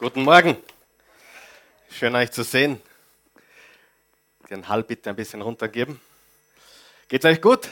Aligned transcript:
Guten 0.00 0.22
Morgen. 0.22 0.56
Schön 1.90 2.14
euch 2.14 2.30
zu 2.30 2.44
sehen. 2.44 2.80
Den 4.48 4.68
Hall 4.68 4.84
bitte 4.84 5.10
ein 5.10 5.16
bisschen 5.16 5.42
runtergeben. 5.42 6.00
Geht's 7.08 7.24
euch 7.24 7.42
gut? 7.42 7.68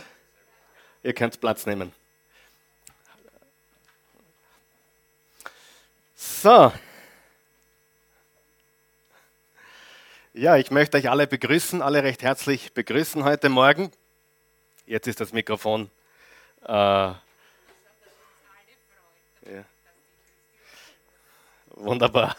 Ihr 1.04 1.14
könnt 1.14 1.40
Platz 1.40 1.66
nehmen. 1.66 1.92
So. 6.16 6.72
Ja, 10.34 10.56
ich 10.56 10.72
möchte 10.72 10.96
euch 10.96 11.08
alle 11.08 11.28
begrüßen, 11.28 11.80
alle 11.80 12.02
recht 12.02 12.24
herzlich 12.24 12.72
begrüßen 12.72 13.22
heute 13.22 13.50
Morgen. 13.50 13.92
Jetzt 14.84 15.06
ist 15.06 15.20
das 15.20 15.32
Mikrofon. 15.32 15.92
Äh, 16.64 16.72
ja. 16.72 17.20
Wunderbar. 21.76 22.34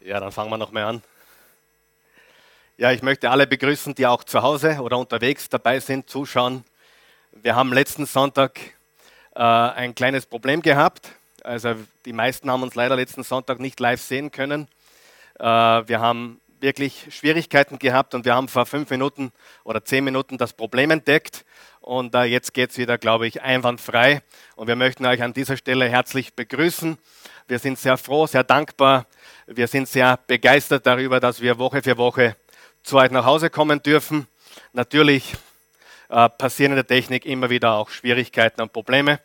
Ja, 0.00 0.18
dann 0.18 0.32
fangen 0.32 0.50
wir 0.50 0.56
noch 0.56 0.72
mal 0.72 0.84
an. 0.84 1.02
Ja, 2.78 2.90
ich 2.90 3.02
möchte 3.02 3.30
alle 3.30 3.46
begrüßen, 3.46 3.94
die 3.94 4.06
auch 4.06 4.24
zu 4.24 4.42
Hause 4.42 4.80
oder 4.80 4.96
unterwegs 4.96 5.50
dabei 5.50 5.78
sind, 5.78 6.08
zuschauen. 6.08 6.64
Wir 7.32 7.54
haben 7.54 7.70
letzten 7.74 8.06
Sonntag 8.06 8.58
äh, 9.34 9.40
ein 9.42 9.94
kleines 9.94 10.24
Problem 10.24 10.62
gehabt. 10.62 11.10
Also 11.44 11.74
die 12.06 12.14
meisten 12.14 12.50
haben 12.50 12.62
uns 12.62 12.74
leider 12.74 12.96
letzten 12.96 13.24
Sonntag 13.24 13.60
nicht 13.60 13.78
live 13.78 14.00
sehen 14.00 14.30
können. 14.30 14.68
Äh, 15.38 15.44
wir 15.44 16.00
haben 16.00 16.40
wirklich 16.60 17.08
Schwierigkeiten 17.10 17.78
gehabt 17.78 18.14
und 18.14 18.24
wir 18.24 18.34
haben 18.34 18.48
vor 18.48 18.64
fünf 18.64 18.88
Minuten 18.90 19.32
oder 19.64 19.84
zehn 19.84 20.04
Minuten 20.04 20.38
das 20.38 20.54
Problem 20.54 20.90
entdeckt. 20.90 21.44
Und 21.80 22.14
äh, 22.14 22.24
jetzt 22.24 22.52
geht 22.52 22.70
es 22.70 22.78
wieder, 22.78 22.98
glaube 22.98 23.26
ich, 23.26 23.42
einwandfrei. 23.42 24.22
Und 24.54 24.68
wir 24.68 24.76
möchten 24.76 25.06
euch 25.06 25.22
an 25.22 25.32
dieser 25.32 25.56
Stelle 25.56 25.88
herzlich 25.88 26.34
begrüßen. 26.34 26.98
Wir 27.48 27.58
sind 27.58 27.78
sehr 27.78 27.96
froh, 27.96 28.26
sehr 28.26 28.44
dankbar. 28.44 29.06
Wir 29.46 29.66
sind 29.66 29.88
sehr 29.88 30.18
begeistert 30.26 30.86
darüber, 30.86 31.20
dass 31.20 31.40
wir 31.40 31.58
Woche 31.58 31.82
für 31.82 31.96
Woche 31.96 32.36
zu 32.82 32.98
euch 32.98 33.10
nach 33.10 33.24
Hause 33.24 33.50
kommen 33.50 33.82
dürfen. 33.82 34.28
Natürlich 34.72 35.34
äh, 36.10 36.28
passieren 36.28 36.72
in 36.72 36.76
der 36.76 36.86
Technik 36.86 37.24
immer 37.24 37.50
wieder 37.50 37.72
auch 37.72 37.88
Schwierigkeiten 37.88 38.60
und 38.60 38.72
Probleme. 38.72 39.20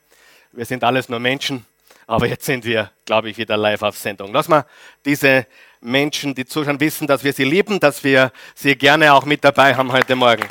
Wir 0.51 0.65
sind 0.65 0.83
alles 0.83 1.09
nur 1.09 1.19
Menschen. 1.19 1.65
Aber 2.07 2.27
jetzt 2.27 2.45
sind 2.45 2.65
wir, 2.65 2.91
glaube 3.03 3.29
ich, 3.29 3.37
wieder 3.37 3.57
live 3.57 3.81
auf 3.81 3.97
Sendung. 3.97 4.31
Lass 4.31 4.47
mal 4.47 4.65
diese 5.03 5.47
Menschen, 5.81 6.35
die 6.35 6.45
zuschauen, 6.45 6.79
wissen, 6.79 7.07
dass 7.07 7.23
wir 7.23 7.33
sie 7.33 7.43
lieben, 7.43 7.79
dass 7.79 8.03
wir 8.03 8.31
sie 8.53 8.75
gerne 8.75 9.13
auch 9.13 9.25
mit 9.25 9.43
dabei 9.43 9.75
haben 9.75 9.91
heute 9.91 10.15
Morgen. 10.15 10.47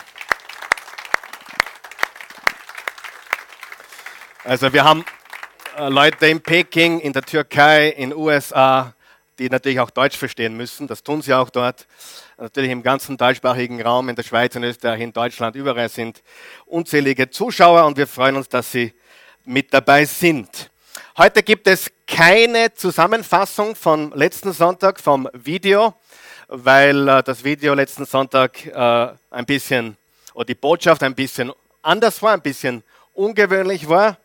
Also 4.46 4.70
wir 4.74 4.84
haben 4.84 5.06
äh, 5.78 5.88
Leute 5.88 6.26
in 6.26 6.38
Peking, 6.38 7.00
in 7.00 7.14
der 7.14 7.22
Türkei, 7.22 7.88
in 7.88 8.10
den 8.10 8.18
USA, 8.18 8.94
die 9.38 9.48
natürlich 9.48 9.80
auch 9.80 9.88
Deutsch 9.88 10.18
verstehen 10.18 10.54
müssen. 10.54 10.86
Das 10.86 11.02
tun 11.02 11.22
sie 11.22 11.32
auch 11.32 11.48
dort. 11.48 11.86
Natürlich 12.36 12.70
im 12.70 12.82
ganzen 12.82 13.16
deutschsprachigen 13.16 13.80
Raum, 13.80 14.10
in 14.10 14.16
der 14.16 14.22
Schweiz, 14.22 14.54
in 14.54 14.62
Österreich, 14.62 15.00
in 15.00 15.14
Deutschland, 15.14 15.56
überall 15.56 15.88
sind 15.88 16.22
unzählige 16.66 17.30
Zuschauer 17.30 17.86
und 17.86 17.96
wir 17.96 18.06
freuen 18.06 18.36
uns, 18.36 18.50
dass 18.50 18.70
sie 18.70 18.92
mit 19.46 19.72
dabei 19.72 20.04
sind. 20.04 20.70
Heute 21.16 21.42
gibt 21.42 21.66
es 21.66 21.90
keine 22.06 22.74
Zusammenfassung 22.74 23.74
vom 23.74 24.12
letzten 24.14 24.52
Sonntag 24.52 25.00
vom 25.00 25.26
Video, 25.32 25.94
weil 26.48 27.08
äh, 27.08 27.22
das 27.22 27.44
Video 27.44 27.72
letzten 27.72 28.04
Sonntag 28.04 28.66
äh, 28.66 29.08
ein 29.30 29.46
bisschen, 29.46 29.96
oder 30.34 30.44
die 30.44 30.54
Botschaft 30.54 31.02
ein 31.02 31.14
bisschen 31.14 31.50
anders 31.80 32.20
war, 32.20 32.34
ein 32.34 32.42
bisschen 32.42 32.82
ungewöhnlich 33.14 33.88
war. 33.88 34.18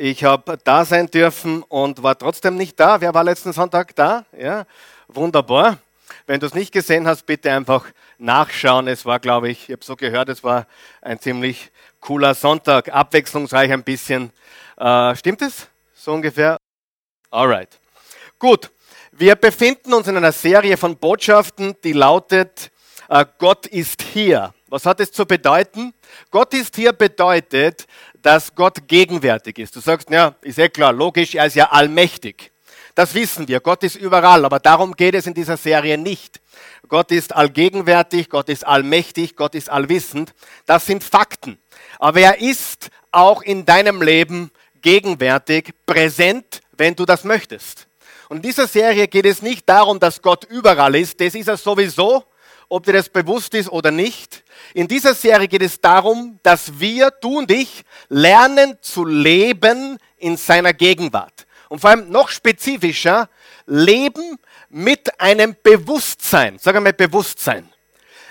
Ich 0.00 0.22
habe 0.22 0.56
da 0.62 0.84
sein 0.84 1.08
dürfen 1.08 1.64
und 1.64 2.04
war 2.04 2.16
trotzdem 2.16 2.54
nicht 2.54 2.78
da. 2.78 3.00
Wer 3.00 3.14
war 3.14 3.24
letzten 3.24 3.52
Sonntag 3.52 3.96
da? 3.96 4.24
Ja, 4.38 4.64
wunderbar. 5.08 5.78
Wenn 6.24 6.38
du 6.38 6.46
es 6.46 6.54
nicht 6.54 6.70
gesehen 6.70 7.08
hast, 7.08 7.26
bitte 7.26 7.50
einfach 7.50 7.84
nachschauen. 8.16 8.86
Es 8.86 9.04
war, 9.04 9.18
glaube 9.18 9.48
ich, 9.48 9.64
ich 9.64 9.72
habe 9.72 9.84
so 9.84 9.96
gehört, 9.96 10.28
es 10.28 10.44
war 10.44 10.68
ein 11.02 11.18
ziemlich 11.18 11.72
cooler 11.98 12.36
Sonntag, 12.36 12.94
abwechslungsreich 12.94 13.72
ein 13.72 13.82
bisschen. 13.82 14.30
Äh, 14.76 15.16
stimmt 15.16 15.42
es? 15.42 15.66
So 15.94 16.12
ungefähr? 16.12 16.58
Alright. 17.32 17.80
Gut. 18.38 18.70
Wir 19.10 19.34
befinden 19.34 19.92
uns 19.94 20.06
in 20.06 20.16
einer 20.16 20.30
Serie 20.30 20.76
von 20.76 20.96
Botschaften, 20.96 21.74
die 21.82 21.92
lautet, 21.92 22.70
äh, 23.08 23.26
Gott 23.38 23.66
ist 23.66 24.02
hier. 24.02 24.54
Was 24.68 24.86
hat 24.86 25.00
es 25.00 25.10
zu 25.10 25.26
bedeuten? 25.26 25.92
Gott 26.30 26.54
ist 26.54 26.76
hier 26.76 26.92
bedeutet, 26.92 27.86
dass 28.22 28.54
Gott 28.54 28.86
gegenwärtig 28.86 29.58
ist. 29.58 29.76
Du 29.76 29.80
sagst, 29.80 30.10
ja, 30.10 30.34
ist 30.42 30.58
eh 30.58 30.68
klar, 30.68 30.92
logisch, 30.92 31.34
er 31.34 31.46
ist 31.46 31.56
ja 31.56 31.70
allmächtig. 31.70 32.52
Das 32.94 33.14
wissen 33.14 33.46
wir, 33.46 33.60
Gott 33.60 33.84
ist 33.84 33.94
überall, 33.94 34.44
aber 34.44 34.58
darum 34.58 34.92
geht 34.92 35.14
es 35.14 35.26
in 35.26 35.34
dieser 35.34 35.56
Serie 35.56 35.96
nicht. 35.96 36.40
Gott 36.88 37.12
ist 37.12 37.34
allgegenwärtig, 37.34 38.28
Gott 38.28 38.48
ist 38.48 38.66
allmächtig, 38.66 39.36
Gott 39.36 39.54
ist 39.54 39.70
allwissend. 39.70 40.34
Das 40.66 40.86
sind 40.86 41.04
Fakten. 41.04 41.58
Aber 42.00 42.18
er 42.20 42.40
ist 42.40 42.90
auch 43.12 43.42
in 43.42 43.64
deinem 43.64 44.02
Leben 44.02 44.50
gegenwärtig, 44.82 45.74
präsent, 45.86 46.60
wenn 46.76 46.94
du 46.94 47.04
das 47.04 47.24
möchtest. 47.24 47.86
Und 48.28 48.38
in 48.38 48.42
dieser 48.42 48.66
Serie 48.66 49.08
geht 49.08 49.26
es 49.26 49.42
nicht 49.42 49.68
darum, 49.68 50.00
dass 50.00 50.20
Gott 50.20 50.44
überall 50.44 50.94
ist, 50.96 51.20
das 51.20 51.34
ist 51.34 51.48
er 51.48 51.56
sowieso, 51.56 52.24
ob 52.68 52.84
dir 52.84 52.92
das 52.92 53.08
bewusst 53.08 53.54
ist 53.54 53.70
oder 53.70 53.90
nicht. 53.90 54.44
In 54.74 54.88
dieser 54.88 55.14
Serie 55.14 55.48
geht 55.48 55.62
es 55.62 55.80
darum, 55.80 56.38
dass 56.42 56.78
wir, 56.78 57.10
du 57.10 57.38
und 57.38 57.50
ich, 57.50 57.84
lernen 58.08 58.76
zu 58.80 59.04
leben 59.04 59.98
in 60.18 60.36
seiner 60.36 60.72
Gegenwart. 60.72 61.46
Und 61.68 61.80
vor 61.80 61.90
allem 61.90 62.10
noch 62.10 62.28
spezifischer, 62.28 63.28
leben 63.66 64.38
mit 64.70 65.20
einem 65.20 65.56
Bewusstsein. 65.62 66.58
Sag 66.58 66.76
einmal 66.76 66.92
Bewusstsein. 66.92 67.68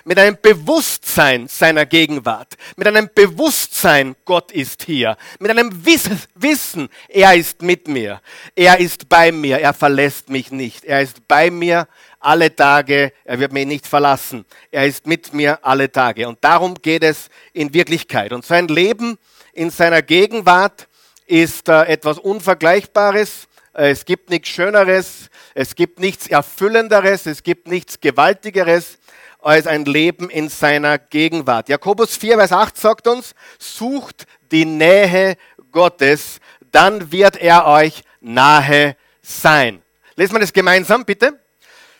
Mit 0.03 0.17
einem 0.19 0.37
Bewusstsein 0.41 1.47
seiner 1.49 1.85
Gegenwart. 1.85 2.55
Mit 2.77 2.87
einem 2.87 3.09
Bewusstsein, 3.13 4.15
Gott 4.23 4.53
ist 4.53 4.83
hier. 4.83 5.17
Mit 5.39 5.51
einem 5.51 5.85
Wissen, 5.85 6.89
er 7.09 7.35
ist 7.35 7.61
mit 7.61 7.89
mir. 7.89 8.21
Er 8.55 8.79
ist 8.79 9.09
bei 9.09 9.33
mir. 9.33 9.59
Er 9.59 9.73
verlässt 9.73 10.29
mich 10.29 10.49
nicht. 10.49 10.85
Er 10.85 11.01
ist 11.01 11.27
bei 11.27 11.51
mir 11.51 11.89
alle 12.19 12.55
Tage, 12.55 13.13
er 13.23 13.39
wird 13.39 13.53
mich 13.53 13.65
nicht 13.65 13.87
verlassen. 13.87 14.45
Er 14.71 14.85
ist 14.85 15.05
mit 15.07 15.33
mir 15.33 15.63
alle 15.65 15.91
Tage. 15.91 16.27
Und 16.27 16.43
darum 16.43 16.75
geht 16.75 17.03
es 17.03 17.29
in 17.53 17.73
Wirklichkeit. 17.73 18.33
Und 18.33 18.45
sein 18.45 18.67
Leben 18.67 19.17
in 19.53 19.69
seiner 19.69 20.01
Gegenwart 20.01 20.87
ist 21.25 21.69
äh, 21.69 21.83
etwas 21.83 22.19
Unvergleichbares. 22.19 23.47
Äh, 23.73 23.91
es 23.91 24.05
gibt 24.05 24.29
nichts 24.29 24.49
Schöneres, 24.49 25.29
es 25.53 25.75
gibt 25.75 25.99
nichts 25.99 26.27
Erfüllenderes, 26.27 27.25
es 27.25 27.43
gibt 27.43 27.67
nichts 27.67 27.99
Gewaltigeres 27.99 28.97
als 29.39 29.67
ein 29.67 29.85
Leben 29.85 30.29
in 30.29 30.49
seiner 30.49 30.97
Gegenwart. 30.97 31.69
Jakobus 31.69 32.17
4, 32.17 32.37
Vers 32.37 32.51
8 32.51 32.77
sagt 32.77 33.07
uns, 33.07 33.35
sucht 33.59 34.25
die 34.51 34.65
Nähe 34.65 35.37
Gottes, 35.71 36.39
dann 36.71 37.11
wird 37.11 37.37
er 37.37 37.65
euch 37.65 38.03
nahe 38.19 38.95
sein. 39.21 39.81
Lesen 40.15 40.33
wir 40.33 40.39
das 40.39 40.53
gemeinsam, 40.53 41.05
bitte 41.05 41.39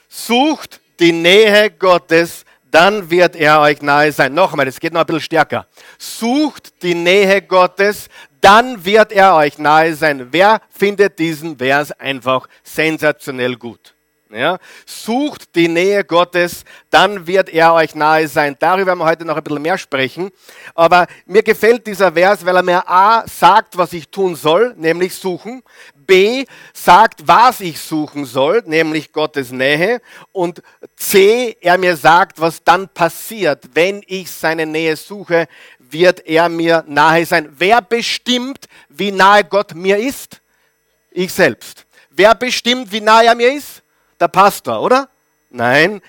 sucht 0.08 0.82
die 1.00 1.12
Nähe 1.12 1.70
Gottes, 1.72 2.46
dann 2.72 3.10
wird 3.10 3.36
er 3.36 3.62
euch 3.62 3.82
nahe 3.82 4.12
sein. 4.12 4.34
Nochmal, 4.34 4.66
das 4.66 4.80
geht 4.80 4.94
noch 4.94 5.02
ein 5.02 5.06
bisschen 5.06 5.22
stärker. 5.22 5.68
Sucht 5.98 6.82
die 6.84 6.96
Nähe 6.96 7.42
Gottes, 7.42 8.10
dann 8.42 8.84
wird 8.84 9.12
er 9.12 9.36
euch 9.36 9.58
nahe 9.58 9.96
sein. 9.96 10.28
Wer 10.32 10.62
findet 10.70 11.18
diesen 11.20 11.58
Vers 11.58 11.92
einfach 11.94 12.48
sensationell 12.64 13.56
gut? 13.56 13.97
Ja, 14.30 14.58
sucht 14.86 15.56
die 15.56 15.70
Nähe 15.70 16.04
Gottes, 16.04 16.66
dann 16.90 17.28
wird 17.28 17.48
er 17.48 17.74
euch 17.74 17.96
nahe 17.96 18.28
sein. 18.28 18.58
Darüber 18.60 18.88
werden 18.88 19.00
wir 19.00 19.06
heute 19.06 19.24
noch 19.24 19.38
ein 19.38 19.44
bisschen 19.44 19.62
mehr 19.62 19.78
sprechen. 19.78 20.32
Aber 20.76 21.08
mir 21.26 21.44
gefällt 21.44 21.88
dieser 21.88 22.12
Vers, 22.12 22.46
weil 22.46 22.58
er 22.58 22.64
mir 22.64 22.90
A 22.90 23.24
sagt, 23.26 23.78
was 23.78 23.94
ich 23.94 24.10
tun 24.10 24.36
soll, 24.36 24.74
nämlich 24.76 25.16
suchen. 25.16 25.64
B 25.96 26.46
sagt, 26.74 27.26
was 27.26 27.62
ich 27.62 27.80
suchen 27.80 28.26
soll, 28.26 28.64
nämlich 28.66 29.14
Gottes 29.14 29.52
Nähe. 29.52 30.02
Und 30.34 30.62
C, 30.98 31.56
er 31.62 31.78
mir 31.78 31.96
sagt, 31.96 32.42
was 32.42 32.62
dann 32.62 32.90
passiert, 32.90 33.64
wenn 33.74 34.02
ich 34.08 34.30
seine 34.30 34.66
Nähe 34.66 34.98
suche, 34.98 35.48
wird 35.80 36.26
er 36.26 36.50
mir 36.50 36.84
nahe 36.86 37.26
sein. 37.26 37.50
Wer 37.58 37.82
bestimmt, 37.82 38.68
wie 38.90 39.12
nahe 39.14 39.46
Gott 39.46 39.74
mir 39.74 39.98
ist? 39.98 40.42
Ich 41.12 41.32
selbst. 41.32 41.86
Wer 42.10 42.36
bestimmt, 42.36 42.92
wie 42.92 43.02
nahe 43.02 43.28
er 43.28 43.36
mir 43.36 43.54
ist? 43.54 43.84
Der 44.20 44.28
Pastor, 44.28 44.82
oder? 44.82 45.10
Nein, 45.50 46.02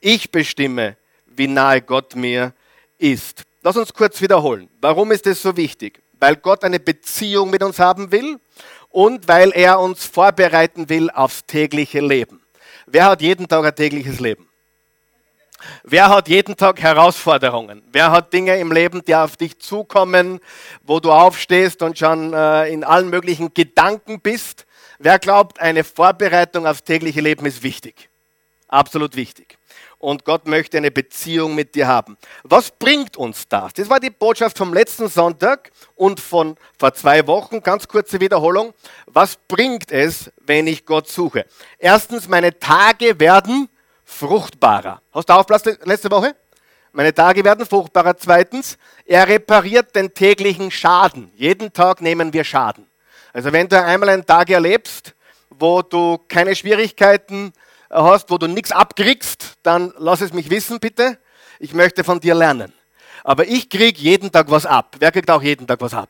ich 0.00 0.30
bestimme, 0.30 0.96
wie 1.26 1.48
nahe 1.48 1.82
Gott 1.82 2.16
mir 2.16 2.52
ist. 2.98 3.42
Lass 3.62 3.76
uns 3.76 3.92
kurz 3.92 4.20
wiederholen. 4.20 4.68
Warum 4.80 5.12
ist 5.12 5.26
es 5.26 5.42
so 5.42 5.56
wichtig? 5.56 6.00
Weil 6.18 6.36
Gott 6.36 6.64
eine 6.64 6.80
Beziehung 6.80 7.50
mit 7.50 7.62
uns 7.62 7.78
haben 7.78 8.12
will 8.12 8.38
und 8.90 9.28
weil 9.28 9.50
er 9.52 9.80
uns 9.80 10.04
vorbereiten 10.04 10.88
will 10.88 11.10
aufs 11.10 11.44
tägliche 11.46 12.00
Leben. 12.00 12.42
Wer 12.86 13.06
hat 13.06 13.20
jeden 13.20 13.48
Tag 13.48 13.64
ein 13.64 13.74
tägliches 13.74 14.20
Leben? 14.20 14.48
Wer 15.82 16.08
hat 16.08 16.28
jeden 16.28 16.56
Tag 16.56 16.80
Herausforderungen? 16.80 17.82
Wer 17.90 18.10
hat 18.10 18.32
Dinge 18.32 18.58
im 18.58 18.72
Leben, 18.72 19.04
die 19.04 19.14
auf 19.14 19.36
dich 19.36 19.58
zukommen, 19.58 20.40
wo 20.82 21.00
du 21.00 21.10
aufstehst 21.10 21.82
und 21.82 21.98
schon 21.98 22.32
äh, 22.32 22.68
in 22.68 22.84
allen 22.84 23.08
möglichen 23.08 23.52
Gedanken 23.54 24.20
bist? 24.20 24.66
Wer 24.98 25.18
glaubt, 25.18 25.60
eine 25.60 25.84
Vorbereitung 25.84 26.66
aufs 26.66 26.84
tägliche 26.84 27.20
Leben 27.20 27.46
ist 27.46 27.62
wichtig? 27.62 28.08
Absolut 28.68 29.14
wichtig. 29.14 29.58
Und 29.98 30.24
Gott 30.24 30.46
möchte 30.46 30.76
eine 30.76 30.90
Beziehung 30.90 31.54
mit 31.54 31.74
dir 31.74 31.86
haben. 31.86 32.16
Was 32.42 32.70
bringt 32.70 33.16
uns 33.16 33.48
das? 33.48 33.72
Das 33.74 33.88
war 33.88 34.00
die 34.00 34.10
Botschaft 34.10 34.58
vom 34.58 34.74
letzten 34.74 35.08
Sonntag 35.08 35.70
und 35.94 36.20
von 36.20 36.56
vor 36.78 36.92
zwei 36.94 37.26
Wochen. 37.26 37.62
Ganz 37.62 37.88
kurze 37.88 38.20
Wiederholung. 38.20 38.74
Was 39.06 39.36
bringt 39.48 39.90
es, 39.90 40.30
wenn 40.38 40.66
ich 40.66 40.84
Gott 40.84 41.08
suche? 41.08 41.46
Erstens, 41.78 42.28
meine 42.28 42.58
Tage 42.58 43.18
werden 43.18 43.68
fruchtbarer. 44.04 45.00
Hast 45.12 45.28
du 45.28 45.32
Aufplatz 45.32 45.64
letzte 45.84 46.10
Woche? 46.10 46.36
Meine 46.92 47.12
Tage 47.14 47.44
werden 47.44 47.66
fruchtbarer. 47.66 48.16
Zweitens, 48.16 48.78
er 49.04 49.28
repariert 49.28 49.94
den 49.94 50.12
täglichen 50.12 50.70
Schaden. 50.70 51.30
Jeden 51.36 51.72
Tag 51.72 52.00
nehmen 52.00 52.32
wir 52.32 52.44
Schaden. 52.44 52.86
Also 53.36 53.52
wenn 53.52 53.68
du 53.68 53.84
einmal 53.84 54.08
einen 54.08 54.24
Tag 54.24 54.48
erlebst, 54.48 55.14
wo 55.50 55.82
du 55.82 56.16
keine 56.26 56.56
Schwierigkeiten 56.56 57.52
hast, 57.90 58.30
wo 58.30 58.38
du 58.38 58.46
nichts 58.46 58.72
abkriegst, 58.72 59.58
dann 59.62 59.92
lass 59.98 60.22
es 60.22 60.32
mich 60.32 60.48
wissen, 60.48 60.80
bitte. 60.80 61.18
Ich 61.58 61.74
möchte 61.74 62.02
von 62.02 62.18
dir 62.18 62.34
lernen. 62.34 62.72
Aber 63.24 63.46
ich 63.46 63.68
krieg 63.68 63.98
jeden 63.98 64.32
Tag 64.32 64.50
was 64.50 64.64
ab. 64.64 64.96
Wer 65.00 65.12
kriegt 65.12 65.30
auch 65.30 65.42
jeden 65.42 65.66
Tag 65.66 65.82
was 65.82 65.92
ab? 65.92 66.08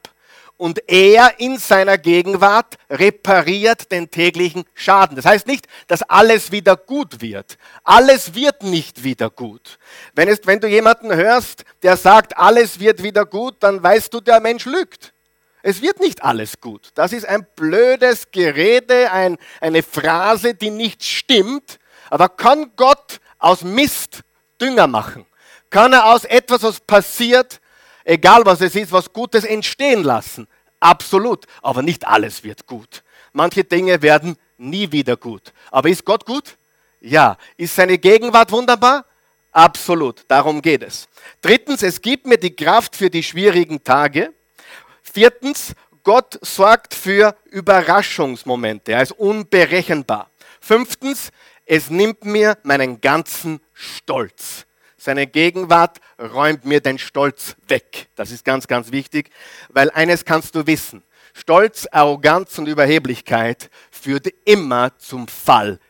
und 0.57 0.89
er 0.89 1.39
in 1.39 1.59
seiner 1.59 1.99
Gegenwart 1.99 2.79
repariert 2.89 3.93
den 3.93 4.11
täglichen 4.11 4.65
Schaden. 4.73 5.15
Das 5.15 5.27
heißt 5.27 5.47
nicht, 5.47 5.67
dass 5.87 6.03
alles 6.03 6.51
wieder 6.51 6.77
gut 6.77 7.21
wird. 7.21 7.59
Alles 7.85 8.35
wird 8.35 8.63
nicht 8.63 9.05
wieder 9.05 9.29
gut. 9.29 9.79
Wenn, 10.15 10.29
es, 10.29 10.41
wenn 10.45 10.61
du 10.61 10.67
jemanden 10.67 11.15
hörst, 11.15 11.65
der 11.83 11.99
sagt, 11.99 12.39
alles 12.39 12.81
wird 12.81 13.03
wieder 13.03 13.27
gut, 13.27 13.57
dann 13.61 13.83
weißt 13.83 14.15
du, 14.15 14.23
der 14.23 14.41
Mensch 14.41 14.65
lügt. 14.65 15.13
Es 15.63 15.83
wird 15.83 16.01
nicht 16.01 16.23
alles 16.23 16.61
gut. 16.61 16.91
Das 16.95 17.13
ist 17.13 17.27
ein 17.27 17.47
blödes 17.57 18.31
Gerede, 18.31 19.11
ein, 19.11 19.37
eine 19.61 19.83
Phrase, 19.83 20.55
die 20.55 20.71
nicht 20.71 21.05
stimmt. 21.05 21.79
Aber 22.11 22.29
kann 22.29 22.73
Gott 22.77 23.21
aus 23.39 23.63
Mist 23.63 24.23
Dünger 24.61 24.87
machen? 24.87 25.27
Kann 25.71 25.93
er 25.93 26.07
aus 26.07 26.25
etwas, 26.25 26.63
was 26.63 26.81
passiert, 26.81 27.61
egal 28.05 28.47
was 28.47 28.61
es 28.61 28.75
ist, 28.75 28.93
was 28.93 29.13
Gutes 29.13 29.45
entstehen 29.45 30.05
lassen. 30.05 30.47
Absolut. 30.81 31.47
Aber 31.63 31.83
nicht 31.83 32.07
alles 32.07 32.45
wird 32.45 32.67
gut. 32.67 33.03
Manche 33.33 33.65
Dinge 33.65 34.01
werden 34.03 34.37
nie 34.57 34.91
wieder 34.93 35.17
gut. 35.17 35.53
Aber 35.71 35.89
ist 35.89 36.05
Gott 36.05 36.25
gut? 36.25 36.57
Ja. 37.01 37.37
Ist 37.57 37.75
seine 37.75 37.99
Gegenwart 37.99 38.53
wunderbar? 38.53 39.05
Absolut. 39.53 40.25
Darum 40.29 40.63
geht 40.63 40.83
es. 40.83 41.09
Drittens, 41.41 41.83
es 41.83 42.01
gibt 42.01 42.27
mir 42.27 42.39
die 42.39 42.55
Kraft 42.55 42.95
für 42.95 43.11
die 43.11 43.23
schwierigen 43.23 43.83
Tage. 43.83 44.33
Viertens, 45.17 45.73
Gott 46.03 46.39
sorgt 46.43 46.93
für 46.93 47.35
Überraschungsmomente. 47.47 48.93
Er 48.93 49.01
ist 49.01 49.13
unberechenbar. 49.13 50.31
Fünftens, 50.61 51.31
es 51.65 51.89
nimmt 51.89 52.27
mir 52.27 52.59
meinen 52.65 53.01
ganzen 53.01 53.61
Stolz. 53.73 54.67
Seine 54.99 55.27
Gegenwart 55.27 56.01
räumt 56.19 56.67
mir 56.67 56.83
den 56.83 56.99
Stolz 56.99 57.57
weg. 57.67 58.09
Das 58.15 58.31
ist 58.31 58.45
ganz, 58.45 58.67
ganz 58.67 58.93
wichtig, 58.93 59.31
weil 59.71 59.89
eines 59.89 60.27
kannst 60.27 60.55
du 60.55 60.67
wissen. 60.67 61.03
Stolz, 61.33 61.89
Arroganz 61.91 62.59
und 62.59 62.67
Überheblichkeit 62.67 63.71
führt 63.91 64.27
immer 64.45 64.99
zum 64.99 65.29
Fall. 65.29 65.81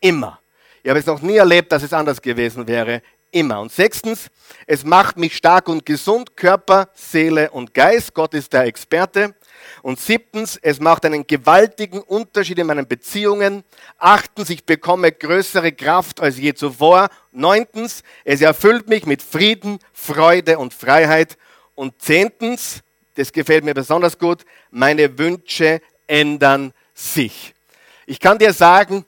Immer. 0.00 0.40
Ich 0.82 0.90
habe 0.90 0.98
es 0.98 1.06
noch 1.06 1.22
nie 1.22 1.36
erlebt, 1.36 1.72
dass 1.72 1.82
es 1.82 1.94
anders 1.94 2.20
gewesen 2.20 2.68
wäre. 2.68 3.00
Immer. 3.34 3.58
Und 3.58 3.72
sechstens, 3.72 4.30
es 4.64 4.84
macht 4.84 5.16
mich 5.16 5.36
stark 5.36 5.68
und 5.68 5.84
gesund, 5.84 6.36
Körper, 6.36 6.88
Seele 6.94 7.50
und 7.50 7.74
Geist. 7.74 8.14
Gott 8.14 8.32
ist 8.32 8.52
der 8.52 8.62
Experte. 8.62 9.34
Und 9.82 9.98
siebtens, 9.98 10.56
es 10.62 10.78
macht 10.78 11.04
einen 11.04 11.26
gewaltigen 11.26 12.00
Unterschied 12.00 12.60
in 12.60 12.68
meinen 12.68 12.86
Beziehungen. 12.86 13.64
Achtens, 13.98 14.50
ich 14.50 14.64
bekomme 14.64 15.10
größere 15.10 15.72
Kraft 15.72 16.20
als 16.20 16.38
je 16.38 16.54
zuvor. 16.54 17.08
Neuntens, 17.32 18.04
es 18.22 18.40
erfüllt 18.40 18.88
mich 18.88 19.04
mit 19.04 19.20
Frieden, 19.20 19.80
Freude 19.92 20.60
und 20.60 20.72
Freiheit. 20.72 21.36
Und 21.74 22.00
zehntens, 22.00 22.84
das 23.16 23.32
gefällt 23.32 23.64
mir 23.64 23.74
besonders 23.74 24.16
gut, 24.16 24.44
meine 24.70 25.18
Wünsche 25.18 25.80
ändern 26.06 26.72
sich. 26.94 27.52
Ich 28.06 28.20
kann 28.20 28.38
dir 28.38 28.52
sagen, 28.52 29.04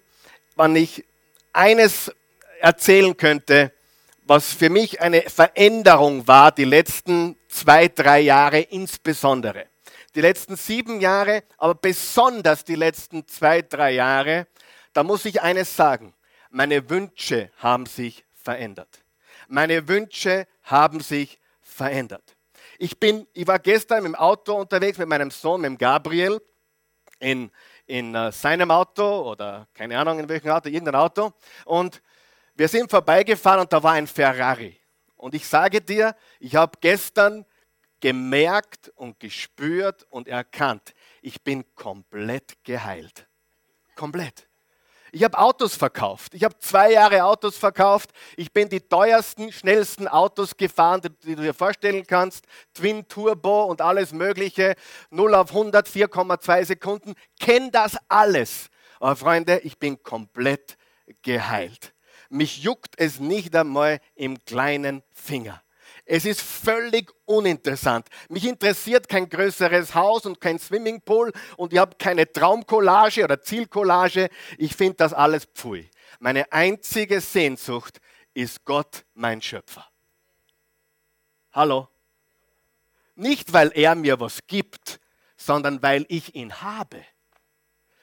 wann 0.56 0.75
ich 0.75 1.05
eines 1.52 2.11
erzählen 2.61 3.17
könnte, 3.17 3.70
was 4.26 4.52
für 4.52 4.70
mich 4.70 5.00
eine 5.00 5.23
Veränderung 5.23 6.26
war, 6.26 6.52
die 6.52 6.64
letzten 6.64 7.37
zwei, 7.49 7.88
drei 7.88 8.20
Jahre 8.20 8.61
insbesondere 8.61 9.67
die 10.17 10.23
letzten 10.23 10.56
sieben 10.56 11.00
Jahre, 11.00 11.44
aber 11.58 11.75
besonders 11.75 12.64
die 12.64 12.75
letzten 12.75 13.28
zwei, 13.28 13.61
drei 13.61 13.93
Jahre, 13.93 14.46
da 14.94 15.05
muss 15.05 15.26
ich 15.26 15.43
eines 15.43 15.76
sagen. 15.76 16.14
Meine 16.50 16.88
Wünsche 16.88 17.50
haben 17.58 17.84
sich 17.84 18.25
verändert. 18.32 19.05
Meine 19.46 19.87
Wünsche 19.88 20.49
haben 20.62 21.00
sich 21.00 21.38
verändert. 21.61 22.37
Ich, 22.78 22.99
bin, 22.99 23.26
ich 23.34 23.46
war 23.46 23.58
gestern 23.58 24.06
im 24.06 24.14
Auto 24.14 24.55
unterwegs 24.55 24.96
mit 24.96 25.06
meinem 25.06 25.31
Sohn, 25.31 25.61
mit 25.61 25.78
Gabriel, 25.78 26.40
in, 27.19 27.50
in 27.87 28.17
uh, 28.17 28.31
seinem 28.32 28.70
Auto 28.70 29.31
oder 29.31 29.69
keine 29.75 29.99
Ahnung 29.99 30.19
in 30.19 30.28
welchem 30.28 30.50
Auto, 30.50 30.69
irgendein 30.69 30.94
Auto. 30.94 31.32
Und 31.67 32.02
wir 32.56 32.69
sind 32.69 32.91
vorbeigefahren 32.91 33.61
und 33.61 33.73
da 33.73 33.82
war 33.82 33.93
ein 33.93 34.06
Ferrari. 34.06 34.81
Und 35.17 35.35
ich 35.35 35.47
sage 35.47 35.81
dir, 35.81 36.14
ich 36.41 36.56
habe 36.56 36.79
gestern 36.81 37.44
gemerkt 38.00 38.91
und 38.97 39.19
gespürt 39.20 40.06
und 40.11 40.29
erkannt, 40.29 40.94
ich 41.23 41.43
bin 41.43 41.64
komplett 41.75 42.62
geheilt. 42.64 43.26
Komplett. 43.94 44.47
Ich 45.12 45.25
habe 45.25 45.38
Autos 45.38 45.75
verkauft. 45.76 46.35
Ich 46.35 46.44
habe 46.44 46.58
zwei 46.58 46.93
Jahre 46.93 47.25
Autos 47.25 47.56
verkauft. 47.56 48.11
Ich 48.37 48.53
bin 48.53 48.69
die 48.69 48.81
teuersten, 48.81 49.50
schnellsten 49.50 50.09
Autos 50.09 50.56
gefahren, 50.56 51.00
die, 51.23 51.35
du 51.35 51.43
dir 51.43 51.55
vorstellen 51.55 52.06
kannst. 52.06 52.44
Twin 52.75 53.09
Turbo 53.09 53.64
und 53.64 53.81
alles 53.81 54.12
Mögliche. 54.12 54.75
0 55.11 55.35
auf 55.35 55.50
100, 55.50 55.88
4,2 55.88 56.64
Sekunden. 56.67 57.14
Kenn 57.41 57.70
das 57.70 57.97
alles. 58.09 58.69
Aber 59.00 59.17
Freunde, 59.17 59.61
ich 59.61 59.79
bin 59.79 60.02
komplett 60.02 60.76
geheilt. 61.23 61.94
Mich 62.28 62.62
juckt 62.62 62.94
es 62.99 63.20
nicht 63.20 63.55
einmal 63.55 64.00
im 64.14 64.44
kleinen 64.44 65.02
Finger. 65.12 65.62
Es 66.05 66.25
ist 66.25 66.40
völlig 66.40 67.12
uninteressant. 67.25 68.06
Mich 68.28 68.44
interessiert 68.44 69.08
kein 69.08 69.28
größeres 69.28 69.94
Haus 69.94 70.25
und 70.25 70.40
kein 70.40 70.58
Swimmingpool 70.58 71.32
und 71.56 71.73
ich 71.73 71.78
habe 71.78 71.97
keine 71.99 72.30
Traumcollage 72.30 73.25
oder 73.25 73.42
Zielcollage. 73.42 74.28
Ich 74.56 74.76
finde 74.76 74.97
das 74.99 75.12
alles 75.12 75.47
pfui. 75.47 75.90
Meine 76.21 76.52
einzige 76.52 77.21
Sehnsucht 77.21 78.00
ist 78.35 78.64
Gott, 78.64 79.04
mein 79.14 79.42
Schöpfer. 79.42 79.87
Hallo? 81.52 81.88
Nicht, 83.16 83.52
weil 83.52 83.73
er 83.75 83.95
mir 83.95 84.21
was 84.21 84.47
gibt, 84.47 85.00
sondern 85.37 85.83
weil 85.83 86.04
ich 86.09 86.35
ihn 86.35 86.61
habe. 86.61 87.02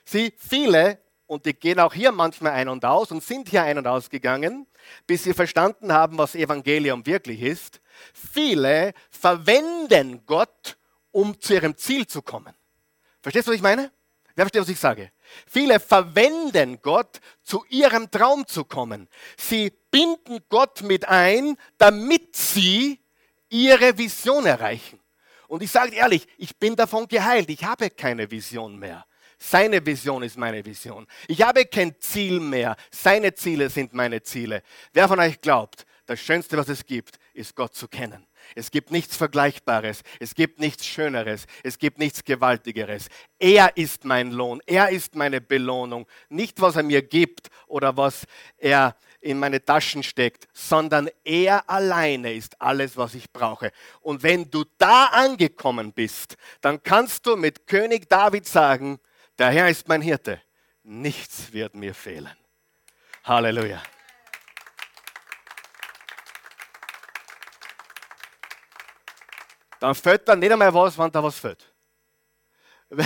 Sieh, 0.06 0.34
viele 0.38 1.03
und 1.28 1.46
die 1.46 1.54
gehen 1.54 1.80
auch 1.80 1.94
hier 1.94 2.12
manchmal 2.12 2.54
ein 2.54 2.70
und 2.70 2.86
aus 2.86 3.12
und 3.12 3.24
sind 3.24 3.50
hier 3.50 3.64
ein 3.64 3.78
und 3.78 3.88
ausgegangen, 3.88 4.68
bis 5.08 5.24
sie 5.24 5.34
verstanden 5.34 5.94
haben, 5.94 6.18
was 6.18 6.36
Evangelium 6.36 7.06
wirklich 7.06 7.42
ist. 7.42 7.82
Viele 8.14 8.94
verwenden 9.10 10.26
Gott, 10.26 10.78
um 11.12 11.40
zu 11.40 11.54
ihrem 11.54 11.78
Ziel 11.78 12.08
zu 12.08 12.22
kommen. 12.22 12.54
Verstehst 13.22 13.48
du, 13.48 13.52
was 13.52 13.58
ich 13.58 13.64
meine? 13.64 13.92
Wer 14.36 14.46
versteht, 14.46 14.62
was 14.62 14.70
ich 14.70 14.80
sage? 14.80 15.12
Viele 15.48 15.80
verwenden 15.80 16.80
Gott, 16.82 17.22
zu 17.44 17.64
ihrem 17.70 18.10
Traum 18.10 18.48
zu 18.48 18.66
kommen. 18.66 19.08
Sie 19.38 19.72
binden 19.92 20.40
Gott 20.50 20.82
mit 20.82 21.08
ein, 21.08 21.56
damit 21.78 22.36
sie 22.36 23.00
ihre 23.50 23.98
Vision 23.98 24.46
erreichen. 24.46 25.00
Und 25.48 25.62
ich 25.62 25.72
sage 25.72 25.96
ehrlich, 25.96 26.28
ich 26.38 26.58
bin 26.58 26.76
davon 26.76 27.08
geheilt. 27.08 27.50
Ich 27.50 27.64
habe 27.64 27.92
keine 27.92 28.30
Vision 28.32 28.80
mehr. 28.80 29.06
Seine 29.46 29.86
Vision 29.86 30.24
ist 30.24 30.38
meine 30.38 30.66
Vision. 30.66 31.06
Ich 31.28 31.42
habe 31.42 31.66
kein 31.66 32.00
Ziel 32.00 32.40
mehr. 32.40 32.78
Seine 32.90 33.36
Ziele 33.36 33.70
sind 33.70 33.94
meine 33.94 34.24
Ziele. 34.24 34.64
Wer 34.94 35.10
von 35.10 35.20
euch 35.20 35.42
glaubt, 35.42 35.86
das 36.06 36.22
Schönste, 36.22 36.58
was 36.58 36.70
es 36.70 36.86
gibt, 36.86 37.20
ist 37.34 37.54
Gott 37.54 37.76
zu 37.76 37.90
kennen. 37.90 38.26
Es 38.56 38.72
gibt 38.72 38.90
nichts 38.90 39.18
Vergleichbares, 39.18 40.04
es 40.22 40.34
gibt 40.34 40.60
nichts 40.60 40.86
Schöneres, 40.86 41.46
es 41.62 41.78
gibt 41.78 42.00
nichts 42.00 42.24
Gewaltigeres. 42.24 43.08
Er 43.38 43.76
ist 43.76 44.06
mein 44.06 44.32
Lohn, 44.32 44.62
er 44.66 44.90
ist 44.90 45.14
meine 45.14 45.42
Belohnung. 45.42 46.08
Nicht, 46.30 46.62
was 46.62 46.78
er 46.78 46.84
mir 46.84 47.02
gibt 47.02 47.50
oder 47.68 47.98
was 47.98 48.26
er 48.58 48.96
in 49.20 49.40
meine 49.40 49.64
Taschen 49.64 50.04
steckt, 50.04 50.48
sondern 50.54 51.10
er 51.26 51.70
alleine 51.70 52.34
ist 52.34 52.62
alles, 52.62 52.96
was 52.96 53.14
ich 53.14 53.32
brauche. 53.32 53.72
Und 54.00 54.24
wenn 54.24 54.50
du 54.50 54.64
da 54.78 55.08
angekommen 55.08 55.92
bist, 55.92 56.38
dann 56.62 56.82
kannst 56.82 57.26
du 57.26 57.36
mit 57.36 57.68
König 57.68 58.10
David 58.10 58.48
sagen, 58.48 59.00
der 59.38 59.50
Herr 59.50 59.70
ist 59.70 59.88
mein 59.88 60.02
Hirte. 60.02 60.42
Nichts 60.84 61.52
wird 61.52 61.76
mir 61.76 61.94
fehlen. 61.94 62.36
Halleluja. 63.24 63.82
Dann 69.80 69.96
fällt 69.96 70.28
dann 70.28 70.40
nicht 70.40 70.52
einmal 70.52 70.74
was, 70.74 70.98
wenn 70.98 71.12
da 71.12 71.24
was 71.24 71.38
fällt. 71.38 71.74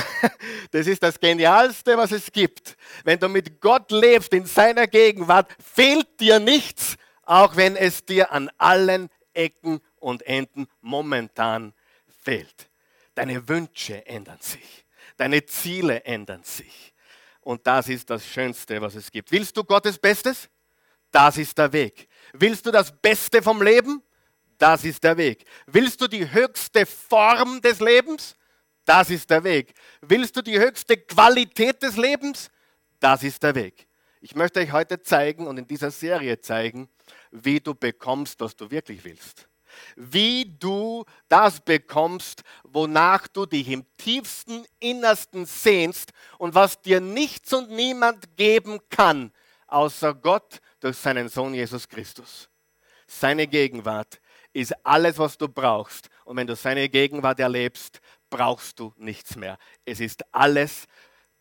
Das 0.71 0.85
ist 0.85 1.01
das 1.01 1.17
Genialste, 1.17 1.97
was 1.97 2.11
es 2.11 2.29
gibt. 2.31 2.75
Wenn 3.05 3.17
du 3.17 3.29
mit 3.29 3.61
Gott 3.61 3.89
lebst, 3.89 4.33
in 4.33 4.45
seiner 4.45 4.85
Gegenwart, 4.85 5.55
fehlt 5.63 6.19
dir 6.19 6.39
nichts, 6.39 6.97
auch 7.23 7.55
wenn 7.55 7.77
es 7.77 8.03
dir 8.05 8.31
an 8.31 8.51
allen 8.57 9.09
Ecken 9.33 9.79
und 9.95 10.23
Enden 10.23 10.67
momentan 10.81 11.73
fehlt. 12.21 12.69
Deine 13.15 13.47
Wünsche 13.47 14.05
ändern 14.05 14.39
sich. 14.41 14.85
Deine 15.17 15.45
Ziele 15.45 16.03
ändern 16.03 16.43
sich. 16.43 16.93
Und 17.41 17.65
das 17.65 17.89
ist 17.89 18.09
das 18.09 18.25
Schönste, 18.25 18.81
was 18.81 18.95
es 18.95 19.11
gibt. 19.11 19.31
Willst 19.31 19.57
du 19.57 19.63
Gottes 19.63 19.97
Bestes? 19.97 20.49
Das 21.11 21.37
ist 21.37 21.57
der 21.57 21.71
Weg. 21.73 22.07
Willst 22.33 22.65
du 22.65 22.71
das 22.71 22.91
Beste 22.91 23.41
vom 23.41 23.61
Leben? 23.61 24.03
Das 24.57 24.83
ist 24.83 25.03
der 25.03 25.17
Weg. 25.17 25.45
Willst 25.65 26.01
du 26.01 26.07
die 26.07 26.31
höchste 26.31 26.85
Form 26.85 27.61
des 27.61 27.79
Lebens? 27.79 28.35
Das 28.85 29.09
ist 29.09 29.29
der 29.29 29.43
Weg. 29.43 29.73
Willst 30.01 30.35
du 30.35 30.41
die 30.41 30.59
höchste 30.59 30.97
Qualität 30.97 31.81
des 31.81 31.97
Lebens? 31.97 32.49
Das 32.99 33.23
ist 33.23 33.43
der 33.43 33.55
Weg. 33.55 33.87
Ich 34.21 34.35
möchte 34.35 34.59
euch 34.59 34.71
heute 34.71 35.01
zeigen 35.01 35.47
und 35.47 35.57
in 35.57 35.67
dieser 35.67 35.91
Serie 35.91 36.39
zeigen, 36.39 36.89
wie 37.31 37.59
du 37.59 37.75
bekommst, 37.75 38.39
was 38.39 38.55
du 38.55 38.71
wirklich 38.71 39.03
willst. 39.03 39.47
Wie 39.95 40.45
du 40.59 41.05
das 41.27 41.59
bekommst, 41.59 42.43
wonach 42.63 43.27
du 43.27 43.45
dich 43.45 43.69
im 43.69 43.85
tiefsten 43.97 44.65
Innersten 44.79 45.45
sehnst 45.45 46.11
und 46.37 46.55
was 46.55 46.81
dir 46.81 47.01
nichts 47.01 47.53
und 47.53 47.69
niemand 47.69 48.37
geben 48.37 48.79
kann, 48.89 49.31
außer 49.67 50.13
Gott 50.13 50.59
durch 50.79 50.97
seinen 50.97 51.29
Sohn 51.29 51.53
Jesus 51.53 51.87
Christus. 51.87 52.49
Seine 53.07 53.47
Gegenwart 53.47 54.19
ist 54.53 54.73
alles, 54.85 55.17
was 55.17 55.37
du 55.37 55.47
brauchst. 55.47 56.09
Und 56.25 56.37
wenn 56.37 56.47
du 56.47 56.55
seine 56.55 56.89
Gegenwart 56.89 57.39
erlebst, 57.39 58.01
brauchst 58.29 58.79
du 58.79 58.93
nichts 58.97 59.35
mehr. 59.35 59.57
Es 59.85 59.99
ist 59.99 60.23
alles 60.33 60.87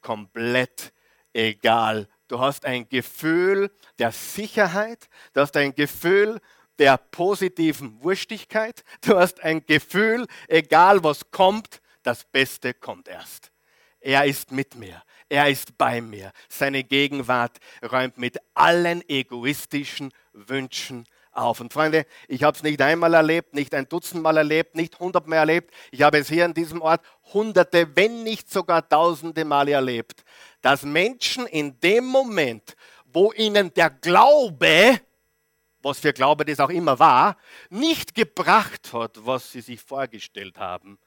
komplett 0.00 0.92
egal. 1.32 2.08
Du 2.28 2.40
hast 2.40 2.64
ein 2.64 2.88
Gefühl 2.88 3.70
der 3.98 4.12
Sicherheit, 4.12 5.08
du 5.32 5.40
hast 5.40 5.56
ein 5.56 5.74
Gefühl 5.74 6.40
der 6.78 6.96
positiven 6.98 8.02
Wurstigkeit, 8.02 8.84
du 9.02 9.16
hast 9.16 9.42
ein 9.42 9.64
Gefühl, 9.66 10.26
egal 10.48 11.02
was 11.02 11.30
kommt, 11.30 11.80
das 12.02 12.24
Beste 12.24 12.74
kommt 12.74 13.08
erst. 13.08 13.50
Er 14.00 14.24
ist 14.24 14.52
mit 14.52 14.76
mir. 14.76 15.02
Er 15.28 15.48
ist 15.48 15.76
bei 15.76 16.00
mir. 16.00 16.30
Seine 16.48 16.84
Gegenwart 16.84 17.58
räumt 17.90 18.16
mit 18.18 18.38
allen 18.54 19.02
egoistischen 19.08 20.12
Wünschen 20.32 21.04
auf. 21.32 21.60
Und 21.60 21.72
Freunde, 21.72 22.06
ich 22.28 22.42
habe 22.42 22.56
es 22.56 22.62
nicht 22.62 22.80
einmal 22.80 23.14
erlebt, 23.14 23.54
nicht 23.54 23.74
ein 23.74 23.88
Dutzend 23.88 24.22
Mal 24.22 24.36
erlebt, 24.36 24.76
nicht 24.76 24.98
hundertmal 25.00 25.38
erlebt. 25.38 25.74
Ich 25.90 26.02
habe 26.02 26.18
es 26.18 26.28
hier 26.28 26.44
an 26.44 26.54
diesem 26.54 26.80
Ort 26.80 27.04
hunderte, 27.32 27.96
wenn 27.96 28.22
nicht 28.22 28.50
sogar 28.50 28.88
tausende 28.88 29.44
Male 29.44 29.72
erlebt, 29.72 30.24
dass 30.62 30.82
Menschen 30.82 31.46
in 31.46 31.78
dem 31.80 32.04
Moment, 32.04 32.76
wo 33.12 33.32
ihnen 33.32 33.72
der 33.74 33.90
Glaube, 33.90 35.00
was 35.86 36.00
für 36.00 36.12
Glaube 36.12 36.44
das 36.44 36.58
auch 36.58 36.70
immer 36.70 36.98
war, 36.98 37.36
nicht 37.70 38.14
gebracht 38.14 38.92
hat, 38.92 39.24
was 39.24 39.52
sie 39.52 39.60
sich 39.60 39.80
vorgestellt 39.80 40.58
haben, 40.58 40.98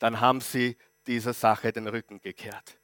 dann 0.00 0.20
haben 0.20 0.40
sie 0.40 0.76
dieser 1.06 1.32
Sache 1.32 1.72
den 1.72 1.86
Rücken 1.86 2.20
gekehrt. 2.20 2.78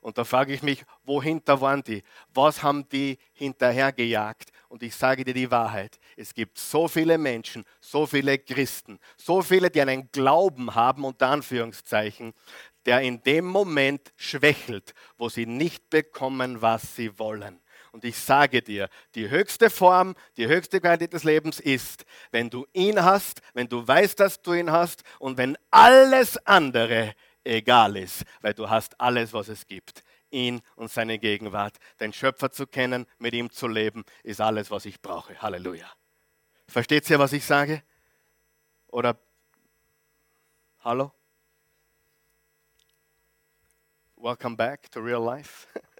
Und 0.00 0.16
da 0.16 0.24
frage 0.24 0.54
ich 0.54 0.62
mich, 0.62 0.84
wohinter 1.04 1.60
waren 1.60 1.82
die? 1.82 2.02
Was 2.32 2.62
haben 2.62 2.88
die 2.88 3.18
hinterhergejagt? 3.32 4.50
Und 4.68 4.82
ich 4.82 4.94
sage 4.94 5.24
dir 5.24 5.34
die 5.34 5.50
Wahrheit. 5.50 5.98
Es 6.16 6.32
gibt 6.32 6.58
so 6.58 6.88
viele 6.88 7.18
Menschen, 7.18 7.64
so 7.80 8.06
viele 8.06 8.38
Christen, 8.38 8.98
so 9.16 9.42
viele, 9.42 9.68
die 9.68 9.82
einen 9.82 10.10
Glauben 10.12 10.74
haben, 10.74 11.04
unter 11.04 11.28
Anführungszeichen, 11.28 12.32
der 12.86 13.00
in 13.02 13.22
dem 13.22 13.46
Moment 13.46 14.12
schwächelt, 14.16 14.94
wo 15.18 15.28
sie 15.28 15.44
nicht 15.44 15.90
bekommen, 15.90 16.62
was 16.62 16.96
sie 16.96 17.18
wollen. 17.18 17.60
Und 17.96 18.04
ich 18.04 18.18
sage 18.18 18.60
dir, 18.60 18.90
die 19.14 19.30
höchste 19.30 19.70
Form, 19.70 20.16
die 20.36 20.46
höchste 20.46 20.82
Qualität 20.82 21.14
des 21.14 21.24
Lebens 21.24 21.60
ist, 21.60 22.04
wenn 22.30 22.50
du 22.50 22.66
ihn 22.74 23.02
hast, 23.02 23.40
wenn 23.54 23.70
du 23.70 23.88
weißt, 23.88 24.20
dass 24.20 24.42
du 24.42 24.52
ihn 24.52 24.70
hast 24.70 25.02
und 25.18 25.38
wenn 25.38 25.56
alles 25.70 26.36
andere 26.46 27.14
egal 27.42 27.96
ist, 27.96 28.24
weil 28.42 28.52
du 28.52 28.68
hast 28.68 29.00
alles, 29.00 29.32
was 29.32 29.48
es 29.48 29.66
gibt. 29.66 30.02
Ihn 30.30 30.60
und 30.74 30.90
seine 30.90 31.18
Gegenwart. 31.18 31.78
Den 31.98 32.12
Schöpfer 32.12 32.52
zu 32.52 32.66
kennen, 32.66 33.06
mit 33.18 33.32
ihm 33.32 33.50
zu 33.50 33.66
leben, 33.66 34.04
ist 34.22 34.42
alles, 34.42 34.70
was 34.70 34.84
ich 34.84 35.00
brauche. 35.00 35.40
Halleluja. 35.40 35.90
Versteht 36.68 37.08
ihr, 37.08 37.18
was 37.18 37.32
ich 37.32 37.46
sage? 37.46 37.82
Oder 38.88 39.16
hallo? 40.84 41.12
Welcome 44.16 44.56
back 44.56 44.90
to 44.90 45.00
real 45.00 45.24
life. 45.24 45.66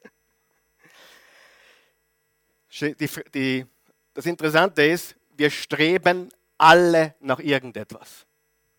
Die, 2.80 2.94
die, 3.34 3.66
das 4.12 4.26
Interessante 4.26 4.84
ist, 4.84 5.16
wir 5.36 5.50
streben 5.50 6.28
alle 6.58 7.14
nach 7.20 7.38
irgendetwas. 7.38 8.26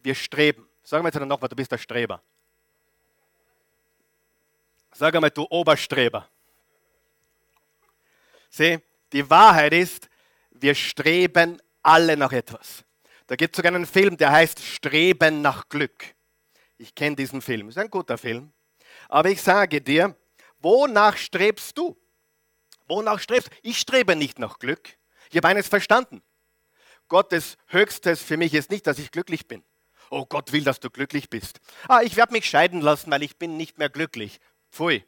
Wir 0.04 0.16
streben. 0.16 0.68
Sagen 0.84 1.04
wir 1.04 1.10
jetzt 1.10 1.20
nochmal, 1.20 1.50
du 1.50 1.56
bist 1.56 1.72
der 1.72 1.78
Streber. 1.78 2.22
Sag 4.94 5.14
einmal, 5.16 5.32
du 5.32 5.46
Oberstreber. 5.50 6.28
Sieh, 8.50 8.80
die 9.12 9.30
Wahrheit 9.30 9.74
ist, 9.74 10.10
wir 10.52 10.74
streben 10.74 11.62
alle 11.84 12.18
nach 12.18 12.32
etwas. 12.32 12.84
Da 13.28 13.36
gibt 13.36 13.56
es 13.56 13.58
sogar 13.58 13.76
einen 13.76 13.86
Film, 13.86 14.18
der 14.18 14.32
heißt 14.32 14.64
Streben 14.64 15.42
nach 15.42 15.68
Glück. 15.70 16.16
Ich 16.78 16.96
kenne 16.96 17.16
diesen 17.16 17.42
Film, 17.42 17.70
ist 17.70 17.78
ein 17.78 17.90
guter 17.90 18.18
Film. 18.18 18.52
Aber 19.10 19.30
ich 19.30 19.42
sage 19.42 19.82
dir, 19.82 20.16
wonach 20.60 21.18
strebst 21.18 21.78
du? 21.78 21.98
Wonach 22.88 23.20
strebst? 23.20 23.50
Ich 23.62 23.80
strebe 23.80 24.16
nicht 24.16 24.40
nach 24.40 24.60
Glück. 24.60 24.98
Ich 25.30 25.38
habe 25.38 25.48
eines 25.48 25.68
verstanden. 25.68 26.22
Gottes 27.08 27.58
Höchstes 27.68 28.22
für 28.22 28.38
mich 28.38 28.54
ist 28.54 28.70
nicht, 28.70 28.88
dass 28.88 29.00
ich 29.00 29.12
glücklich 29.12 29.48
bin. 29.48 29.64
Oh, 30.10 30.26
Gott 30.26 30.52
will, 30.52 30.64
dass 30.64 30.80
du 30.80 30.90
glücklich 30.90 31.30
bist. 31.30 31.60
Ah, 31.88 32.02
ich 32.02 32.16
werde 32.16 32.34
mich 32.34 32.46
scheiden 32.46 32.82
lassen, 32.82 33.12
weil 33.12 33.24
ich 33.24 33.38
bin 33.38 33.58
nicht 33.58 33.78
mehr 33.78 33.90
glücklich. 33.90 34.40
Pfui. 34.72 35.06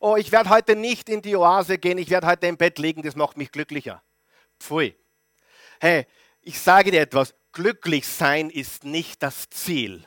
Oh, 0.00 0.16
ich 0.16 0.30
werde 0.30 0.50
heute 0.50 0.76
nicht 0.76 1.08
in 1.08 1.22
die 1.22 1.34
Oase 1.34 1.78
gehen, 1.78 1.98
ich 1.98 2.10
werde 2.10 2.28
heute 2.28 2.46
im 2.46 2.56
Bett 2.56 2.78
liegen, 2.78 3.02
das 3.02 3.16
macht 3.16 3.36
mich 3.36 3.50
glücklicher. 3.50 4.02
Pfui. 4.60 4.94
Hey, 5.80 6.06
ich 6.40 6.60
sage 6.60 6.92
dir 6.92 7.00
etwas, 7.00 7.34
glücklich 7.52 8.06
sein 8.06 8.48
ist 8.50 8.84
nicht 8.84 9.22
das 9.22 9.50
Ziel. 9.50 10.06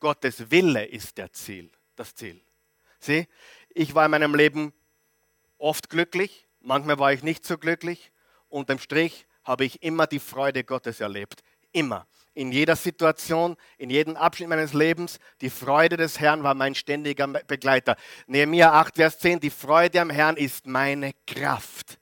Gottes 0.00 0.50
Wille 0.50 0.84
ist 0.84 1.16
der 1.16 1.32
Ziel, 1.32 1.70
das 1.96 2.14
Ziel. 2.14 2.42
Sieh, 3.00 3.26
ich 3.70 3.94
war 3.94 4.04
in 4.04 4.10
meinem 4.10 4.34
Leben 4.34 4.74
oft 5.58 5.90
glücklich, 5.90 6.46
manchmal 6.60 6.98
war 6.98 7.12
ich 7.12 7.22
nicht 7.22 7.44
so 7.44 7.58
glücklich. 7.58 8.12
Unterm 8.48 8.78
Strich 8.78 9.26
habe 9.44 9.64
ich 9.64 9.82
immer 9.82 10.06
die 10.06 10.18
Freude 10.18 10.64
Gottes 10.64 11.00
erlebt. 11.00 11.42
Immer 11.72 12.06
in 12.36 12.52
jeder 12.52 12.76
Situation, 12.76 13.56
in 13.78 13.88
jedem 13.88 14.14
Abschnitt 14.14 14.50
meines 14.50 14.74
Lebens. 14.74 15.18
Die 15.40 15.48
Freude 15.48 15.96
des 15.96 16.20
Herrn 16.20 16.42
war 16.42 16.54
mein 16.54 16.74
ständiger 16.74 17.26
Begleiter. 17.26 17.96
Nehemiah 18.26 18.72
8, 18.72 18.96
Vers 18.96 19.18
10, 19.18 19.40
die 19.40 19.50
Freude 19.50 20.00
am 20.02 20.10
Herrn 20.10 20.36
ist 20.36 20.66
meine 20.66 21.12
Kraft. 21.26 21.98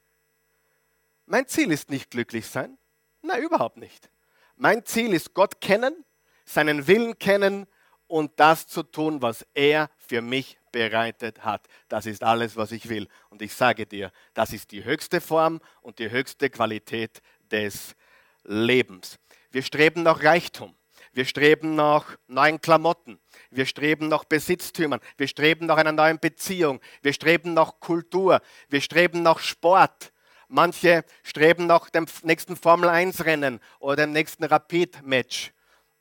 Mein 1.26 1.46
Ziel 1.46 1.70
ist 1.70 1.88
nicht 1.88 2.10
glücklich 2.10 2.46
sein. 2.46 2.76
Nein, 3.22 3.42
überhaupt 3.42 3.76
nicht. 3.76 4.10
Mein 4.56 4.84
Ziel 4.84 5.14
ist 5.14 5.34
Gott 5.34 5.60
kennen, 5.60 6.04
seinen 6.44 6.86
Willen 6.88 7.18
kennen 7.18 7.66
und 8.06 8.32
das 8.36 8.66
zu 8.66 8.82
tun, 8.82 9.22
was 9.22 9.46
er 9.54 9.90
für 9.96 10.22
mich 10.22 10.58
bereitet 10.72 11.44
hat. 11.44 11.66
Das 11.88 12.06
ist 12.06 12.22
alles, 12.22 12.56
was 12.56 12.72
ich 12.72 12.88
will. 12.88 13.08
Und 13.30 13.42
ich 13.42 13.54
sage 13.54 13.86
dir, 13.86 14.10
das 14.34 14.52
ist 14.52 14.72
die 14.72 14.84
höchste 14.84 15.20
Form 15.20 15.60
und 15.82 15.98
die 15.98 16.10
höchste 16.10 16.50
Qualität 16.50 17.22
des 17.50 17.94
Lebens. 18.42 19.18
Wir 19.50 19.62
streben 19.62 20.02
nach 20.02 20.22
Reichtum. 20.22 20.74
Wir 21.12 21.24
streben 21.24 21.76
nach 21.76 22.16
neuen 22.26 22.60
Klamotten. 22.60 23.20
Wir 23.50 23.66
streben 23.66 24.08
nach 24.08 24.24
Besitztümern. 24.24 25.00
Wir 25.16 25.28
streben 25.28 25.66
nach 25.66 25.76
einer 25.76 25.92
neuen 25.92 26.18
Beziehung. 26.18 26.80
Wir 27.02 27.12
streben 27.12 27.54
nach 27.54 27.78
Kultur. 27.78 28.40
Wir 28.68 28.80
streben 28.80 29.22
nach 29.22 29.38
Sport. 29.38 30.12
Manche 30.48 31.04
streben 31.22 31.66
nach 31.66 31.88
dem 31.90 32.06
nächsten 32.22 32.56
Formel-1-Rennen 32.56 33.60
oder 33.78 33.96
dem 33.96 34.12
nächsten 34.12 34.44
Rapid-Match, 34.44 35.52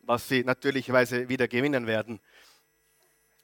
was 0.05 0.27
sie 0.27 0.43
natürlicherweise 0.43 1.27
wieder 1.29 1.47
gewinnen 1.47 1.87
werden. 1.87 2.19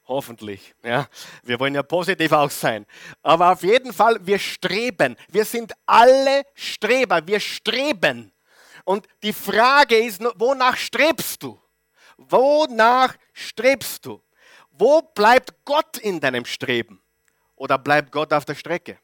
Hoffentlich. 0.06 0.74
Ja. 0.82 1.08
Wir 1.42 1.60
wollen 1.60 1.74
ja 1.74 1.82
positiv 1.82 2.32
auch 2.32 2.50
sein. 2.50 2.84
Aber 3.22 3.52
auf 3.52 3.62
jeden 3.62 3.92
Fall, 3.92 4.18
wir 4.26 4.38
streben. 4.38 5.16
Wir 5.28 5.44
sind 5.44 5.72
alle 5.86 6.42
Streber. 6.54 7.26
Wir 7.26 7.38
streben. 7.38 8.32
Und 8.84 9.06
die 9.22 9.32
Frage 9.32 9.96
ist, 9.96 10.20
wonach 10.34 10.76
strebst 10.76 11.42
du? 11.42 11.60
Wonach 12.16 13.14
strebst 13.32 14.04
du? 14.04 14.20
Wo 14.72 15.02
bleibt 15.02 15.54
Gott 15.64 15.98
in 15.98 16.18
deinem 16.18 16.44
Streben? 16.44 17.00
Oder 17.54 17.78
bleibt 17.78 18.10
Gott 18.10 18.32
auf 18.32 18.44
der 18.44 18.54
Strecke? 18.54 18.98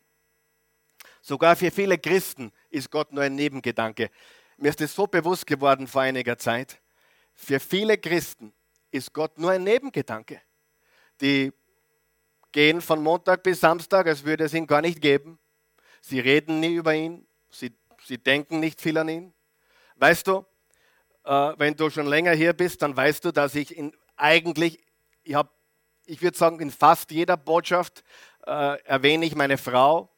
Sogar 1.21 1.55
für 1.57 1.71
viele 1.71 1.99
Christen 1.99 2.53
ist 2.71 2.91
Gott 2.91 3.13
nur 3.13 3.23
ein 3.23 3.35
Nebengedanke. 3.35 4.11
Mir 4.57 4.71
ist 4.71 4.81
es 4.81 4.95
so 4.95 5.07
bewusst 5.07 5.47
geworden 5.47 5.87
vor 5.87 6.03
einiger 6.03 6.39
Zeit. 6.39 6.81
Für 7.37 7.61
viele 7.61 7.99
Christen 7.99 8.53
ist 8.91 9.13
Gott 9.13 9.39
nur 9.39 9.51
ein 9.51 9.63
Nebengedanke. 9.63 10.41
Die 11.21 11.53
gehen 12.51 12.81
von 12.81 13.03
Montag 13.03 13.43
bis 13.43 13.61
Samstag, 13.61 14.07
als 14.07 14.25
würde 14.25 14.45
es 14.45 14.55
ihn 14.55 14.67
gar 14.67 14.81
nicht 14.81 15.01
geben. 15.01 15.39
Sie 16.01 16.19
reden 16.19 16.61
nie 16.61 16.75
über 16.75 16.95
ihn, 16.95 17.27
sie, 17.51 17.77
sie 18.03 18.19
denken 18.19 18.59
nicht 18.59 18.81
viel 18.81 18.97
an 18.97 19.09
ihn. 19.09 19.35
Weißt 19.97 20.27
du, 20.27 20.47
äh, 21.25 21.53
wenn 21.59 21.77
du 21.77 21.91
schon 21.91 22.07
länger 22.07 22.33
hier 22.33 22.55
bist, 22.55 22.81
dann 22.83 22.97
weißt 22.97 23.25
du, 23.27 23.33
dass 23.33 23.55
ich 23.55 23.77
in, 23.77 23.95
eigentlich, 24.17 24.83
ich 25.23 25.37
ich 26.07 26.23
würde 26.23 26.39
sagen, 26.39 26.61
in 26.61 26.71
fast 26.71 27.11
jeder 27.11 27.37
Botschaft 27.37 28.03
äh, 28.47 28.81
erwähne 28.85 29.27
ich 29.27 29.35
meine 29.35 29.59
Frau. 29.59 30.09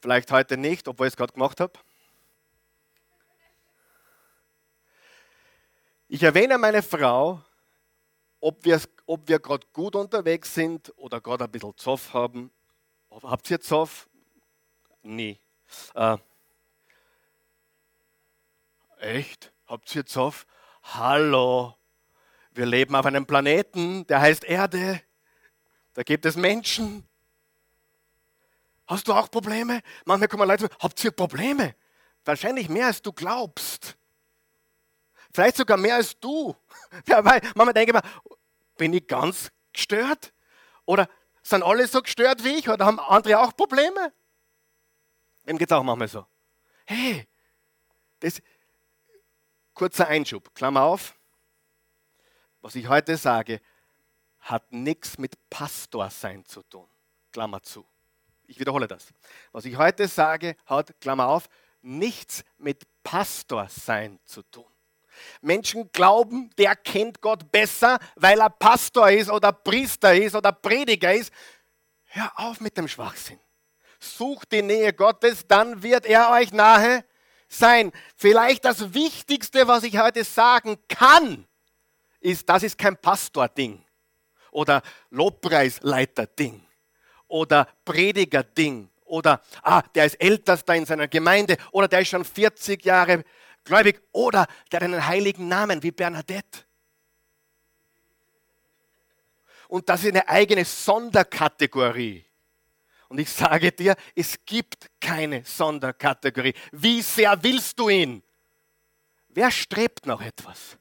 Vielleicht 0.00 0.32
heute 0.32 0.56
nicht, 0.56 0.88
obwohl 0.88 1.06
ich 1.06 1.12
es 1.12 1.16
gerade 1.16 1.34
gemacht 1.34 1.60
habe. 1.60 1.74
Ich 6.12 6.24
erwähne 6.24 6.58
meine 6.58 6.82
Frau, 6.82 7.40
ob 8.40 8.64
wir, 8.64 8.80
ob 9.06 9.28
wir 9.28 9.38
gerade 9.38 9.64
gut 9.72 9.94
unterwegs 9.94 10.52
sind 10.52 10.92
oder 10.96 11.20
gerade 11.20 11.44
ein 11.44 11.50
bisschen 11.52 11.76
Zoff 11.76 12.12
haben. 12.12 12.50
Habt 13.22 13.48
ihr 13.48 13.60
Zoff? 13.60 14.08
Nie. 15.04 15.38
Äh, 15.94 16.16
echt? 18.98 19.52
Habt 19.68 19.94
ihr 19.94 20.04
Zoff? 20.04 20.48
Hallo. 20.82 21.76
Wir 22.50 22.66
leben 22.66 22.96
auf 22.96 23.06
einem 23.06 23.24
Planeten, 23.24 24.04
der 24.08 24.20
heißt 24.20 24.42
Erde. 24.42 25.00
Da 25.94 26.02
gibt 26.02 26.26
es 26.26 26.34
Menschen. 26.34 27.06
Hast 28.88 29.06
du 29.06 29.12
auch 29.12 29.30
Probleme? 29.30 29.80
Manchmal 30.04 30.26
kommen 30.26 30.48
Leute, 30.48 30.68
habt 30.80 31.04
ihr 31.04 31.12
Probleme? 31.12 31.76
Wahrscheinlich 32.24 32.68
mehr 32.68 32.86
als 32.86 33.00
du 33.00 33.12
glaubst. 33.12 33.96
Vielleicht 35.32 35.56
sogar 35.56 35.76
mehr 35.76 35.96
als 35.96 36.18
du. 36.18 36.56
Ja, 37.06 37.24
weil 37.24 37.40
manchmal 37.54 37.72
denke 37.72 37.96
ich 37.96 38.02
mir, 38.02 38.36
bin 38.76 38.92
ich 38.92 39.06
ganz 39.06 39.50
gestört? 39.72 40.32
Oder 40.86 41.08
sind 41.42 41.62
alle 41.62 41.86
so 41.86 42.02
gestört 42.02 42.42
wie 42.42 42.58
ich? 42.58 42.68
Oder 42.68 42.84
haben 42.84 42.98
andere 42.98 43.38
auch 43.38 43.56
Probleme? 43.56 44.12
Wem 45.44 45.56
geht 45.56 45.70
es 45.70 45.76
auch 45.76 45.82
manchmal 45.82 46.08
so? 46.08 46.26
Hey, 46.84 47.28
das, 48.18 48.42
kurzer 49.74 50.08
Einschub, 50.08 50.54
Klammer 50.54 50.82
auf. 50.82 51.14
Was 52.60 52.74
ich 52.74 52.88
heute 52.88 53.16
sage, 53.16 53.60
hat 54.40 54.72
nichts 54.72 55.18
mit 55.18 55.36
Pastor 55.48 56.10
sein 56.10 56.44
zu 56.44 56.62
tun. 56.62 56.88
Klammer 57.32 57.62
zu. 57.62 57.86
Ich 58.46 58.58
wiederhole 58.58 58.88
das. 58.88 59.06
Was 59.52 59.64
ich 59.64 59.76
heute 59.76 60.08
sage, 60.08 60.56
hat, 60.66 61.00
Klammer 61.00 61.28
auf, 61.28 61.48
nichts 61.82 62.44
mit 62.58 62.84
Pastor 63.02 63.68
sein 63.68 64.18
zu 64.24 64.42
tun. 64.42 64.66
Menschen 65.40 65.90
glauben, 65.92 66.50
der 66.58 66.76
kennt 66.76 67.20
Gott 67.20 67.50
besser, 67.50 67.98
weil 68.16 68.40
er 68.40 68.50
Pastor 68.50 69.10
ist 69.10 69.30
oder 69.30 69.52
Priester 69.52 70.14
ist 70.14 70.34
oder 70.34 70.52
Prediger 70.52 71.14
ist. 71.14 71.32
Hör 72.04 72.32
auf 72.36 72.60
mit 72.60 72.76
dem 72.76 72.88
Schwachsinn. 72.88 73.38
Sucht 73.98 74.52
die 74.52 74.62
Nähe 74.62 74.92
Gottes, 74.92 75.46
dann 75.46 75.82
wird 75.82 76.06
er 76.06 76.30
euch 76.30 76.52
nahe 76.52 77.04
sein. 77.48 77.92
Vielleicht 78.16 78.64
das 78.64 78.94
Wichtigste, 78.94 79.68
was 79.68 79.82
ich 79.82 79.98
heute 79.98 80.24
sagen 80.24 80.78
kann, 80.88 81.46
ist, 82.20 82.48
das 82.48 82.62
ist 82.62 82.78
kein 82.78 82.96
Pastor-Ding 82.96 83.84
oder 84.50 84.82
Lobpreisleiter-Ding 85.10 86.62
oder 87.28 87.68
Prediger-Ding 87.84 88.90
oder 89.04 89.42
ah, 89.62 89.82
der 89.94 90.06
ist 90.06 90.20
ältester 90.20 90.74
in 90.74 90.86
seiner 90.86 91.08
Gemeinde 91.08 91.56
oder 91.72 91.88
der 91.88 92.00
ist 92.00 92.08
schon 92.08 92.24
40 92.24 92.84
Jahre 92.84 93.24
gläubig 93.70 94.02
oder 94.12 94.46
der 94.72 94.82
einen 94.82 95.06
heiligen 95.06 95.46
Namen 95.48 95.82
wie 95.82 95.92
Bernadette. 95.92 96.64
Und 99.68 99.88
das 99.88 100.02
ist 100.02 100.08
eine 100.08 100.28
eigene 100.28 100.64
Sonderkategorie. 100.64 102.24
Und 103.08 103.20
ich 103.20 103.30
sage 103.30 103.70
dir, 103.70 103.94
es 104.16 104.44
gibt 104.44 104.90
keine 105.00 105.44
Sonderkategorie. 105.44 106.54
Wie 106.72 107.00
sehr 107.00 107.40
willst 107.42 107.78
du 107.78 107.88
ihn? 107.88 108.22
Wer 109.28 109.50
strebt 109.52 110.06
noch 110.06 110.20
etwas? 110.20 110.76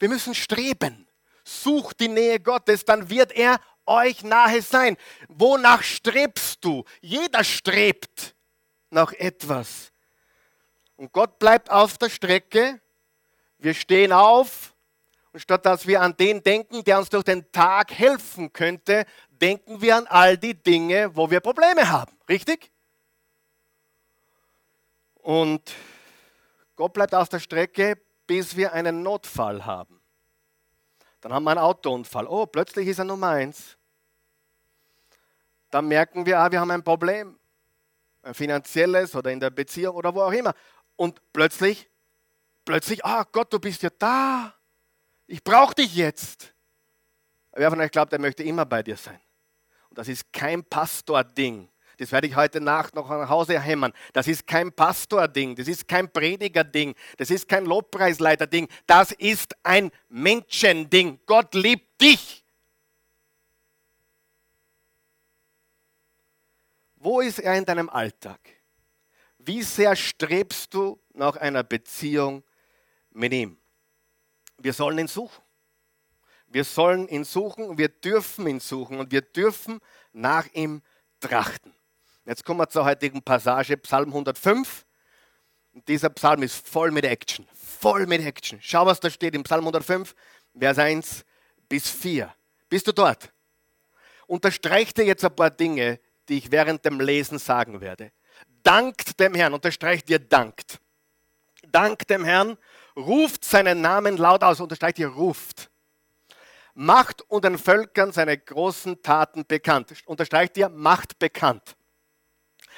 Wir 0.00 0.08
müssen 0.08 0.34
streben. 0.34 1.06
Sucht 1.44 2.00
die 2.00 2.08
Nähe 2.08 2.40
Gottes, 2.40 2.84
dann 2.84 3.08
wird 3.08 3.32
er 3.32 3.60
euch 3.86 4.24
nahe 4.24 4.62
sein. 4.62 4.96
Wonach 5.28 5.82
strebst 5.82 6.64
du? 6.64 6.84
Jeder 7.00 7.44
strebt 7.44 8.34
nach 8.90 9.12
etwas. 9.12 9.89
Und 11.00 11.14
Gott 11.14 11.38
bleibt 11.38 11.70
auf 11.70 11.96
der 11.96 12.10
Strecke. 12.10 12.78
Wir 13.56 13.72
stehen 13.72 14.12
auf 14.12 14.74
und 15.32 15.40
statt 15.40 15.64
dass 15.64 15.86
wir 15.86 16.02
an 16.02 16.14
den 16.14 16.42
denken, 16.42 16.84
der 16.84 16.98
uns 16.98 17.08
durch 17.08 17.24
den 17.24 17.50
Tag 17.52 17.90
helfen 17.90 18.52
könnte, 18.52 19.06
denken 19.30 19.80
wir 19.80 19.96
an 19.96 20.06
all 20.08 20.36
die 20.36 20.52
Dinge, 20.52 21.16
wo 21.16 21.30
wir 21.30 21.40
Probleme 21.40 21.90
haben. 21.90 22.14
Richtig? 22.28 22.70
Und 25.14 25.72
Gott 26.76 26.92
bleibt 26.92 27.14
auf 27.14 27.30
der 27.30 27.40
Strecke, 27.40 27.96
bis 28.26 28.54
wir 28.54 28.74
einen 28.74 29.02
Notfall 29.02 29.64
haben. 29.64 30.02
Dann 31.22 31.32
haben 31.32 31.44
wir 31.44 31.52
einen 31.52 31.60
Autounfall. 31.60 32.26
Oh, 32.26 32.44
plötzlich 32.44 32.86
ist 32.88 32.98
er 32.98 33.06
Nummer 33.06 33.28
eins. 33.28 33.78
Dann 35.70 35.88
merken 35.88 36.26
wir, 36.26 36.40
ah, 36.40 36.52
wir 36.52 36.60
haben 36.60 36.70
ein 36.70 36.84
Problem. 36.84 37.38
Ein 38.22 38.34
finanzielles 38.34 39.14
oder 39.14 39.32
in 39.32 39.40
der 39.40 39.48
Beziehung 39.48 39.96
oder 39.96 40.14
wo 40.14 40.20
auch 40.20 40.32
immer. 40.32 40.54
Und 41.00 41.18
plötzlich, 41.32 41.88
plötzlich, 42.66 43.02
ah 43.06 43.24
Gott, 43.32 43.50
du 43.54 43.58
bist 43.58 43.82
ja 43.82 43.88
da. 43.88 44.54
Ich 45.26 45.42
brauche 45.42 45.74
dich 45.74 45.94
jetzt. 45.94 46.52
Wer 47.52 47.70
von 47.70 47.80
euch 47.80 47.90
glaubt, 47.90 48.12
er 48.12 48.18
möchte 48.18 48.42
immer 48.42 48.66
bei 48.66 48.82
dir 48.82 48.98
sein? 48.98 49.18
Und 49.88 49.96
das 49.96 50.08
ist 50.08 50.30
kein 50.30 50.62
Pastor-Ding. 50.62 51.70
Das 51.96 52.12
werde 52.12 52.26
ich 52.26 52.36
heute 52.36 52.60
Nacht 52.60 52.94
noch 52.94 53.08
nach 53.08 53.30
Hause 53.30 53.58
hämmern. 53.58 53.94
Das 54.12 54.28
ist 54.28 54.46
kein 54.46 54.74
Pastor-Ding, 54.74 55.56
das 55.56 55.68
ist 55.68 55.88
kein 55.88 56.12
Prediger-Ding, 56.12 56.94
das 57.16 57.30
ist 57.30 57.48
kein 57.48 57.64
Lobpreisleiter-Ding, 57.64 58.68
das 58.86 59.12
ist 59.12 59.56
ein 59.62 59.90
Menschending. 60.10 61.18
Gott 61.24 61.54
liebt 61.54 61.98
dich. 61.98 62.44
Wo 66.96 67.22
ist 67.22 67.38
er 67.38 67.56
in 67.56 67.64
deinem 67.64 67.88
Alltag? 67.88 68.59
Wie 69.50 69.64
sehr 69.64 69.96
strebst 69.96 70.72
du 70.74 71.00
nach 71.12 71.34
einer 71.34 71.64
Beziehung 71.64 72.44
mit 73.10 73.32
ihm? 73.32 73.58
Wir 74.58 74.72
sollen 74.72 75.00
ihn 75.00 75.08
suchen. 75.08 75.42
Wir 76.46 76.62
sollen 76.62 77.08
ihn 77.08 77.24
suchen 77.24 77.64
und 77.64 77.76
wir 77.76 77.88
dürfen 77.88 78.46
ihn 78.46 78.60
suchen 78.60 79.00
und 79.00 79.10
wir 79.10 79.22
dürfen 79.22 79.80
nach 80.12 80.46
ihm 80.52 80.82
trachten. 81.18 81.74
Jetzt 82.26 82.44
kommen 82.44 82.60
wir 82.60 82.68
zur 82.68 82.84
heutigen 82.84 83.22
Passage, 83.22 83.76
Psalm 83.78 84.10
105. 84.10 84.86
Und 85.72 85.88
dieser 85.88 86.10
Psalm 86.10 86.44
ist 86.44 86.68
voll 86.68 86.92
mit 86.92 87.04
Action, 87.04 87.44
voll 87.52 88.06
mit 88.06 88.24
Action. 88.24 88.60
Schau, 88.62 88.86
was 88.86 89.00
da 89.00 89.10
steht 89.10 89.34
im 89.34 89.42
Psalm 89.42 89.62
105, 89.62 90.14
Vers 90.56 90.78
1 90.78 91.24
bis 91.68 91.90
4. 91.90 92.32
Bist 92.68 92.86
du 92.86 92.92
dort? 92.92 93.32
Unterstreicht 94.28 94.96
dir 94.96 95.06
jetzt 95.06 95.24
ein 95.24 95.34
paar 95.34 95.50
Dinge, 95.50 95.98
die 96.28 96.38
ich 96.38 96.52
während 96.52 96.84
dem 96.84 97.00
Lesen 97.00 97.40
sagen 97.40 97.80
werde. 97.80 98.12
Dankt 98.62 99.18
dem 99.18 99.34
Herrn, 99.34 99.54
unterstreicht 99.54 100.08
dir 100.08 100.18
dankt. 100.18 100.78
Dankt 101.66 102.10
dem 102.10 102.24
Herrn, 102.24 102.56
ruft 102.96 103.44
seinen 103.44 103.80
Namen 103.80 104.16
laut 104.16 104.42
aus, 104.42 104.60
unterstreicht 104.60 104.98
ihr 104.98 105.08
ruft. 105.08 105.70
Macht 106.74 107.22
und 107.22 107.44
den 107.44 107.58
Völkern 107.58 108.12
seine 108.12 108.38
großen 108.38 109.02
Taten 109.02 109.44
bekannt. 109.46 109.92
Unterstreicht 110.06 110.56
ihr 110.56 110.68
macht 110.68 111.18
bekannt. 111.18 111.76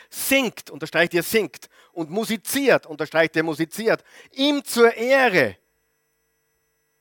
Singt, 0.09 0.71
unterstreicht 0.71 1.15
ihr 1.15 1.23
singt. 1.23 1.69
Und 1.93 2.11
musiziert, 2.11 2.87
unterstreicht 2.87 3.37
ihr 3.37 3.43
musiziert. 3.43 4.03
Ihm 4.33 4.65
zur 4.65 4.95
Ehre. 4.95 5.57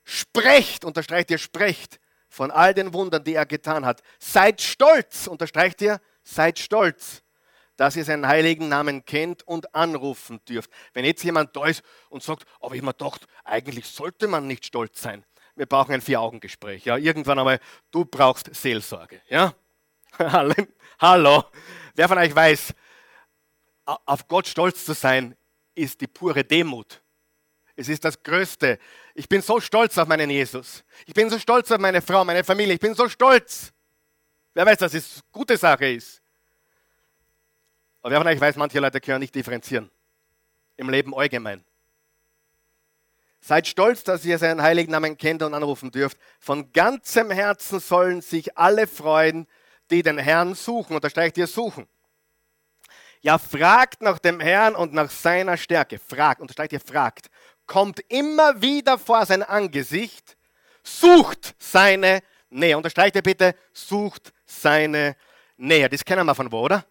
Sprecht, 0.04 0.84
unterstreicht 0.84 1.30
ihr 1.30 1.38
sprecht 1.38 1.98
von 2.28 2.50
all 2.50 2.74
den 2.74 2.92
Wundern, 2.92 3.24
die 3.24 3.34
er 3.34 3.46
getan 3.46 3.84
hat. 3.84 4.02
Seid 4.18 4.60
stolz, 4.60 5.26
unterstreicht 5.26 5.80
ihr, 5.82 6.00
seid 6.22 6.58
stolz 6.58 7.22
dass 7.76 7.96
ihr 7.96 8.04
seinen 8.04 8.26
heiligen 8.26 8.68
Namen 8.68 9.04
kennt 9.04 9.46
und 9.46 9.74
anrufen 9.74 10.40
dürft. 10.48 10.70
Wenn 10.92 11.04
jetzt 11.04 11.24
jemand 11.24 11.56
da 11.56 11.66
ist 11.66 11.82
und 12.10 12.22
sagt, 12.22 12.44
aber 12.60 12.74
ich 12.74 12.82
mir 12.82 12.92
gedacht, 12.92 13.26
eigentlich 13.44 13.86
sollte 13.86 14.28
man 14.28 14.46
nicht 14.46 14.66
stolz 14.66 15.00
sein. 15.00 15.24
Wir 15.54 15.66
brauchen 15.66 15.92
ein 15.92 16.00
Vier-Augen-Gespräch. 16.00 16.84
Ja, 16.84 16.96
irgendwann 16.96 17.38
einmal, 17.38 17.60
du 17.90 18.04
brauchst 18.04 18.54
Seelsorge. 18.54 19.20
Ja? 19.28 19.54
Hallo. 20.98 21.44
Wer 21.94 22.08
von 22.08 22.18
euch 22.18 22.34
weiß, 22.34 22.74
auf 23.84 24.28
Gott 24.28 24.46
stolz 24.46 24.84
zu 24.84 24.94
sein, 24.94 25.36
ist 25.74 26.00
die 26.00 26.06
pure 26.06 26.44
Demut. 26.44 27.02
Es 27.74 27.88
ist 27.88 28.04
das 28.04 28.22
Größte. 28.22 28.78
Ich 29.14 29.28
bin 29.28 29.42
so 29.42 29.60
stolz 29.60 29.96
auf 29.98 30.06
meinen 30.06 30.30
Jesus. 30.30 30.84
Ich 31.06 31.14
bin 31.14 31.28
so 31.30 31.38
stolz 31.38 31.70
auf 31.70 31.78
meine 31.78 32.02
Frau, 32.02 32.24
meine 32.24 32.44
Familie. 32.44 32.74
Ich 32.74 32.80
bin 32.80 32.94
so 32.94 33.08
stolz. 33.08 33.72
Wer 34.54 34.66
weiß, 34.66 34.78
dass 34.78 34.94
es 34.94 35.22
gute 35.32 35.56
Sache 35.56 35.86
ist. 35.86 36.21
Aber 38.02 38.10
wer 38.10 38.18
von 38.18 38.26
euch 38.26 38.40
weiß, 38.40 38.56
manche 38.56 38.80
Leute 38.80 39.00
können 39.00 39.20
nicht 39.20 39.34
differenzieren. 39.34 39.90
Im 40.76 40.90
Leben 40.90 41.14
allgemein. 41.14 41.64
Seid 43.40 43.66
stolz, 43.66 44.04
dass 44.04 44.24
ihr 44.24 44.38
seinen 44.38 44.62
heiligen 44.62 44.92
Namen 44.92 45.16
kennt 45.16 45.42
und 45.42 45.54
anrufen 45.54 45.90
dürft. 45.90 46.18
Von 46.38 46.72
ganzem 46.72 47.30
Herzen 47.30 47.80
sollen 47.80 48.20
sich 48.20 48.56
alle 48.56 48.86
freuen, 48.86 49.46
die 49.90 50.02
den 50.02 50.18
Herrn 50.18 50.54
suchen. 50.54 50.94
Unterstreicht 50.94 51.36
ihr 51.38 51.46
suchen. 51.46 51.88
Ja, 53.20 53.38
fragt 53.38 54.02
nach 54.02 54.18
dem 54.18 54.40
Herrn 54.40 54.74
und 54.74 54.92
nach 54.92 55.10
seiner 55.10 55.56
Stärke. 55.56 55.98
Fragt, 55.98 56.40
unterstreicht 56.40 56.72
ihr 56.72 56.80
fragt. 56.80 57.30
Kommt 57.66 58.00
immer 58.08 58.60
wieder 58.60 58.98
vor 58.98 59.24
sein 59.26 59.42
Angesicht. 59.44 60.36
Sucht 60.82 61.54
seine 61.58 62.20
Nähe. 62.50 62.76
Unterstreicht 62.76 63.14
ihr 63.14 63.22
bitte, 63.22 63.54
sucht 63.72 64.32
seine 64.44 65.16
Nähe. 65.56 65.88
Das 65.88 66.04
kennen 66.04 66.26
wir 66.26 66.34
von 66.34 66.50
wo, 66.50 66.60
oder? 66.60 66.84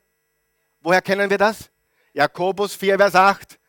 Woher 0.82 1.02
kennen 1.02 1.30
wir 1.30 1.38
das? 1.38 1.70
Jakobus 2.14 2.76
4, 2.76 2.98
Vers 2.98 3.16
8 3.16 3.60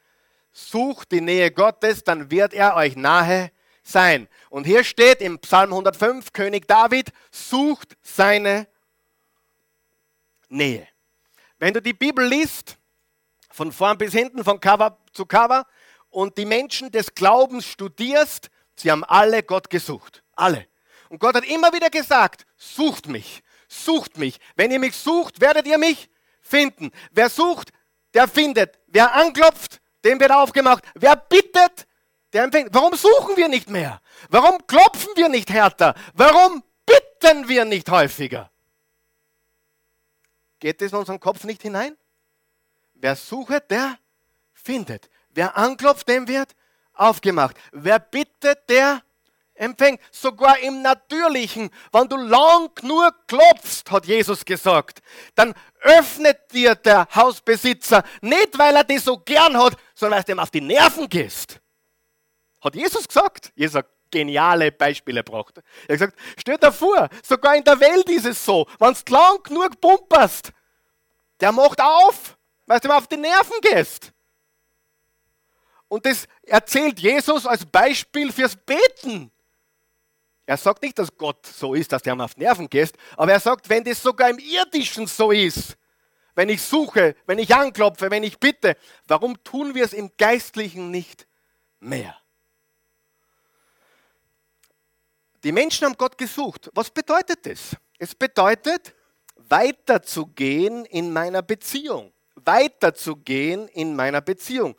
sucht 0.52 1.12
die 1.12 1.20
Nähe 1.20 1.50
Gottes, 1.50 2.04
dann 2.04 2.30
wird 2.30 2.52
er 2.52 2.76
euch 2.76 2.96
nahe 2.96 3.50
sein. 3.82 4.28
Und 4.50 4.64
hier 4.64 4.84
steht 4.84 5.20
im 5.20 5.38
Psalm 5.38 5.70
105, 5.70 6.32
König 6.32 6.68
David 6.68 7.12
sucht 7.30 7.96
seine 8.02 8.68
Nähe. 10.48 10.86
Wenn 11.58 11.74
du 11.74 11.80
die 11.80 11.94
Bibel 11.94 12.26
liest, 12.26 12.76
von 13.50 13.72
vorn 13.72 13.98
bis 13.98 14.12
hinten, 14.12 14.44
von 14.44 14.60
Cover 14.60 14.98
zu 15.12 15.26
Cover, 15.26 15.66
und 16.10 16.36
die 16.36 16.44
Menschen 16.44 16.90
des 16.90 17.14
Glaubens 17.14 17.66
studierst, 17.66 18.50
sie 18.76 18.90
haben 18.90 19.04
alle 19.04 19.42
Gott 19.42 19.70
gesucht. 19.70 20.22
Alle. 20.34 20.66
Und 21.08 21.18
Gott 21.18 21.34
hat 21.34 21.44
immer 21.44 21.72
wieder 21.72 21.88
gesagt, 21.88 22.46
sucht 22.56 23.06
mich, 23.06 23.42
sucht 23.68 24.18
mich. 24.18 24.38
Wenn 24.56 24.70
ihr 24.70 24.78
mich 24.78 24.94
sucht, 24.94 25.40
werdet 25.40 25.66
ihr 25.66 25.78
mich 25.78 26.10
finden. 26.52 26.92
Wer 27.12 27.30
sucht, 27.30 27.72
der 28.14 28.28
findet. 28.28 28.78
Wer 28.86 29.14
anklopft, 29.14 29.80
dem 30.04 30.20
wird 30.20 30.30
aufgemacht. 30.30 30.84
Wer 30.94 31.16
bittet, 31.16 31.86
der 32.32 32.44
empfängt. 32.44 32.68
Warum 32.72 32.94
suchen 32.94 33.36
wir 33.36 33.48
nicht 33.48 33.70
mehr? 33.70 34.00
Warum 34.28 34.66
klopfen 34.66 35.12
wir 35.16 35.28
nicht 35.28 35.50
härter? 35.50 35.94
Warum 36.12 36.62
bitten 36.84 37.48
wir 37.48 37.64
nicht 37.64 37.90
häufiger? 37.90 38.50
Geht 40.60 40.82
es 40.82 40.92
in 40.92 40.98
unseren 40.98 41.20
Kopf 41.20 41.44
nicht 41.44 41.62
hinein? 41.62 41.96
Wer 42.94 43.16
sucht, 43.16 43.70
der 43.70 43.98
findet. 44.52 45.08
Wer 45.30 45.56
anklopft, 45.56 46.06
dem 46.08 46.28
wird 46.28 46.54
aufgemacht. 46.92 47.56
Wer 47.72 47.98
bittet, 47.98 48.68
der 48.68 49.02
empfängt. 49.62 50.00
Sogar 50.10 50.58
im 50.58 50.82
Natürlichen, 50.82 51.70
wenn 51.92 52.08
du 52.08 52.16
lang 52.16 52.70
nur 52.82 53.14
klopfst, 53.26 53.90
hat 53.90 54.06
Jesus 54.06 54.44
gesagt, 54.44 55.00
dann 55.34 55.54
öffnet 55.80 56.52
dir 56.52 56.74
der 56.74 57.08
Hausbesitzer, 57.14 58.04
nicht 58.20 58.58
weil 58.58 58.76
er 58.76 58.84
dich 58.84 59.02
so 59.02 59.18
gern 59.18 59.56
hat, 59.56 59.76
sondern 59.94 60.18
weil 60.18 60.24
du 60.24 60.32
ihm 60.32 60.38
auf 60.38 60.50
die 60.50 60.60
Nerven 60.60 61.08
gehst. 61.08 61.60
Hat 62.60 62.74
Jesus 62.74 63.08
gesagt. 63.08 63.52
Jesus 63.56 63.76
hat 63.76 63.86
geniale 64.10 64.70
Beispiele 64.70 65.24
gebracht. 65.24 65.58
Er 65.88 65.94
hat 65.94 66.00
gesagt, 66.00 66.18
stell 66.38 66.58
dir 66.58 66.70
vor, 66.70 67.08
sogar 67.24 67.56
in 67.56 67.64
der 67.64 67.80
Welt 67.80 68.08
ist 68.10 68.26
es 68.26 68.44
so, 68.44 68.66
wenn 68.78 68.94
du 68.94 69.12
lang 69.12 69.42
genug 69.42 69.80
pumperst, 69.80 70.52
der 71.40 71.50
macht 71.50 71.80
auf, 71.80 72.36
weil 72.66 72.78
du 72.78 72.88
ihm 72.88 72.92
auf 72.92 73.08
die 73.08 73.16
Nerven 73.16 73.56
gehst. 73.62 74.12
Und 75.88 76.06
das 76.06 76.26
erzählt 76.42 77.00
Jesus 77.00 77.46
als 77.46 77.66
Beispiel 77.66 78.32
fürs 78.32 78.56
Beten. 78.56 79.31
Er 80.46 80.56
sagt 80.56 80.82
nicht, 80.82 80.98
dass 80.98 81.16
Gott 81.16 81.46
so 81.46 81.74
ist, 81.74 81.92
dass 81.92 82.02
der 82.02 82.16
mir 82.16 82.24
auf 82.24 82.36
Nerven 82.36 82.68
gehst, 82.68 82.96
aber 83.16 83.32
er 83.32 83.40
sagt, 83.40 83.68
wenn 83.68 83.84
das 83.84 84.02
sogar 84.02 84.28
im 84.28 84.38
Irdischen 84.38 85.06
so 85.06 85.30
ist, 85.30 85.76
wenn 86.34 86.48
ich 86.48 86.62
suche, 86.62 87.14
wenn 87.26 87.38
ich 87.38 87.54
anklopfe, 87.54 88.10
wenn 88.10 88.22
ich 88.22 88.38
bitte, 88.38 88.76
warum 89.06 89.42
tun 89.44 89.74
wir 89.74 89.84
es 89.84 89.92
im 89.92 90.10
Geistlichen 90.16 90.90
nicht 90.90 91.26
mehr? 91.78 92.16
Die 95.44 95.52
Menschen 95.52 95.86
haben 95.86 95.96
Gott 95.96 96.16
gesucht. 96.16 96.70
Was 96.74 96.90
bedeutet 96.90 97.44
das? 97.44 97.76
Es 97.98 98.14
bedeutet, 98.14 98.94
weiterzugehen 99.36 100.84
in 100.86 101.12
meiner 101.12 101.42
Beziehung. 101.42 102.12
Weiterzugehen 102.36 103.68
in 103.68 103.94
meiner 103.94 104.20
Beziehung. 104.20 104.76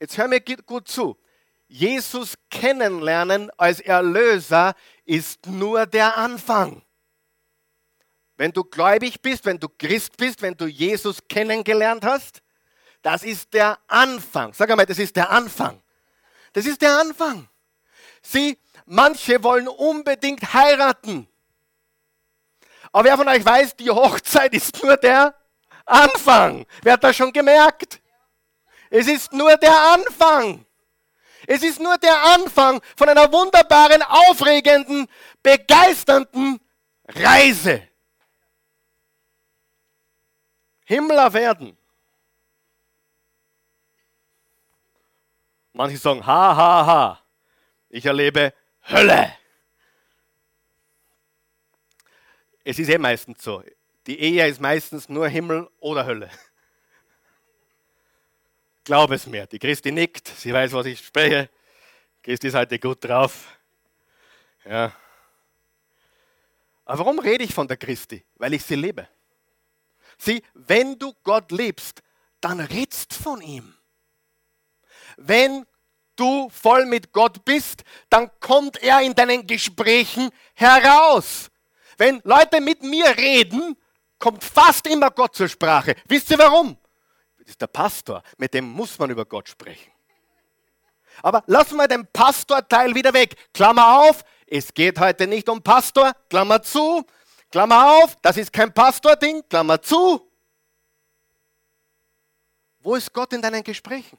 Jetzt 0.00 0.16
hör 0.16 0.28
mir 0.28 0.40
gut 0.40 0.88
zu. 0.88 1.16
Jesus 1.74 2.34
kennenlernen 2.50 3.50
als 3.56 3.80
Erlöser 3.80 4.76
ist 5.04 5.44
nur 5.46 5.86
der 5.86 6.16
Anfang. 6.16 6.82
Wenn 8.36 8.52
du 8.52 8.62
gläubig 8.62 9.20
bist, 9.20 9.44
wenn 9.44 9.58
du 9.58 9.68
Christ 9.68 10.16
bist, 10.16 10.40
wenn 10.40 10.56
du 10.56 10.66
Jesus 10.66 11.18
kennengelernt 11.28 12.04
hast, 12.04 12.42
das 13.02 13.24
ist 13.24 13.52
der 13.54 13.76
Anfang. 13.88 14.54
Sag 14.54 14.70
einmal, 14.70 14.86
das 14.86 15.00
ist 15.00 15.16
der 15.16 15.30
Anfang. 15.30 15.82
Das 16.52 16.64
ist 16.64 16.80
der 16.80 16.96
Anfang. 16.96 17.48
Sie, 18.22 18.56
manche 18.86 19.42
wollen 19.42 19.66
unbedingt 19.66 20.54
heiraten. 20.54 21.26
Aber 22.92 23.02
wer 23.02 23.16
von 23.16 23.26
euch 23.26 23.44
weiß, 23.44 23.74
die 23.74 23.90
Hochzeit 23.90 24.54
ist 24.54 24.80
nur 24.80 24.96
der 24.96 25.34
Anfang. 25.86 26.66
Wer 26.82 26.92
hat 26.92 27.02
das 27.02 27.16
schon 27.16 27.32
gemerkt? 27.32 28.00
Es 28.90 29.08
ist 29.08 29.32
nur 29.32 29.56
der 29.56 29.76
Anfang. 29.92 30.64
Es 31.46 31.62
ist 31.62 31.80
nur 31.80 31.96
der 31.98 32.22
Anfang 32.34 32.80
von 32.96 33.08
einer 33.08 33.30
wunderbaren, 33.32 34.02
aufregenden, 34.02 35.08
begeisternden 35.42 36.60
Reise. 37.06 37.88
Himmel 40.84 41.18
auf 41.18 41.34
Erden. 41.34 41.76
Manche 45.72 45.98
sagen, 45.98 46.24
ha, 46.24 46.56
ha, 46.56 46.86
ha. 46.86 47.22
Ich 47.88 48.04
erlebe 48.06 48.54
Hölle. 48.88 49.36
Es 52.64 52.78
ist 52.78 52.88
eh 52.88 52.98
meistens 52.98 53.42
so. 53.42 53.62
Die 54.06 54.18
Ehe 54.18 54.46
ist 54.46 54.60
meistens 54.60 55.08
nur 55.08 55.28
Himmel 55.28 55.68
oder 55.80 56.06
Hölle. 56.06 56.30
Glaub 58.84 59.10
es 59.12 59.26
mir. 59.26 59.46
Die 59.46 59.58
Christi 59.58 59.90
nickt, 59.90 60.28
sie 60.28 60.52
weiß, 60.52 60.72
was 60.72 60.86
ich 60.86 61.04
spreche. 61.04 61.48
Christi 62.22 62.48
ist 62.48 62.54
heute 62.54 62.78
gut 62.78 63.02
drauf. 63.02 63.46
Ja. 64.64 64.92
Aber 66.84 66.98
warum 66.98 67.18
rede 67.18 67.44
ich 67.44 67.54
von 67.54 67.66
der 67.66 67.78
Christi? 67.78 68.22
Weil 68.36 68.52
ich 68.54 68.62
sie 68.62 68.74
liebe. 68.74 69.08
Sieh, 70.18 70.42
wenn 70.52 70.98
du 70.98 71.14
Gott 71.22 71.50
liebst, 71.50 72.02
dann 72.40 72.60
redst 72.60 73.14
von 73.14 73.40
ihm. 73.40 73.74
Wenn 75.16 75.66
du 76.16 76.50
voll 76.50 76.84
mit 76.84 77.12
Gott 77.12 77.44
bist, 77.44 77.84
dann 78.10 78.30
kommt 78.38 78.82
er 78.82 79.00
in 79.00 79.14
deinen 79.14 79.46
Gesprächen 79.46 80.30
heraus. 80.54 81.50
Wenn 81.96 82.20
Leute 82.24 82.60
mit 82.60 82.82
mir 82.82 83.16
reden, 83.16 83.76
kommt 84.18 84.44
fast 84.44 84.86
immer 84.86 85.10
Gott 85.10 85.34
zur 85.34 85.48
Sprache. 85.48 85.94
Wisst 86.06 86.30
ihr 86.30 86.38
warum? 86.38 86.76
Ist 87.44 87.60
der 87.60 87.66
Pastor, 87.66 88.22
mit 88.38 88.54
dem 88.54 88.64
muss 88.64 88.98
man 88.98 89.10
über 89.10 89.24
Gott 89.24 89.48
sprechen. 89.48 89.92
Aber 91.22 91.42
lassen 91.46 91.76
wir 91.76 91.88
den 91.88 92.06
Pastorteil 92.06 92.94
wieder 92.94 93.12
weg. 93.12 93.36
Klammer 93.52 94.00
auf, 94.00 94.24
es 94.46 94.72
geht 94.72 94.98
heute 94.98 95.26
nicht 95.26 95.48
um 95.48 95.62
Pastor, 95.62 96.12
Klammer 96.28 96.62
zu, 96.62 97.04
Klammer 97.50 97.92
auf, 97.92 98.16
das 98.22 98.36
ist 98.36 98.52
kein 98.52 98.72
Pastor-Ding, 98.72 99.48
Klammer 99.48 99.80
zu. 99.80 100.28
Wo 102.80 102.96
ist 102.96 103.12
Gott 103.12 103.32
in 103.32 103.40
deinen 103.40 103.62
Gesprächen? 103.62 104.18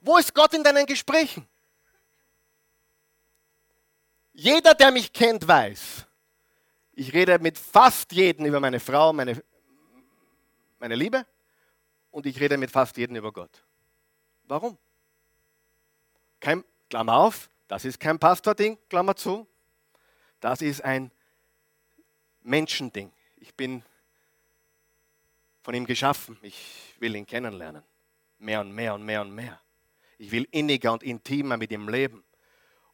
Wo 0.00 0.16
ist 0.16 0.34
Gott 0.34 0.54
in 0.54 0.64
deinen 0.64 0.86
Gesprächen? 0.86 1.46
Jeder, 4.32 4.74
der 4.74 4.90
mich 4.90 5.12
kennt, 5.12 5.46
weiß, 5.46 6.06
ich 6.94 7.12
rede 7.12 7.38
mit 7.38 7.58
fast 7.58 8.12
jedem 8.12 8.46
über 8.46 8.60
meine 8.60 8.80
Frau, 8.80 9.12
meine 9.12 9.42
meine 10.82 10.96
Liebe 10.96 11.24
und 12.10 12.26
ich 12.26 12.40
rede 12.40 12.58
mit 12.58 12.68
fast 12.68 12.96
jedem 12.96 13.14
über 13.14 13.30
Gott. 13.30 13.62
Warum? 14.48 14.76
Kein, 16.40 16.64
Klammer 16.90 17.18
auf, 17.18 17.48
das 17.68 17.84
ist 17.84 18.00
kein 18.00 18.18
Pastor-Ding, 18.18 18.76
Klammer 18.90 19.14
zu. 19.14 19.46
Das 20.40 20.60
ist 20.60 20.82
ein 20.82 21.12
Menschending. 22.42 23.12
Ich 23.36 23.54
bin 23.54 23.84
von 25.62 25.72
ihm 25.72 25.86
geschaffen. 25.86 26.36
Ich 26.42 26.96
will 26.98 27.14
ihn 27.14 27.26
kennenlernen. 27.26 27.84
Mehr 28.40 28.60
und 28.60 28.72
mehr 28.72 28.94
und 28.94 29.04
mehr 29.04 29.20
und 29.20 29.32
mehr. 29.32 29.60
Ich 30.18 30.32
will 30.32 30.48
inniger 30.50 30.94
und 30.94 31.04
intimer 31.04 31.56
mit 31.56 31.70
ihm 31.70 31.88
leben. 31.88 32.24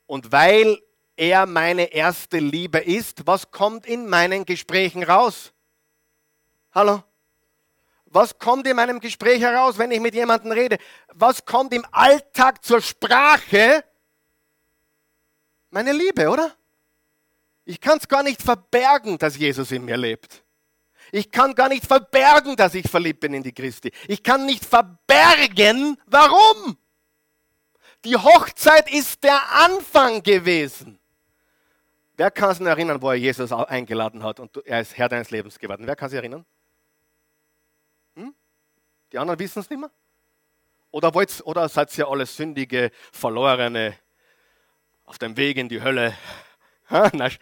Und 0.06 0.30
weil 0.30 0.78
er 1.16 1.46
meine 1.46 1.84
erste 1.84 2.38
Liebe 2.38 2.80
ist, 2.80 3.26
was 3.26 3.50
kommt 3.50 3.86
in 3.86 4.10
meinen 4.10 4.44
Gesprächen 4.44 5.04
raus? 5.04 5.54
Hallo? 6.72 7.02
Was 8.10 8.38
kommt 8.38 8.66
in 8.66 8.76
meinem 8.76 9.00
Gespräch 9.00 9.40
heraus, 9.40 9.78
wenn 9.78 9.90
ich 9.90 10.00
mit 10.00 10.14
jemandem 10.14 10.52
rede? 10.52 10.78
Was 11.08 11.44
kommt 11.44 11.74
im 11.74 11.84
Alltag 11.90 12.64
zur 12.64 12.80
Sprache? 12.80 13.84
Meine 15.70 15.92
Liebe, 15.92 16.28
oder? 16.28 16.54
Ich 17.64 17.80
kann 17.80 17.98
es 17.98 18.08
gar 18.08 18.22
nicht 18.22 18.40
verbergen, 18.40 19.18
dass 19.18 19.36
Jesus 19.36 19.70
in 19.72 19.84
mir 19.84 19.98
lebt. 19.98 20.42
Ich 21.12 21.30
kann 21.30 21.54
gar 21.54 21.68
nicht 21.68 21.86
verbergen, 21.86 22.56
dass 22.56 22.74
ich 22.74 22.88
verliebt 22.88 23.20
bin 23.20 23.34
in 23.34 23.42
die 23.42 23.52
Christi. 23.52 23.92
Ich 24.06 24.22
kann 24.22 24.46
nicht 24.46 24.64
verbergen, 24.64 25.98
warum. 26.06 26.78
Die 28.04 28.16
Hochzeit 28.16 28.90
ist 28.90 29.22
der 29.22 29.40
Anfang 29.52 30.22
gewesen. 30.22 30.98
Wer 32.16 32.30
kann 32.30 32.54
sich 32.54 32.66
erinnern, 32.66 33.02
wo 33.02 33.10
er 33.10 33.16
Jesus 33.16 33.52
eingeladen 33.52 34.22
hat 34.22 34.40
und 34.40 34.56
er 34.66 34.80
ist 34.80 34.96
Herr 34.96 35.08
deines 35.08 35.30
Lebens 35.30 35.58
geworden? 35.58 35.86
Wer 35.86 35.96
kann 35.96 36.08
sich 36.08 36.16
erinnern? 36.16 36.44
Die 39.12 39.18
anderen 39.18 39.38
wissen 39.38 39.60
es 39.60 39.70
nicht 39.70 39.78
mehr? 39.78 39.90
Oder, 40.90 41.12
wollt's, 41.14 41.42
oder 41.42 41.68
seid 41.68 41.96
ihr 41.98 42.08
alle 42.08 42.26
sündige, 42.26 42.90
verlorene, 43.12 43.96
auf 45.04 45.18
dem 45.18 45.36
Weg 45.36 45.56
in 45.56 45.68
die 45.68 45.82
Hölle? 45.82 46.16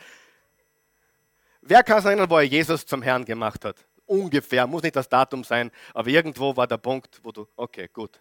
Wer 1.62 1.82
kann 1.82 2.00
sich 2.00 2.06
erinnern, 2.06 2.30
wo 2.30 2.38
er 2.38 2.44
Jesus 2.44 2.84
zum 2.86 3.02
Herrn 3.02 3.24
gemacht 3.24 3.64
hat? 3.64 3.76
Ungefähr, 4.06 4.66
muss 4.66 4.82
nicht 4.82 4.96
das 4.96 5.08
Datum 5.08 5.42
sein, 5.42 5.70
aber 5.94 6.08
irgendwo 6.08 6.56
war 6.56 6.66
der 6.66 6.78
Punkt, 6.78 7.20
wo 7.22 7.32
du, 7.32 7.48
okay, 7.56 7.88
gut. 7.92 8.20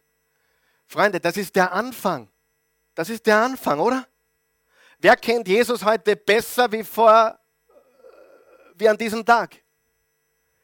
Freunde, 0.87 1.19
das 1.19 1.37
ist 1.37 1.55
der 1.55 1.71
Anfang. 1.71 2.29
Das 2.93 3.09
ist 3.09 3.25
der 3.25 3.37
Anfang, 3.37 3.79
oder? 3.79 4.07
Wer 4.99 5.15
kennt 5.15 5.47
Jesus 5.47 5.83
heute 5.83 6.15
besser 6.15 6.71
wie 6.71 6.83
vor, 6.83 7.37
wie 8.75 8.87
an 8.87 8.97
diesem 8.97 9.25
Tag? 9.25 9.57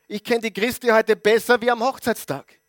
Ich 0.08 0.24
kenne 0.24 0.42
die 0.42 0.54
Christi 0.54 0.88
heute 0.88 1.16
besser 1.16 1.62
wie 1.62 1.70
am 1.70 1.82
Hochzeitstag. 1.82 2.61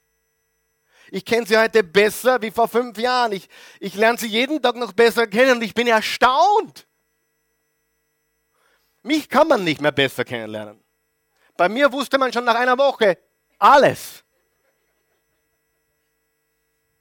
Ich 1.14 1.26
kenne 1.26 1.46
sie 1.46 1.58
heute 1.58 1.84
besser 1.84 2.40
wie 2.40 2.50
vor 2.50 2.66
fünf 2.66 2.96
Jahren. 2.96 3.32
Ich, 3.32 3.46
ich 3.80 3.94
lerne 3.96 4.16
sie 4.16 4.28
jeden 4.28 4.62
Tag 4.62 4.76
noch 4.76 4.94
besser 4.94 5.26
kennen 5.26 5.58
und 5.58 5.62
ich 5.62 5.74
bin 5.74 5.86
erstaunt. 5.86 6.86
Mich 9.02 9.28
kann 9.28 9.46
man 9.46 9.62
nicht 9.62 9.82
mehr 9.82 9.92
besser 9.92 10.24
kennenlernen. 10.24 10.82
Bei 11.54 11.68
mir 11.68 11.92
wusste 11.92 12.16
man 12.16 12.32
schon 12.32 12.44
nach 12.44 12.54
einer 12.54 12.78
Woche 12.78 13.18
alles. 13.58 14.24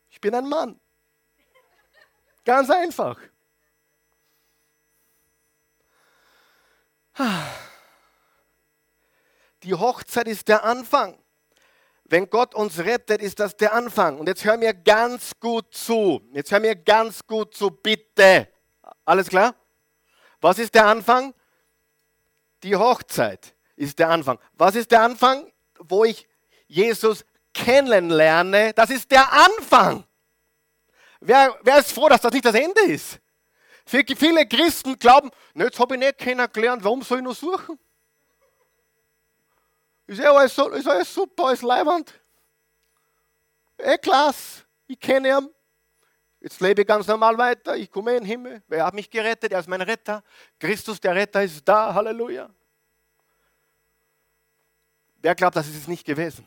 Ich 0.09 0.19
bin 0.19 0.35
ein 0.35 0.49
Mann. 0.49 0.77
Ganz 2.43 2.69
einfach. 2.69 3.17
Die 9.63 9.73
Hochzeit 9.73 10.27
ist 10.27 10.49
der 10.49 10.65
Anfang. 10.65 11.20
Wenn 12.11 12.29
Gott 12.29 12.53
uns 12.55 12.77
rettet, 12.77 13.21
ist 13.21 13.39
das 13.39 13.55
der 13.55 13.71
Anfang. 13.71 14.19
Und 14.19 14.27
jetzt 14.27 14.43
hör 14.43 14.57
mir 14.57 14.73
ganz 14.73 15.31
gut 15.39 15.73
zu. 15.73 16.21
Jetzt 16.33 16.51
hör 16.51 16.59
mir 16.59 16.75
ganz 16.75 17.25
gut 17.25 17.55
zu, 17.55 17.71
bitte. 17.71 18.49
Alles 19.05 19.29
klar? 19.29 19.55
Was 20.41 20.59
ist 20.59 20.75
der 20.75 20.87
Anfang? 20.87 21.33
Die 22.63 22.75
Hochzeit 22.75 23.55
ist 23.77 23.97
der 23.97 24.09
Anfang. 24.09 24.39
Was 24.55 24.75
ist 24.75 24.91
der 24.91 25.03
Anfang? 25.03 25.49
Wo 25.79 26.03
ich 26.03 26.27
Jesus 26.67 27.23
kennenlerne, 27.53 28.73
das 28.73 28.89
ist 28.89 29.09
der 29.09 29.31
Anfang. 29.31 30.03
Wer, 31.21 31.57
wer 31.61 31.79
ist 31.79 31.93
froh, 31.93 32.09
dass 32.09 32.19
das 32.19 32.33
nicht 32.33 32.43
das 32.43 32.55
Ende 32.55 32.81
ist? 32.81 33.21
Viele 33.85 34.45
Christen 34.47 34.99
glauben, 34.99 35.31
jetzt 35.53 35.79
habe 35.79 35.95
ich 35.95 36.01
nicht 36.01 36.17
kennengelernt, 36.17 36.83
warum 36.83 37.03
soll 37.03 37.19
ich 37.19 37.23
noch 37.23 37.35
suchen? 37.35 37.79
Ist 40.11 40.19
ja 40.19 40.33
alles, 40.33 40.53
so, 40.53 40.67
ist 40.71 40.89
alles 40.89 41.13
super, 41.13 41.45
alles 41.45 41.61
leibend. 41.61 42.13
Eh 43.77 43.97
klasse, 43.97 44.63
ich 44.85 44.99
kenne 44.99 45.29
ihn. 45.29 45.49
Jetzt 46.41 46.59
lebe 46.59 46.81
ich 46.81 46.87
ganz 46.87 47.07
normal 47.07 47.37
weiter, 47.37 47.77
ich 47.77 47.89
komme 47.89 48.11
in 48.11 48.17
den 48.17 48.25
Himmel. 48.25 48.61
Wer 48.67 48.83
hat 48.83 48.93
mich 48.93 49.09
gerettet? 49.09 49.53
Er 49.53 49.61
ist 49.61 49.69
mein 49.69 49.81
Retter. 49.81 50.21
Christus, 50.59 50.99
der 50.99 51.15
Retter, 51.15 51.41
ist 51.41 51.65
da. 51.65 51.93
Halleluja. 51.93 52.49
Wer 55.21 55.33
glaubt, 55.33 55.55
das 55.55 55.69
ist 55.69 55.77
es 55.77 55.87
nicht 55.87 56.05
gewesen? 56.05 56.45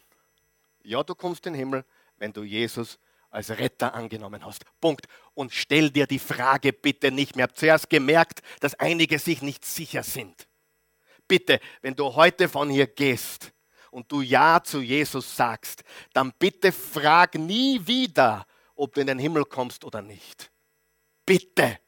Ja, 0.83 1.03
du 1.03 1.15
kommst 1.15 1.47
in 1.47 1.55
den 1.55 1.61
Himmel, 1.61 1.87
wenn 2.19 2.35
du 2.35 2.43
Jesus 2.43 2.99
als 3.31 3.49
Retter 3.49 3.95
angenommen 3.95 4.45
hast. 4.45 4.67
Punkt. 4.79 5.07
Und 5.33 5.55
stell 5.55 5.89
dir 5.89 6.07
die 6.07 6.19
Frage 6.19 6.75
bitte 6.75 7.11
nicht 7.11 7.35
mehr. 7.35 7.47
Ich 7.47 7.53
habe 7.53 7.59
zuerst 7.59 7.89
gemerkt, 7.89 8.43
dass 8.61 8.75
einige 8.75 9.19
sich 9.19 9.41
nicht 9.41 9.65
sicher 9.65 10.03
sind. 10.03 10.49
Bitte, 11.27 11.61
wenn 11.81 11.97
du 11.97 12.15
heute 12.15 12.51
von 12.51 12.69
hier 12.69 12.87
gehst 12.87 13.54
und 13.95 14.11
du 14.11 14.23
Ja 14.23 14.61
zu 14.63 14.81
Jesus 14.81 15.37
sagst, 15.37 15.85
dann 16.13 16.33
bitte 16.37 16.73
frag 16.73 17.37
nie 17.37 17.87
wieder, 17.87 18.45
ob 18.75 18.93
du 18.93 19.01
in 19.01 19.07
den 19.07 19.21
Himmel 19.21 19.45
kommst 19.45 19.85
oder 19.85 20.03
nicht. 20.03 20.51
Bitte. 21.25 21.79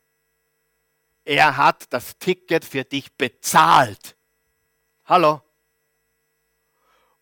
Er 1.24 1.56
hat 1.56 1.92
das 1.92 2.16
Ticket 2.16 2.64
für 2.64 2.84
dich 2.84 3.12
bezahlt. 3.12 4.16
Hallo? 5.04 5.42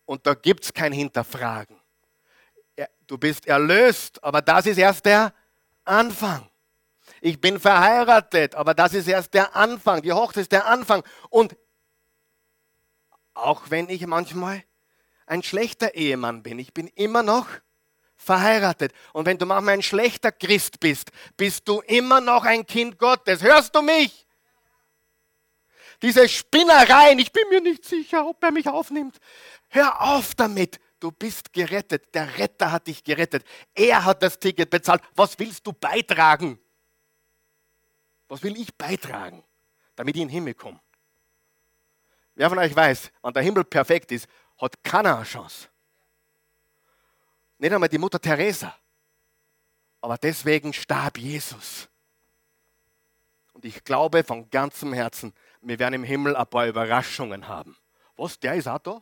Und 0.05 0.27
da 0.27 0.35
gibt 0.35 0.65
es 0.65 0.71
kein 0.71 0.93
Hinterfragen. 0.93 1.81
Du 3.07 3.17
bist 3.17 3.47
erlöst, 3.47 4.23
aber 4.23 4.43
das 4.43 4.67
ist 4.67 4.77
erst 4.77 5.05
der 5.05 5.33
Anfang. 5.83 6.47
Ich 7.21 7.41
bin 7.41 7.59
verheiratet, 7.59 8.53
aber 8.53 8.75
das 8.75 8.93
ist 8.93 9.07
erst 9.07 9.33
der 9.33 9.55
Anfang. 9.55 10.03
Die 10.03 10.13
Hochzeit 10.13 10.43
ist 10.43 10.51
der 10.51 10.67
Anfang. 10.67 11.03
Und 11.31 11.57
auch 13.33 13.71
wenn 13.71 13.89
ich 13.89 14.05
manchmal 14.05 14.63
ein 15.25 15.43
schlechter 15.43 15.95
Ehemann 15.95 16.43
bin, 16.43 16.59
ich 16.59 16.73
bin 16.73 16.87
immer 16.87 17.23
noch 17.23 17.47
verheiratet. 18.15 18.93
Und 19.13 19.25
wenn 19.25 19.37
du 19.37 19.45
manchmal 19.45 19.75
ein 19.75 19.83
schlechter 19.83 20.31
Christ 20.31 20.79
bist, 20.79 21.11
bist 21.37 21.67
du 21.67 21.81
immer 21.81 22.21
noch 22.21 22.43
ein 22.43 22.65
Kind 22.65 22.97
Gottes. 22.97 23.41
Hörst 23.41 23.75
du 23.75 23.81
mich? 23.81 24.25
Diese 26.01 26.27
Spinnereien, 26.27 27.19
ich 27.19 27.31
bin 27.31 27.47
mir 27.49 27.61
nicht 27.61 27.85
sicher, 27.85 28.27
ob 28.27 28.43
er 28.43 28.51
mich 28.51 28.67
aufnimmt. 28.67 29.17
Hör 29.69 30.01
auf 30.01 30.35
damit. 30.35 30.79
Du 30.99 31.11
bist 31.11 31.53
gerettet. 31.53 32.13
Der 32.13 32.37
Retter 32.37 32.71
hat 32.71 32.87
dich 32.87 33.03
gerettet. 33.03 33.45
Er 33.73 34.03
hat 34.05 34.23
das 34.23 34.39
Ticket 34.39 34.69
bezahlt. 34.69 35.01
Was 35.15 35.37
willst 35.39 35.65
du 35.65 35.73
beitragen? 35.73 36.59
Was 38.27 38.41
will 38.43 38.57
ich 38.59 38.73
beitragen, 38.75 39.43
damit 39.95 40.15
ich 40.15 40.21
in 40.21 40.27
den 40.27 40.33
Himmel 40.33 40.53
komme? 40.55 40.79
Wer 42.33 42.49
von 42.49 42.59
euch 42.59 42.75
weiß, 42.75 43.11
wenn 43.21 43.33
der 43.33 43.43
Himmel 43.43 43.63
perfekt 43.63 44.11
ist, 44.11 44.27
hat 44.57 44.83
keiner 44.83 45.17
eine 45.17 45.25
Chance. 45.25 45.69
Nicht 47.57 47.73
einmal 47.73 47.89
die 47.89 47.97
Mutter 47.97 48.19
Teresa. 48.19 48.75
Aber 50.01 50.17
deswegen 50.17 50.73
starb 50.73 51.17
Jesus. 51.17 51.87
Und 53.53 53.65
ich 53.65 53.83
glaube 53.83 54.23
von 54.23 54.49
ganzem 54.49 54.93
Herzen, 54.93 55.33
wir 55.61 55.79
werden 55.79 55.95
im 55.95 56.03
Himmel 56.03 56.35
ein 56.35 56.47
paar 56.47 56.67
Überraschungen 56.67 57.47
haben. 57.47 57.75
Was, 58.17 58.39
der 58.39 58.55
ist 58.55 58.67
auch 58.67 58.79
da? 58.79 59.01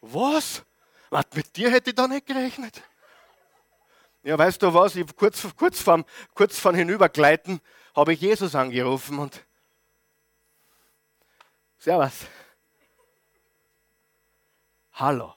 Was? 0.00 0.62
Was, 1.10 1.24
mit 1.34 1.56
dir 1.56 1.70
hätte 1.70 1.90
ich 1.90 1.96
da 1.96 2.06
nicht 2.06 2.26
gerechnet. 2.26 2.82
Ja, 4.22 4.38
weißt 4.38 4.62
du 4.62 4.72
was, 4.72 4.96
ich 4.96 5.14
kurz, 5.16 5.46
kurz, 5.56 5.80
vorm, 5.80 6.04
kurz 6.34 6.58
vorm 6.58 6.74
Hinübergleiten 6.74 7.60
habe 7.94 8.12
ich 8.12 8.20
Jesus 8.20 8.54
angerufen 8.54 9.18
und 9.18 9.44
Servus. 11.78 12.26
Hallo. 14.98 15.32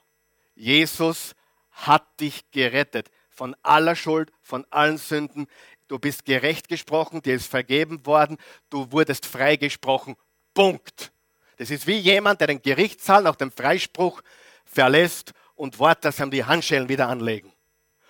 Jesus 0.56 1.36
hat 1.70 2.18
dich 2.18 2.50
gerettet 2.50 3.12
von 3.30 3.54
aller 3.62 3.94
Schuld, 3.94 4.32
von 4.42 4.66
allen 4.70 4.98
Sünden. 4.98 5.46
Du 5.86 6.00
bist 6.00 6.24
gerecht 6.24 6.68
gesprochen, 6.68 7.22
dir 7.22 7.36
ist 7.36 7.46
vergeben 7.46 8.04
worden, 8.04 8.38
du 8.70 8.90
wurdest 8.90 9.24
freigesprochen. 9.24 10.16
Punkt. 10.52 11.12
Das 11.58 11.70
ist 11.70 11.86
wie 11.86 11.96
jemand, 11.96 12.40
der 12.40 12.48
den 12.48 12.60
Gerichtssaal 12.60 13.22
nach 13.22 13.36
dem 13.36 13.52
Freispruch 13.52 14.22
verlässt 14.64 15.32
und 15.54 15.78
wartet, 15.78 16.06
dass 16.06 16.18
ihm 16.18 16.32
die 16.32 16.44
Handschellen 16.44 16.88
wieder 16.88 17.08
anlegen 17.08 17.52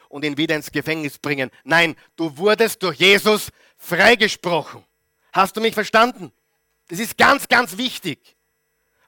und 0.08 0.24
ihn 0.24 0.38
wieder 0.38 0.56
ins 0.56 0.72
Gefängnis 0.72 1.18
bringen. 1.18 1.50
Nein, 1.64 1.96
du 2.16 2.38
wurdest 2.38 2.82
durch 2.82 2.96
Jesus 2.96 3.50
freigesprochen. 3.76 4.86
Hast 5.34 5.54
du 5.54 5.60
mich 5.60 5.74
verstanden? 5.74 6.32
Das 6.88 6.98
ist 6.98 7.18
ganz, 7.18 7.46
ganz 7.46 7.76
wichtig. 7.76 8.36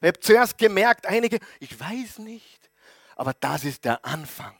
Ich 0.04 0.08
habe 0.08 0.20
zuerst 0.20 0.58
gemerkt, 0.58 1.06
einige, 1.06 1.38
ich 1.60 1.80
weiß 1.80 2.18
nicht, 2.18 2.70
aber 3.16 3.32
das 3.40 3.64
ist 3.64 3.86
der 3.86 4.04
Anfang. 4.04 4.54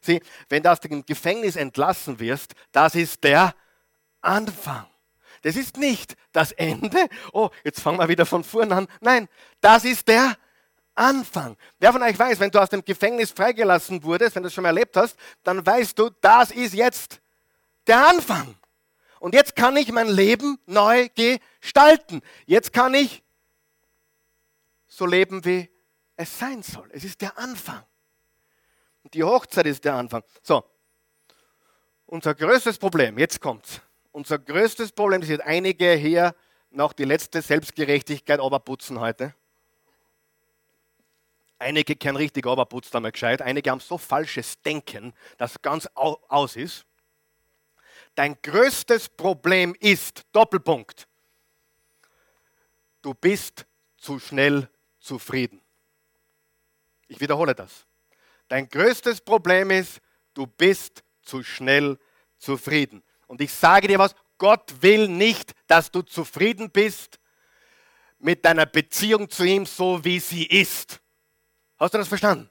Sieh, 0.00 0.20
wenn 0.48 0.60
du 0.60 0.72
aus 0.72 0.80
dem 0.80 1.06
Gefängnis 1.06 1.54
entlassen 1.54 2.18
wirst, 2.18 2.54
das 2.72 2.96
ist 2.96 3.22
der 3.22 3.54
Anfang. 4.20 4.86
Das 5.42 5.54
ist 5.54 5.76
nicht 5.76 6.16
das 6.32 6.50
Ende. 6.50 7.08
Oh, 7.32 7.50
jetzt 7.62 7.80
fangen 7.80 8.00
wir 8.00 8.08
wieder 8.08 8.26
von 8.26 8.42
vorne 8.42 8.74
an. 8.74 8.88
Nein, 9.00 9.28
das 9.60 9.84
ist 9.84 10.08
der 10.08 10.36
Anfang. 10.96 11.56
Wer 11.78 11.92
von 11.92 12.02
euch 12.02 12.18
weiß, 12.18 12.40
wenn 12.40 12.50
du 12.50 12.58
aus 12.58 12.70
dem 12.70 12.84
Gefängnis 12.84 13.30
freigelassen 13.30 14.02
wurdest, 14.02 14.34
wenn 14.34 14.42
du 14.42 14.48
es 14.48 14.54
schon 14.54 14.62
mal 14.62 14.70
erlebt 14.70 14.96
hast, 14.96 15.16
dann 15.44 15.64
weißt 15.64 15.96
du, 15.96 16.10
das 16.20 16.50
ist 16.50 16.74
jetzt 16.74 17.20
der 17.86 18.04
Anfang. 18.04 18.56
Und 19.20 19.32
jetzt 19.32 19.54
kann 19.54 19.76
ich 19.76 19.92
mein 19.92 20.08
Leben 20.08 20.58
neu 20.66 21.08
gestalten. 21.14 22.20
Jetzt 22.46 22.72
kann 22.72 22.94
ich 22.94 23.22
so 24.98 25.06
leben, 25.06 25.44
wie 25.44 25.70
es 26.16 26.38
sein 26.38 26.62
soll. 26.62 26.90
Es 26.92 27.04
ist 27.04 27.20
der 27.20 27.38
Anfang. 27.38 27.84
Und 29.04 29.14
die 29.14 29.22
Hochzeit 29.22 29.66
ist 29.66 29.84
der 29.84 29.94
Anfang. 29.94 30.24
So, 30.42 30.64
unser 32.06 32.34
größtes 32.34 32.78
Problem, 32.78 33.16
jetzt 33.16 33.40
kommt's. 33.40 33.80
Unser 34.10 34.38
größtes 34.38 34.92
Problem, 34.92 35.20
das 35.20 35.28
sind 35.28 35.42
einige 35.42 35.92
hier 35.92 36.34
noch 36.70 36.92
die 36.92 37.04
letzte 37.04 37.40
Selbstgerechtigkeit 37.40 38.40
putzen 38.64 38.98
heute. 38.98 39.34
Einige 41.60 41.94
kennen 41.96 42.16
richtig 42.16 42.44
putzen 42.44 42.96
einmal 42.96 43.12
gescheit. 43.12 43.40
Einige 43.40 43.70
haben 43.70 43.80
so 43.80 43.98
falsches 43.98 44.60
Denken, 44.62 45.12
dass 45.38 45.62
ganz 45.62 45.88
aus 45.94 46.56
ist. 46.56 46.84
Dein 48.14 48.36
größtes 48.42 49.10
Problem 49.10 49.76
ist, 49.78 50.24
Doppelpunkt, 50.32 51.06
du 53.02 53.14
bist 53.14 53.64
zu 53.96 54.18
schnell 54.18 54.68
zufrieden. 55.08 55.60
Ich 57.08 57.18
wiederhole 57.18 57.54
das. 57.54 57.86
Dein 58.48 58.68
größtes 58.68 59.22
Problem 59.22 59.70
ist, 59.70 60.00
du 60.34 60.46
bist 60.46 61.02
zu 61.22 61.42
schnell 61.42 61.98
zufrieden. 62.38 63.02
Und 63.26 63.40
ich 63.40 63.52
sage 63.52 63.88
dir 63.88 63.98
was, 63.98 64.14
Gott 64.36 64.74
will 64.80 65.08
nicht, 65.08 65.54
dass 65.66 65.90
du 65.90 66.02
zufrieden 66.02 66.70
bist 66.70 67.18
mit 68.18 68.44
deiner 68.44 68.66
Beziehung 68.66 69.28
zu 69.30 69.44
ihm, 69.44 69.64
so 69.64 70.04
wie 70.04 70.20
sie 70.20 70.44
ist. 70.44 71.00
Hast 71.78 71.94
du 71.94 71.98
das 71.98 72.08
verstanden? 72.08 72.50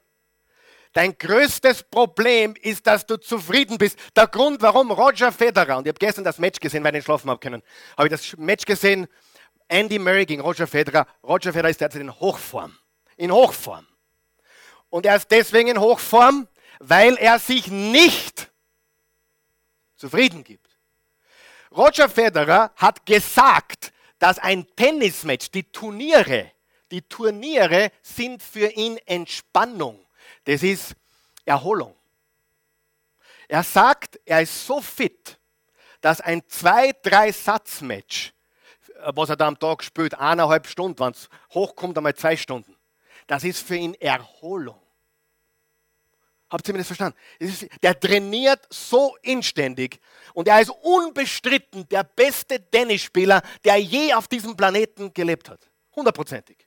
Dein 0.92 1.16
größtes 1.16 1.84
Problem 1.84 2.54
ist, 2.60 2.86
dass 2.86 3.06
du 3.06 3.18
zufrieden 3.18 3.78
bist. 3.78 3.98
Der 4.16 4.26
Grund, 4.26 4.62
warum 4.62 4.90
Roger 4.90 5.30
Federer, 5.30 5.78
und 5.78 5.86
ich 5.86 5.90
habe 5.90 5.98
gestern 5.98 6.24
das 6.24 6.38
Match 6.38 6.58
gesehen, 6.58 6.82
weil 6.82 6.90
ich 6.90 6.98
nicht 6.98 7.04
schlafen 7.04 7.30
habe 7.30 7.38
können, 7.38 7.62
habe 7.96 8.08
ich 8.08 8.12
das 8.12 8.36
Match 8.36 8.64
gesehen, 8.64 9.06
Andy 9.68 9.98
Murray 9.98 10.26
gegen 10.26 10.42
Roger 10.42 10.66
Federer. 10.66 11.06
Roger 11.22 11.52
Federer 11.52 11.70
ist 11.70 11.80
derzeit 11.80 12.00
in 12.00 12.20
Hochform. 12.20 12.76
In 13.16 13.32
Hochform. 13.32 13.86
Und 14.90 15.06
er 15.06 15.16
ist 15.16 15.30
deswegen 15.30 15.68
in 15.68 15.80
Hochform, 15.80 16.48
weil 16.80 17.16
er 17.16 17.38
sich 17.38 17.68
nicht 17.68 18.50
zufrieden 19.96 20.44
gibt. 20.44 20.68
Roger 21.76 22.08
Federer 22.08 22.72
hat 22.76 23.04
gesagt, 23.04 23.92
dass 24.18 24.38
ein 24.38 24.66
Tennismatch, 24.74 25.50
die 25.50 25.64
Turniere, 25.64 26.52
die 26.90 27.02
Turniere 27.02 27.92
sind 28.02 28.42
für 28.42 28.68
ihn 28.68 28.96
Entspannung. 29.04 30.04
Das 30.44 30.62
ist 30.62 30.94
Erholung. 31.44 31.94
Er 33.48 33.62
sagt, 33.62 34.18
er 34.24 34.42
ist 34.42 34.66
so 34.66 34.80
fit, 34.80 35.38
dass 36.00 36.20
ein 36.20 36.42
zwei, 36.48 36.92
drei 37.02 37.32
Satz-Match, 37.32 38.32
was 39.04 39.28
er 39.28 39.36
da 39.36 39.46
am 39.46 39.58
Tag 39.58 39.82
spielt, 39.82 40.18
eineinhalb 40.18 40.66
Stunden, 40.66 40.98
wenn 40.98 41.12
es 41.12 41.28
hochkommt, 41.52 41.96
einmal 41.96 42.14
zwei 42.14 42.36
Stunden, 42.36 42.76
das 43.26 43.44
ist 43.44 43.66
für 43.66 43.76
ihn 43.76 43.94
Erholung. 43.94 44.80
Habt 46.50 46.66
ihr 46.66 46.72
mir 46.72 46.78
das 46.78 46.86
verstanden? 46.86 47.18
Der 47.82 47.98
trainiert 47.98 48.66
so 48.70 49.16
inständig 49.20 50.00
und 50.32 50.48
er 50.48 50.60
ist 50.60 50.70
unbestritten 50.70 51.86
der 51.88 52.04
beste 52.04 52.70
Tennisspieler, 52.70 53.42
der 53.64 53.76
je 53.76 54.14
auf 54.14 54.28
diesem 54.28 54.56
Planeten 54.56 55.12
gelebt 55.12 55.50
hat. 55.50 55.60
Hundertprozentig. 55.94 56.66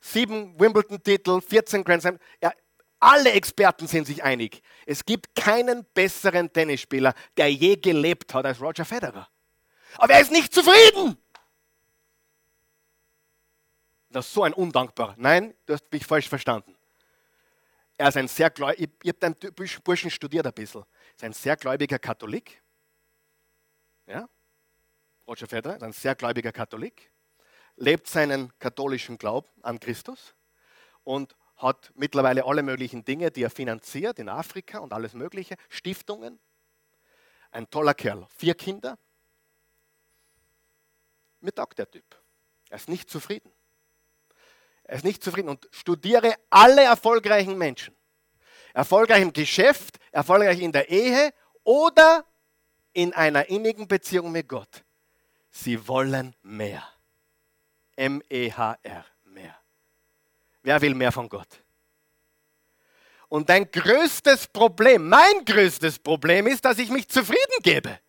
Sieben 0.00 0.58
Wimbledon-Titel, 0.58 1.42
14 1.42 1.84
Grand 1.84 2.00
Slam. 2.00 2.18
Ja, 2.40 2.52
alle 3.00 3.32
Experten 3.32 3.86
sind 3.86 4.06
sich 4.06 4.22
einig. 4.24 4.62
Es 4.86 5.04
gibt 5.04 5.34
keinen 5.34 5.84
besseren 5.92 6.50
Tennisspieler, 6.50 7.14
der 7.36 7.52
je 7.52 7.76
gelebt 7.76 8.32
hat 8.32 8.46
als 8.46 8.60
Roger 8.60 8.86
Federer. 8.86 9.28
Aber 9.96 10.14
er 10.14 10.20
ist 10.20 10.32
nicht 10.32 10.52
zufrieden. 10.52 11.16
Das 14.10 14.26
ist 14.26 14.34
so 14.34 14.42
ein 14.42 14.52
undankbarer. 14.52 15.14
Nein, 15.18 15.54
du 15.66 15.74
hast 15.74 15.90
mich 15.92 16.06
falsch 16.06 16.28
verstanden. 16.28 16.74
Er 17.96 18.08
ist 18.08 18.16
ein 18.16 18.28
sehr 18.28 18.48
gläubiger, 18.50 18.80
ich, 18.80 18.90
ich 19.02 19.08
habe 19.08 19.34
den 19.34 19.54
Burschen 19.82 20.10
studiert 20.10 20.46
ein 20.46 20.52
bisschen. 20.52 20.82
Er 20.82 21.16
ist 21.16 21.24
ein 21.24 21.32
sehr 21.32 21.56
gläubiger 21.56 21.98
Katholik. 21.98 22.62
Ja? 24.06 24.28
Roger 25.26 25.46
Federer 25.46 25.76
ist 25.76 25.82
ein 25.82 25.92
sehr 25.92 26.14
gläubiger 26.14 26.52
Katholik. 26.52 27.10
Lebt 27.76 28.06
seinen 28.06 28.56
katholischen 28.58 29.18
Glauben 29.18 29.48
an 29.62 29.78
Christus 29.78 30.34
und 31.04 31.36
hat 31.56 31.92
mittlerweile 31.94 32.44
alle 32.44 32.62
möglichen 32.62 33.04
Dinge, 33.04 33.30
die 33.30 33.42
er 33.42 33.50
finanziert 33.50 34.18
in 34.20 34.28
Afrika 34.28 34.78
und 34.78 34.92
alles 34.92 35.12
Mögliche, 35.12 35.56
Stiftungen. 35.68 36.38
Ein 37.50 37.68
toller 37.68 37.94
Kerl. 37.94 38.26
Vier 38.36 38.54
Kinder. 38.54 38.96
Mir 41.40 41.52
taugt 41.52 41.78
der 41.78 41.90
Typ. 41.90 42.04
Er 42.68 42.76
ist 42.76 42.88
nicht 42.88 43.10
zufrieden. 43.10 43.50
Er 44.84 44.96
ist 44.96 45.04
nicht 45.04 45.22
zufrieden 45.22 45.48
und 45.48 45.68
studiere 45.70 46.34
alle 46.50 46.82
erfolgreichen 46.82 47.56
Menschen. 47.56 47.94
Erfolgreich 48.72 49.22
im 49.22 49.32
Geschäft, 49.32 49.98
erfolgreich 50.10 50.60
in 50.60 50.72
der 50.72 50.88
Ehe 50.88 51.32
oder 51.62 52.24
in 52.92 53.12
einer 53.12 53.48
innigen 53.48 53.86
Beziehung 53.86 54.32
mit 54.32 54.48
Gott. 54.48 54.84
Sie 55.50 55.86
wollen 55.88 56.34
mehr. 56.42 56.82
M-E-H-R, 57.96 59.04
mehr. 59.24 59.58
Wer 60.62 60.80
will 60.80 60.94
mehr 60.94 61.12
von 61.12 61.28
Gott? 61.28 61.62
Und 63.28 63.50
dein 63.50 63.70
größtes 63.70 64.48
Problem, 64.48 65.08
mein 65.08 65.44
größtes 65.44 65.98
Problem 65.98 66.46
ist, 66.46 66.64
dass 66.64 66.78
ich 66.78 66.88
mich 66.88 67.08
zufrieden 67.08 67.62
gebe. 67.62 68.00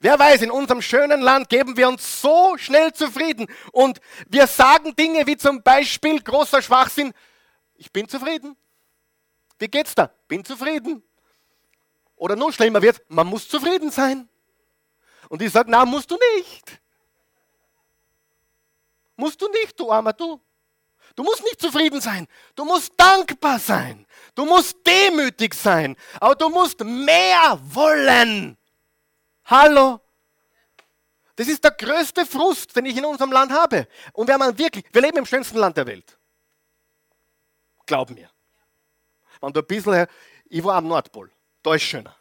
Wer 0.00 0.18
weiß, 0.18 0.42
in 0.42 0.50
unserem 0.50 0.82
schönen 0.82 1.20
Land 1.20 1.48
geben 1.48 1.76
wir 1.76 1.88
uns 1.88 2.20
so 2.20 2.56
schnell 2.56 2.92
zufrieden 2.92 3.46
und 3.72 4.00
wir 4.28 4.46
sagen 4.46 4.96
Dinge 4.96 5.26
wie 5.26 5.36
zum 5.36 5.62
Beispiel 5.62 6.20
großer 6.20 6.62
Schwachsinn, 6.62 7.12
ich 7.76 7.92
bin 7.92 8.08
zufrieden. 8.08 8.56
Wie 9.58 9.68
geht's 9.68 9.94
da? 9.94 10.10
Bin 10.28 10.44
zufrieden. 10.44 11.02
Oder 12.16 12.36
noch 12.36 12.52
schlimmer 12.52 12.82
wird, 12.82 13.00
man 13.08 13.26
muss 13.26 13.48
zufrieden 13.48 13.90
sein. 13.90 14.28
Und 15.28 15.42
ich 15.42 15.52
sage, 15.52 15.70
na, 15.70 15.84
musst 15.84 16.10
du 16.10 16.18
nicht. 16.36 16.80
Musst 19.16 19.40
du 19.40 19.48
nicht, 19.48 19.78
du 19.78 19.90
armer 19.90 20.12
du. 20.12 20.40
Du 21.14 21.22
musst 21.22 21.42
nicht 21.42 21.60
zufrieden 21.60 22.00
sein. 22.00 22.26
Du 22.54 22.64
musst 22.64 22.92
dankbar 22.96 23.58
sein. 23.58 24.06
Du 24.34 24.44
musst 24.44 24.76
demütig 24.86 25.54
sein. 25.54 25.96
Aber 26.20 26.34
du 26.34 26.48
musst 26.48 26.82
mehr 26.84 27.58
wollen. 27.62 28.56
Hallo? 29.44 30.00
Das 31.36 31.48
ist 31.48 31.64
der 31.64 31.72
größte 31.72 32.26
Frust, 32.26 32.76
den 32.76 32.86
ich 32.86 32.96
in 32.96 33.04
unserem 33.04 33.32
Land 33.32 33.52
habe. 33.52 33.88
Und 34.12 34.28
wenn 34.28 34.38
man 34.38 34.56
wirklich, 34.56 34.84
wir 34.92 35.02
leben 35.02 35.18
im 35.18 35.26
schönsten 35.26 35.58
Land 35.58 35.76
der 35.76 35.86
Welt. 35.86 36.18
Glaub 37.86 38.10
mir. 38.10 38.30
Wenn 39.40 39.52
du 39.52 39.60
ein 39.60 39.66
bisschen, 39.66 40.06
ich 40.46 40.62
war 40.62 40.76
am 40.76 40.86
Nordpol, 40.86 41.30
da 41.62 41.74
ist 41.74 41.82
schöner. 41.82 42.14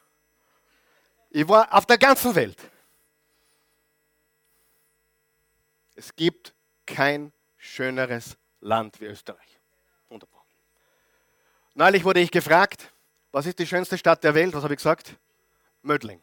Ich 1.29 1.47
war 1.47 1.71
auf 1.73 1.85
der 1.85 1.97
ganzen 1.97 2.33
Welt. 2.35 2.57
Es 5.95 6.15
gibt 6.15 6.53
kein 6.85 7.31
schöneres 7.57 8.37
Land 8.59 8.99
wie 8.99 9.05
Österreich. 9.05 9.59
Wunderbar. 10.09 10.43
Neulich 11.75 12.03
wurde 12.03 12.21
ich 12.21 12.31
gefragt, 12.31 12.91
was 13.31 13.45
ist 13.45 13.59
die 13.59 13.67
schönste 13.67 13.97
Stadt 13.97 14.23
der 14.23 14.33
Welt? 14.33 14.53
Was 14.53 14.63
habe 14.63 14.73
ich 14.73 14.79
gesagt? 14.79 15.15
Mödling. 15.83 16.21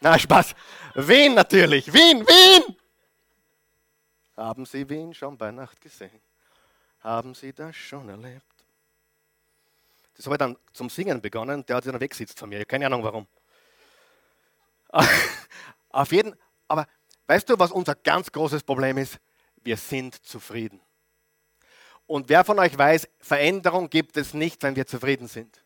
Na, 0.00 0.18
Spaß. 0.18 0.54
Wien 0.94 1.34
natürlich. 1.34 1.92
Wien, 1.92 2.26
Wien! 2.26 2.76
Haben 4.36 4.64
Sie 4.64 4.88
Wien 4.88 5.12
schon 5.12 5.36
bei 5.36 5.50
Nacht 5.50 5.80
gesehen? 5.80 6.20
Haben 7.00 7.34
Sie 7.34 7.52
das 7.52 7.76
schon 7.76 8.08
erlebt? 8.08 8.44
Das 10.16 10.26
habe 10.26 10.34
ich 10.34 10.38
dann 10.38 10.56
zum 10.72 10.88
Singen 10.88 11.20
begonnen. 11.20 11.64
Der 11.66 11.76
hat 11.76 11.84
sich 11.84 11.92
dann 11.92 12.00
weggesitzt 12.00 12.38
von 12.38 12.48
mir. 12.48 12.64
Keine 12.64 12.86
Ahnung 12.86 13.02
warum. 13.02 13.26
Auf 15.90 16.12
jeden 16.12 16.34
aber 16.70 16.86
weißt 17.26 17.48
du, 17.48 17.58
was 17.58 17.72
unser 17.72 17.96
ganz 17.96 18.30
großes 18.30 18.62
Problem 18.62 18.96
ist? 18.96 19.18
Wir 19.62 19.76
sind 19.76 20.24
zufrieden. 20.24 20.80
Und 22.06 22.28
wer 22.28 22.44
von 22.44 22.58
euch 22.60 22.78
weiß, 22.78 23.08
Veränderung 23.18 23.90
gibt 23.90 24.16
es 24.16 24.32
nicht, 24.32 24.62
wenn 24.62 24.76
wir 24.76 24.86
zufrieden 24.86 25.26
sind. 25.26 25.64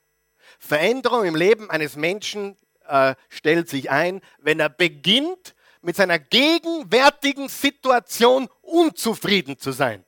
Veränderung 0.58 1.24
im 1.24 1.34
Leben 1.34 1.70
eines 1.70 1.96
Menschen 1.96 2.56
äh, 2.86 3.14
stellt 3.28 3.68
sich 3.68 3.90
ein, 3.90 4.20
wenn 4.38 4.60
er 4.60 4.68
beginnt, 4.68 5.54
mit 5.82 5.96
seiner 5.96 6.18
gegenwärtigen 6.18 7.48
Situation 7.48 8.48
unzufrieden 8.62 9.58
zu 9.58 9.72
sein. 9.72 10.04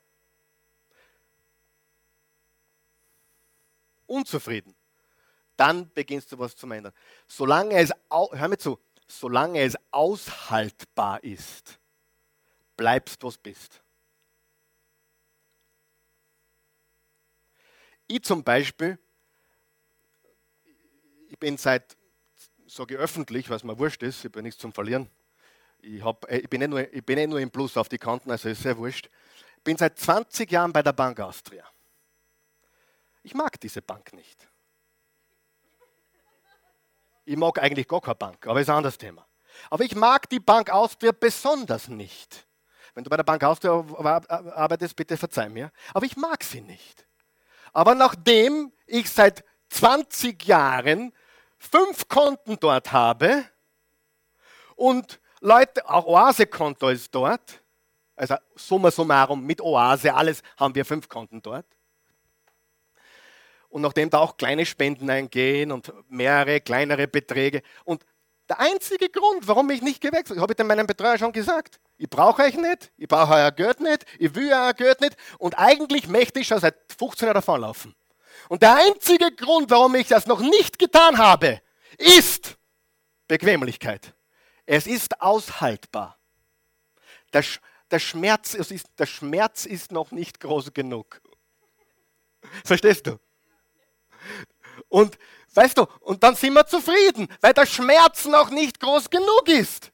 Unzufrieden. 4.07 4.75
Dann 5.55 5.91
beginnst 5.93 6.31
du 6.31 6.39
was 6.39 6.55
zu 6.55 6.69
ändern. 6.71 6.93
Solange 7.27 7.75
es, 7.75 7.91
hör 8.09 8.47
mir 8.47 8.57
zu, 8.57 8.79
solange 9.07 9.61
es 9.61 9.75
aushaltbar 9.91 11.23
ist, 11.23 11.79
bleibst, 12.75 13.23
was 13.23 13.37
bist. 13.37 13.81
Ich 18.07 18.23
zum 18.23 18.43
Beispiel, 18.43 18.97
ich 21.27 21.37
bin 21.37 21.57
seit 21.57 21.96
sage 22.67 22.95
ich 22.95 22.99
öffentlich, 22.99 23.49
was 23.49 23.63
mir 23.63 23.77
wurscht 23.79 24.03
ist, 24.03 24.19
ich 24.19 24.25
habe 24.25 24.43
nichts 24.43 24.59
zum 24.59 24.73
Verlieren. 24.73 25.09
Ich, 25.79 26.03
hab, 26.03 26.29
äh, 26.29 26.39
ich, 26.39 26.49
bin 26.49 26.61
eh 26.61 26.67
nur, 26.67 26.93
ich 26.93 27.05
bin 27.05 27.17
eh 27.17 27.27
nur 27.27 27.39
im 27.39 27.49
Plus 27.49 27.77
auf 27.77 27.89
die 27.89 27.97
Kanten, 27.97 28.29
also 28.29 28.49
ist 28.49 28.61
sehr 28.61 28.77
wurscht. 28.77 29.09
Ich 29.57 29.63
bin 29.63 29.77
seit 29.77 29.97
20 29.97 30.51
Jahren 30.51 30.73
bei 30.73 30.83
der 30.83 30.93
Bank 30.93 31.19
Austria. 31.19 31.65
Ich 33.23 33.33
mag 33.33 33.59
diese 33.59 33.81
Bank 33.81 34.13
nicht. 34.13 34.47
Ich 37.25 37.35
mag 37.35 37.59
eigentlich 37.59 37.87
gar 37.87 38.01
keine 38.01 38.15
Bank, 38.15 38.47
aber 38.47 38.61
ist 38.61 38.69
ein 38.69 38.77
anderes 38.77 38.97
Thema. 38.97 39.25
Aber 39.69 39.83
ich 39.83 39.95
mag 39.95 40.29
die 40.29 40.39
Bank 40.39 40.69
Austria 40.69 41.11
besonders 41.11 41.87
nicht. 41.87 42.47
Wenn 42.93 43.03
du 43.03 43.09
bei 43.09 43.17
der 43.17 43.23
Bank 43.23 43.43
Austria 43.43 43.71
arbeitest, 43.99 44.95
bitte 44.95 45.17
verzeih 45.17 45.49
mir. 45.49 45.71
Aber 45.93 46.05
ich 46.05 46.15
mag 46.15 46.43
sie 46.43 46.61
nicht. 46.61 47.05
Aber 47.73 47.95
nachdem 47.95 48.71
ich 48.85 49.09
seit 49.09 49.43
20 49.69 50.45
Jahren 50.45 51.13
fünf 51.57 52.07
Konten 52.07 52.57
dort 52.59 52.91
habe 52.91 53.45
Und 54.75 55.19
Leute, 55.39 55.87
auch 55.89 56.05
Oase-Konto 56.05 56.89
ist 56.89 57.13
dort. 57.13 57.61
Also 58.15 58.35
summa 58.55 58.89
summarum 58.89 59.43
mit 59.45 59.61
Oase, 59.61 60.13
alles 60.13 60.41
haben 60.57 60.73
wir 60.73 60.85
fünf 60.85 61.07
Konten 61.07 61.41
dort. 61.41 61.65
Und 63.69 63.81
nachdem 63.81 64.09
da 64.09 64.19
auch 64.19 64.37
kleine 64.37 64.65
Spenden 64.65 65.09
eingehen 65.09 65.71
und 65.71 65.93
mehrere 66.09 66.61
kleinere 66.61 67.07
Beträge. 67.07 67.61
Und 67.83 68.03
der 68.49 68.59
einzige 68.59 69.09
Grund, 69.09 69.47
warum 69.47 69.69
ich 69.69 69.81
nicht 69.81 70.01
gewechselt 70.01 70.37
habe, 70.37 70.41
habe 70.41 70.53
ich 70.53 70.57
dem 70.57 70.67
meinem 70.67 70.87
Betreuer 70.87 71.17
schon 71.17 71.31
gesagt. 71.31 71.79
Ich 71.97 72.09
brauche 72.09 72.43
euch 72.43 72.55
nicht, 72.55 72.91
ich 72.97 73.07
brauche 73.07 73.33
euer 73.33 73.51
Geld 73.51 73.81
nicht, 73.81 74.05
ich 74.17 74.33
will 74.33 74.51
euer 74.51 74.73
Geld 74.73 75.01
nicht. 75.01 75.17
Und 75.37 75.57
eigentlich 75.59 76.07
möchte 76.07 76.39
ich 76.39 76.47
schon 76.47 76.59
seit 76.59 76.75
15 76.97 77.27
Jahren 77.27 77.35
davonlaufen. 77.35 77.93
Und 78.49 78.61
der 78.61 78.75
einzige 78.75 79.31
Grund, 79.31 79.69
warum 79.69 79.95
ich 79.95 80.07
das 80.07 80.25
noch 80.25 80.39
nicht 80.39 80.79
getan 80.79 81.17
habe, 81.17 81.61
ist 81.97 82.57
Bequemlichkeit. 83.27 84.13
Es 84.65 84.87
ist 84.87 85.21
aushaltbar. 85.21 86.17
Der, 87.33 87.43
der, 87.91 87.99
Schmerz, 87.99 88.53
ist, 88.53 88.87
der 88.97 89.05
Schmerz 89.05 89.65
ist 89.65 89.91
noch 89.91 90.11
nicht 90.11 90.39
groß 90.39 90.73
genug. 90.73 91.21
Verstehst 92.63 93.07
du? 93.07 93.19
Und 94.89 95.17
weißt 95.53 95.77
du, 95.77 95.87
und 96.01 96.23
dann 96.23 96.35
sind 96.35 96.53
wir 96.53 96.65
zufrieden, 96.65 97.27
weil 97.41 97.53
der 97.53 97.65
Schmerz 97.65 98.25
noch 98.25 98.49
nicht 98.49 98.79
groß 98.79 99.09
genug 99.09 99.47
ist. 99.47 99.91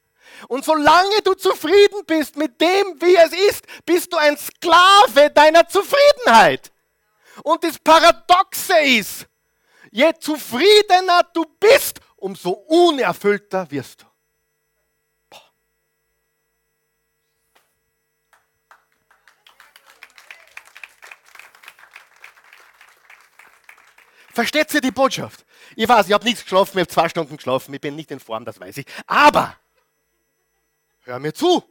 Und 0.47 0.65
solange 0.65 1.21
du 1.23 1.33
zufrieden 1.35 2.05
bist 2.05 2.35
mit 2.35 2.59
dem, 2.59 3.01
wie 3.01 3.15
es 3.15 3.33
ist, 3.49 3.65
bist 3.85 4.11
du 4.11 4.17
ein 4.17 4.37
Sklave 4.37 5.29
deiner 5.29 5.67
Zufriedenheit. 5.67 6.72
Und 7.41 7.63
das 7.63 7.79
Paradoxe 7.79 8.77
ist, 8.79 9.27
je 9.91 10.13
zufriedener 10.19 11.23
du 11.33 11.45
bist, 11.59 11.99
umso 12.17 12.51
unerfüllter 12.51 13.69
wirst 13.71 14.03
du. 14.03 14.05
Versteht 24.33 24.73
ihr 24.73 24.81
die 24.81 24.91
Botschaft? 24.91 25.45
Ich 25.75 25.87
weiß, 25.87 26.07
ich 26.07 26.13
habe 26.13 26.25
nichts 26.25 26.41
geschlafen, 26.41 26.77
ich 26.77 26.81
habe 26.81 26.87
zwei 26.87 27.07
Stunden 27.07 27.37
geschlafen, 27.37 27.73
ich 27.73 27.81
bin 27.81 27.95
nicht 27.95 28.09
in 28.09 28.19
Form, 28.19 28.45
das 28.45 28.59
weiß 28.59 28.77
ich. 28.77 28.85
Aber, 29.05 29.55
hör 31.03 31.19
mir 31.19 31.33
zu, 31.33 31.63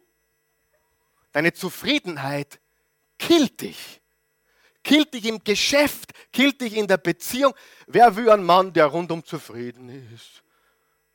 deine 1.32 1.52
Zufriedenheit 1.52 2.60
killt 3.18 3.60
dich. 3.60 4.01
Killt 4.82 5.14
dich 5.14 5.26
im 5.26 5.42
Geschäft, 5.42 6.12
killt 6.32 6.60
dich 6.60 6.76
in 6.76 6.86
der 6.86 6.96
Beziehung. 6.96 7.54
Wer 7.86 8.14
will 8.16 8.28
einen 8.30 8.44
Mann, 8.44 8.72
der 8.72 8.86
rundum 8.86 9.24
zufrieden 9.24 9.88
ist? 10.12 10.42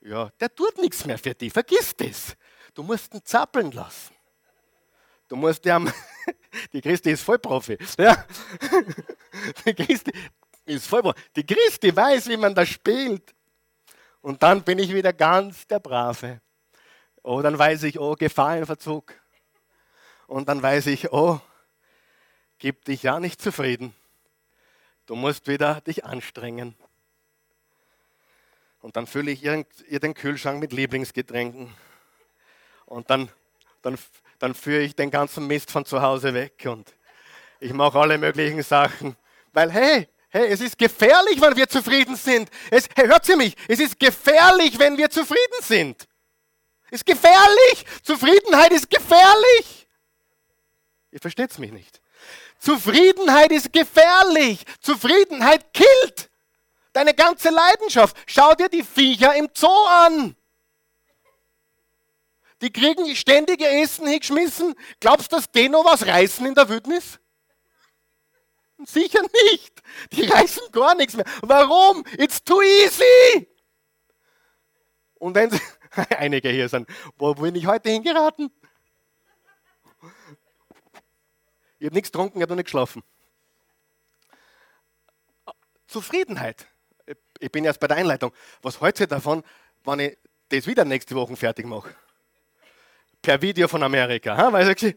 Ja, 0.01 0.30
der 0.39 0.53
tut 0.53 0.78
nichts 0.78 1.05
mehr 1.05 1.18
für 1.18 1.34
dich, 1.34 1.51
vergiss 1.51 1.95
das. 1.95 2.38
Du 2.74 2.84
musst 2.84 3.13
ihn 3.13 3.22
zappeln 3.26 3.72
lassen. 3.72 4.13
Du 5.28 5.36
musst 5.36 5.65
ja, 5.65 5.82
die 6.74 6.82
Christi 6.82 7.11
ist 7.11 7.24
voll 7.24 7.39
Profi. 7.39 7.78
Ja. 7.97 8.26
Die 9.65 9.74
Christi, 9.74 10.11
ist 10.65 10.88
voll 10.88 11.13
Die 11.36 11.45
Christi 11.45 11.95
weiß, 11.95 12.28
wie 12.28 12.38
man 12.38 12.55
das 12.55 12.70
spielt. 12.70 13.36
Und 14.22 14.41
dann 14.41 14.63
bin 14.63 14.80
ich 14.80 14.93
wieder 14.93 15.13
ganz 15.13 15.68
der 15.68 15.80
Brave. 15.80 16.41
Oh, 17.24 17.41
dann 17.41 17.57
weiß 17.57 17.84
ich, 17.84 17.99
oh, 17.99 18.15
Gefahrenverzug. 18.15 19.13
Und 20.28 20.49
dann 20.49 20.61
weiß 20.61 20.88
ich, 20.88 21.11
oh, 21.11 21.39
gib 22.60 22.86
dich 22.86 23.03
ja 23.03 23.20
nicht 23.20 23.41
zufrieden. 23.41 23.93
Du 25.05 25.16
musst 25.16 25.47
wieder 25.47 25.82
dich 25.82 26.05
anstrengen. 26.05 26.76
Und 28.82 28.95
dann 28.95 29.08
fülle 29.08 29.32
ich 29.32 29.43
ihr, 29.43 29.66
den 29.99 30.14
Kühlschrank 30.14 30.60
mit 30.60 30.72
Lieblingsgetränken. 30.72 31.74
Und 32.86 33.10
dann, 33.10 33.30
dann, 33.82 33.97
dann 34.39 34.53
führe 34.53 34.82
ich 34.82 34.95
den 34.95 35.12
ganzen 35.12 35.47
Mist 35.47 35.72
von 35.72 35.86
zu 35.86 36.01
Hause 36.01 36.34
weg. 36.34 36.66
Und 36.66 36.93
ich 37.60 37.74
mache 37.74 37.99
alle 37.99 38.18
möglichen 38.18 38.64
Sachen. 38.64 39.16
Weil, 39.53 39.72
hey, 39.72 40.08
Hey, 40.30 40.49
es 40.49 40.60
ist 40.60 40.78
gefährlich, 40.78 41.39
wenn 41.39 41.55
wir 41.55 41.70
zufrieden 41.70 42.16
sind. 42.18 42.49
Es, 42.70 42.89
hey, 42.95 43.08
hört 43.08 43.28
ihr 43.30 43.38
mich? 43.38 43.55
Es 43.68 43.80
ist 43.80 43.97
gefährlich, 43.97 44.78
wenn 44.78 44.97
wir 44.97 45.10
zufrieden 45.10 45.62
sind. 45.62 46.08
Ist 46.91 47.05
gefährlich. 47.05 47.86
Zufriedenheit 48.03 48.72
ist 48.74 48.89
gefährlich. 48.89 49.88
Ihr 51.12 51.20
versteht 51.20 51.51
es 51.51 51.58
mich 51.58 51.72
nicht. 51.72 52.01
Zufriedenheit 52.60 53.51
ist 53.51 53.72
gefährlich. 53.72 54.64
Zufriedenheit 54.82 55.74
killt 55.74 56.30
deine 56.93 57.14
ganze 57.14 57.49
Leidenschaft. 57.49 58.18
Schau 58.26 58.53
dir 58.55 58.70
die 58.70 58.84
Viecher 58.84 59.36
im 59.36 59.49
Zoo 59.53 59.86
an. 59.88 60.36
Die 62.62 62.72
kriegen 62.72 63.16
ständig 63.16 63.62
ihr 63.62 63.70
Essen 63.84 64.08
hingeschmissen. 64.08 64.74
Glaubst 64.99 65.32
du, 65.32 65.36
dass 65.36 65.51
die 65.51 65.70
noch 65.70 65.86
was 65.86 66.05
reißen 66.05 66.45
in 66.45 66.55
der 66.55 66.68
Wildnis? 66.70 67.20
Sicher 68.86 69.22
nicht. 69.51 69.82
Die 70.12 70.26
reißen 70.26 70.72
gar 70.72 70.95
nichts 70.95 71.16
mehr. 71.16 71.26
Warum? 71.41 72.03
It's 72.18 72.43
too 72.43 72.62
easy. 72.62 73.47
Und 75.16 75.36
wenn 75.36 75.51
sie, 75.51 75.60
einige 76.18 76.49
hier 76.49 76.70
sind, 76.70 76.88
wo 77.18 77.34
bin 77.34 77.55
ich 77.55 77.66
heute 77.66 77.89
hingeraten? 77.89 78.51
Ich 81.80 81.86
habe 81.86 81.95
nichts 81.95 82.11
getrunken, 82.11 82.38
ich 82.38 82.41
habe 82.41 82.51
noch 82.51 82.57
nicht 82.57 82.65
geschlafen. 82.65 83.03
Zufriedenheit. 85.88 86.67
Ich 87.39 87.51
bin 87.51 87.63
jetzt 87.63 87.80
bei 87.80 87.88
der 87.88 87.97
Einleitung. 87.97 88.34
Was 88.61 88.82
heute 88.82 89.03
ihr 89.03 89.07
davon, 89.07 89.43
wenn 89.84 89.99
ich 89.99 90.17
das 90.49 90.65
wieder 90.67 90.86
nächste 90.86 91.15
Woche 91.15 91.36
fertig 91.36 91.65
mache? 91.65 91.95
Per 93.21 93.41
Video 93.41 93.67
von 93.67 93.84
Amerika. 93.84 94.36
Ha? 94.36 94.51
Weil 94.51 94.69
ich, 94.69 94.95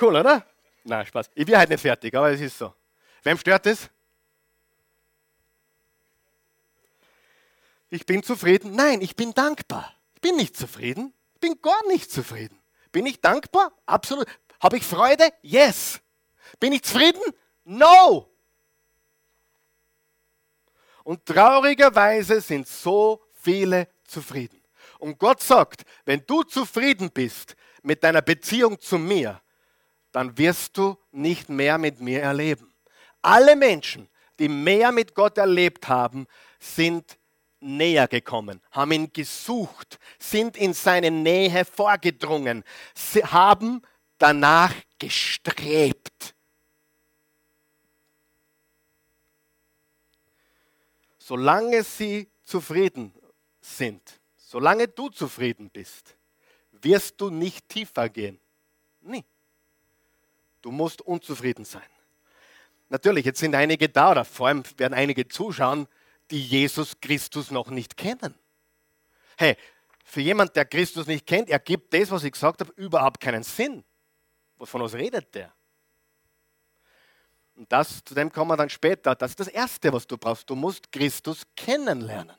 cool, 0.00 0.16
oder? 0.16 0.46
Nein, 0.84 1.06
Spaß. 1.06 1.30
Ich 1.34 1.46
bin 1.46 1.56
halt 1.56 1.68
nicht 1.68 1.80
fertig, 1.80 2.14
aber 2.14 2.30
es 2.30 2.40
ist 2.40 2.58
so. 2.58 2.74
Wem 3.22 3.38
stört 3.38 3.66
es? 3.66 3.90
Ich 7.88 8.06
bin 8.06 8.22
zufrieden? 8.22 8.74
Nein, 8.74 9.00
ich 9.00 9.16
bin 9.16 9.32
dankbar. 9.32 9.94
Ich 10.14 10.20
bin 10.20 10.36
nicht 10.36 10.56
zufrieden. 10.56 11.12
Ich 11.34 11.40
bin 11.40 11.60
gar 11.60 11.86
nicht 11.88 12.10
zufrieden. 12.10 12.58
Bin 12.90 13.06
ich 13.06 13.20
dankbar? 13.20 13.72
Absolut. 13.84 14.26
Habe 14.60 14.78
ich 14.78 14.84
Freude? 14.84 15.28
Yes. 15.42 16.00
Bin 16.60 16.72
ich 16.72 16.82
zufrieden? 16.82 17.22
No. 17.64 18.30
Und 21.04 21.24
traurigerweise 21.24 22.40
sind 22.40 22.66
so 22.66 23.22
viele 23.34 23.88
zufrieden. 24.04 24.60
Und 24.98 25.18
Gott 25.18 25.42
sagt, 25.42 25.82
wenn 26.04 26.24
du 26.26 26.42
zufrieden 26.42 27.10
bist 27.10 27.54
mit 27.82 28.02
deiner 28.02 28.22
Beziehung 28.22 28.80
zu 28.80 28.98
mir, 28.98 29.40
dann 30.12 30.36
wirst 30.38 30.76
du 30.78 30.96
nicht 31.12 31.48
mehr 31.48 31.78
mit 31.78 32.00
mir 32.00 32.22
erleben. 32.22 32.72
Alle 33.22 33.54
Menschen, 33.54 34.08
die 34.38 34.48
mehr 34.48 34.90
mit 34.92 35.14
Gott 35.14 35.38
erlebt 35.38 35.88
haben, 35.88 36.26
sind 36.58 37.18
näher 37.60 38.08
gekommen, 38.08 38.60
haben 38.70 38.92
ihn 38.92 39.12
gesucht, 39.12 39.98
sind 40.18 40.56
in 40.56 40.74
seine 40.74 41.10
Nähe 41.10 41.64
vorgedrungen, 41.64 42.64
sie 42.94 43.24
haben 43.24 43.82
danach 44.18 44.74
gestrebt. 44.98 45.95
Solange 51.26 51.82
sie 51.82 52.30
zufrieden 52.44 53.12
sind, 53.60 54.20
solange 54.36 54.86
du 54.86 55.08
zufrieden 55.08 55.70
bist, 55.70 56.16
wirst 56.70 57.20
du 57.20 57.30
nicht 57.30 57.68
tiefer 57.68 58.08
gehen. 58.08 58.38
Nie. 59.00 59.24
Du 60.62 60.70
musst 60.70 61.02
unzufrieden 61.02 61.64
sein. 61.64 61.82
Natürlich, 62.90 63.24
jetzt 63.24 63.40
sind 63.40 63.56
einige 63.56 63.88
da, 63.88 64.12
oder 64.12 64.24
vor 64.24 64.46
allem 64.46 64.62
werden 64.76 64.94
einige 64.94 65.26
zuschauen, 65.26 65.88
die 66.30 66.40
Jesus 66.40 67.00
Christus 67.00 67.50
noch 67.50 67.70
nicht 67.70 67.96
kennen. 67.96 68.36
Hey, 69.36 69.56
für 70.04 70.20
jemand, 70.20 70.54
der 70.54 70.64
Christus 70.64 71.08
nicht 71.08 71.26
kennt, 71.26 71.50
ergibt 71.50 71.92
das, 71.92 72.12
was 72.12 72.22
ich 72.22 72.34
gesagt 72.34 72.60
habe, 72.60 72.72
überhaupt 72.76 73.18
keinen 73.18 73.42
Sinn. 73.42 73.82
Wovon 74.58 74.80
aus 74.80 74.94
redet 74.94 75.34
der? 75.34 75.52
Und 77.56 77.72
das, 77.72 78.04
zu 78.04 78.14
dem 78.14 78.30
kommen 78.30 78.50
wir 78.50 78.56
dann 78.56 78.70
später. 78.70 79.14
Das 79.14 79.30
ist 79.30 79.40
das 79.40 79.48
Erste, 79.48 79.92
was 79.92 80.06
du 80.06 80.16
brauchst. 80.16 80.48
Du 80.48 80.54
musst 80.54 80.92
Christus 80.92 81.42
kennenlernen. 81.56 82.36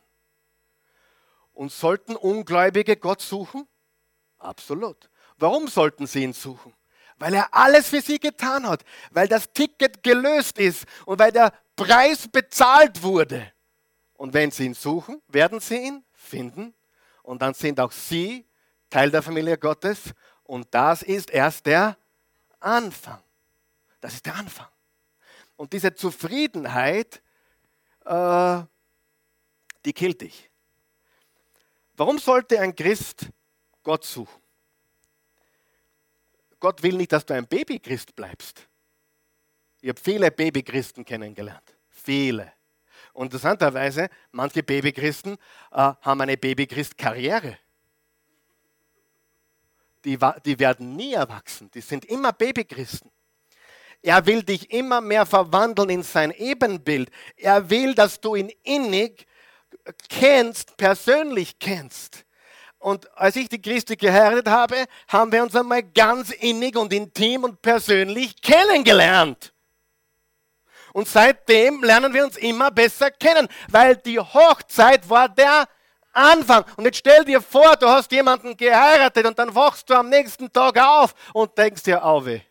Und 1.54 1.72
sollten 1.72 2.16
Ungläubige 2.16 2.96
Gott 2.96 3.22
suchen? 3.22 3.68
Absolut. 4.38 5.10
Warum 5.38 5.68
sollten 5.68 6.06
sie 6.06 6.24
ihn 6.24 6.34
suchen? 6.34 6.74
weil 7.20 7.34
er 7.34 7.54
alles 7.54 7.90
für 7.90 8.02
sie 8.02 8.20
getan 8.20 8.68
hat, 8.68 8.84
weil 9.12 9.28
das 9.28 9.52
Ticket 9.52 10.04
gelöst 10.04 10.58
ist 10.60 10.86
und 11.06 11.20
weil 11.20 11.32
der 11.32 11.52
Preis 11.76 12.28
bezahlt 12.28 13.02
wurde. 13.02 13.52
Und 14.14 14.34
wenn 14.34 14.52
sie 14.52 14.66
ihn 14.66 14.74
suchen, 14.74 15.22
werden 15.28 15.60
sie 15.60 15.78
ihn 15.78 16.04
finden 16.14 16.74
und 17.24 17.42
dann 17.42 17.54
sind 17.54 17.80
auch 17.80 17.92
sie 17.92 18.46
Teil 18.90 19.12
der 19.12 19.22
Familie 19.22 19.58
Gottes 19.58 20.14
und 20.44 20.68
das 20.72 21.02
ist 21.02 21.30
erst 21.30 21.66
der 21.66 21.98
Anfang. 22.60 23.22
Das 24.00 24.14
ist 24.14 24.26
der 24.26 24.36
Anfang. 24.36 24.68
Und 25.58 25.74
diese 25.74 25.94
Zufriedenheit, 25.94 27.22
äh, 28.06 28.62
die 29.84 29.94
killt 29.94 30.22
dich. 30.22 30.50
Warum 31.98 32.20
sollte 32.20 32.60
ein 32.60 32.76
Christ 32.76 33.28
Gott 33.88 34.04
suchen. 34.04 34.42
Gott 36.60 36.84
will 36.84 36.98
nicht, 36.98 37.14
dass 37.14 37.26
du 37.26 37.34
ein 37.34 37.48
Babychrist 37.48 38.14
bleibst. 38.18 38.68
Ich 39.80 39.88
habe 39.88 39.98
viele 39.98 40.30
Babychristen 40.30 41.06
kennengelernt. 41.06 41.74
Viele. 41.88 42.52
Und 43.14 43.28
interessanterweise, 43.28 44.10
manche 44.34 44.62
Babychristen 44.62 45.36
äh, 45.72 45.94
haben 46.02 46.20
eine 46.20 46.36
Babychrist-Karriere. 46.36 47.58
Die, 50.04 50.20
die 50.44 50.60
werden 50.60 50.98
nie 50.98 51.14
erwachsen. 51.14 51.72
Die 51.72 51.80
sind 51.80 52.04
immer 52.04 52.34
Babychristen. 52.34 53.10
Er 54.02 54.26
will 54.26 54.44
dich 54.44 54.72
immer 54.72 55.02
mehr 55.02 55.26
verwandeln 55.26 55.90
in 55.90 56.04
sein 56.04 56.32
Ebenbild. 56.32 57.10
Er 57.36 57.70
will, 57.70 57.94
dass 57.94 58.22
du 58.22 58.36
ihn 58.36 58.52
innig 58.64 59.26
kennst, 60.10 60.78
persönlich 60.78 61.60
kennst. 61.60 62.26
Und 62.80 63.12
als 63.18 63.36
ich 63.36 63.50
die 63.50 63.62
Christi 63.62 63.96
geheiratet 63.96 64.48
habe, 64.48 64.86
haben 65.08 65.32
wir 65.32 65.44
uns 65.44 65.56
einmal 65.56 65.84
ganz 65.84 66.30
innig 66.30 66.78
und 66.78 66.94
intim 66.94 67.44
und 67.44 67.62
persönlich 67.62 68.40
kennengelernt. 68.42 69.52
Und 70.94 71.08
seitdem 71.08 71.84
lernen 71.84 72.14
wir 72.14 72.24
uns 72.24 72.38
immer 72.38 72.72
besser 72.72 73.12
kennen, 73.12 73.48
weil 73.70 73.98
die 73.98 74.20
Hochzeit 74.20 75.10
war 75.10 75.30
der 75.30 75.68
Anfang. 76.14 76.66
Und 76.76 76.86
jetzt 76.86 76.98
stell 76.98 77.24
dir 77.26 77.42
vor, 77.42 77.76
du 77.76 77.88
hast 77.88 78.12
jemanden 78.12 78.56
geheiratet 78.58 79.26
und 79.26 79.38
dann 79.38 79.54
wachst 79.54 79.90
du 79.90 79.94
am 79.94 80.10
nächsten 80.10 80.52
Tag 80.52 80.80
auf 80.80 81.14
und 81.34 81.56
denkst 81.58 81.84
dir, 81.84 82.04
auwe, 82.04 82.42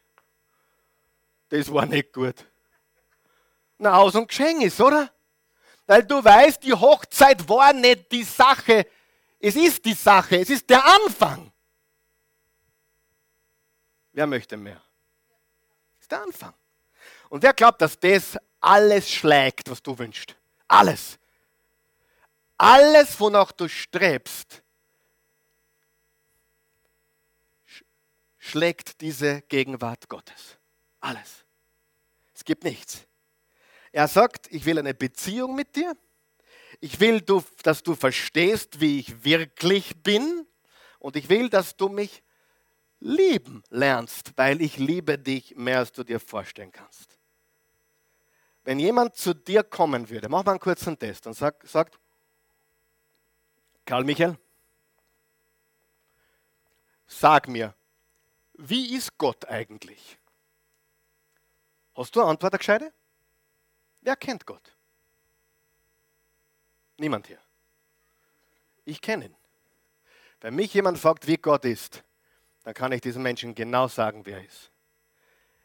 das 1.49 1.73
war 1.73 1.87
nicht 1.87 2.13
gut. 2.13 2.45
Na, 3.79 3.95
aus 3.95 4.15
und 4.15 4.29
geschenkt 4.29 4.65
ist, 4.65 4.81
oder? 4.81 5.13
Weil 5.87 6.05
du 6.05 6.23
weißt, 6.23 6.63
die 6.63 6.73
Hochzeit 6.73 7.49
war 7.49 7.73
nicht 7.73 8.11
die 8.11 8.25
Sache. 8.25 8.87
Es 9.39 9.55
ist 9.55 9.85
die 9.85 9.95
Sache, 9.95 10.39
es 10.39 10.51
ist 10.51 10.69
der 10.69 10.85
Anfang. 10.85 11.53
Wer 14.13 14.27
möchte 14.27 14.57
mehr? 14.57 14.83
Das 15.95 16.03
ist 16.03 16.11
der 16.11 16.23
Anfang. 16.23 16.55
Und 17.29 17.43
wer 17.43 17.53
glaubt, 17.53 17.81
dass 17.81 17.99
das 17.99 18.39
alles 18.61 19.11
schlägt, 19.11 19.71
was 19.71 19.83
du 19.83 19.97
wünschst? 19.99 20.35
Alles. 20.67 21.19
Alles, 22.57 23.21
wonach 23.21 23.53
du 23.53 23.69
strebst, 23.69 24.63
schlägt 28.39 29.01
diese 29.01 29.43
Gegenwart 29.43 30.09
Gottes. 30.09 30.56
Alles. 31.07 31.45
Es 32.35 32.45
gibt 32.45 32.65
nichts. 32.65 33.07
Er 33.93 34.09
sagt, 34.09 34.53
ich 34.53 34.65
will 34.65 34.77
eine 34.77 34.93
Beziehung 34.93 35.55
mit 35.55 35.77
dir. 35.77 35.97
Ich 36.81 36.99
will, 36.99 37.21
dass 37.63 37.85
du 37.85 37.95
verstehst, 37.95 38.81
wie 38.81 38.99
ich 38.99 39.23
wirklich 39.23 40.03
bin. 40.03 40.49
Und 40.99 41.15
ich 41.15 41.29
will, 41.29 41.49
dass 41.49 41.77
du 41.77 41.89
mich 41.89 42.25
lieben 42.99 43.63
lernst, 43.71 44.33
weil 44.35 44.61
ich 44.61 44.79
liebe 44.79 45.17
dich 45.17 45.55
mehr, 45.55 45.79
als 45.79 45.93
du 45.93 46.03
dir 46.03 46.19
vorstellen 46.19 46.73
kannst. 46.73 47.17
Wenn 48.65 48.81
jemand 48.81 49.15
zu 49.15 49.33
dir 49.33 49.63
kommen 49.63 50.11
würde, 50.11 50.29
mach 50.29 50.45
mal 50.45 50.53
einen 50.53 50.61
kurzen 50.61 50.99
Test 50.99 51.29
und 51.29 51.35
sag, 51.35 51.65
sagt, 51.69 52.01
Karl 53.85 54.03
Michael, 54.03 54.37
sag 57.07 57.47
mir, 57.47 57.77
wie 58.55 58.97
ist 58.97 59.17
Gott 59.17 59.45
eigentlich? 59.45 60.19
Hast 61.97 62.15
du 62.15 62.21
eine 62.21 62.31
Antwort, 62.31 62.53
eine 62.53 62.59
gescheite? 62.59 62.93
Wer 64.03 64.17
kennt 64.17 64.45
Gott? 64.47 64.77
Niemand 66.99 67.27
hier. 67.27 67.39
Ich 68.85 69.01
kenne 69.01 69.27
ihn. 69.27 69.37
Wenn 70.41 70.55
mich 70.55 70.73
jemand 70.75 70.99
fragt, 70.99 71.27
wie 71.27 71.39
Gott 71.39 71.65
ist, 71.65 72.05
dann 72.65 72.75
kann 72.75 72.93
ich 72.93 73.01
diesem 73.01 73.23
Menschen 73.23 73.55
genau 73.55 73.89
sagen, 73.89 74.27
wer 74.27 74.39
er 74.39 74.45
ist. 74.45 74.71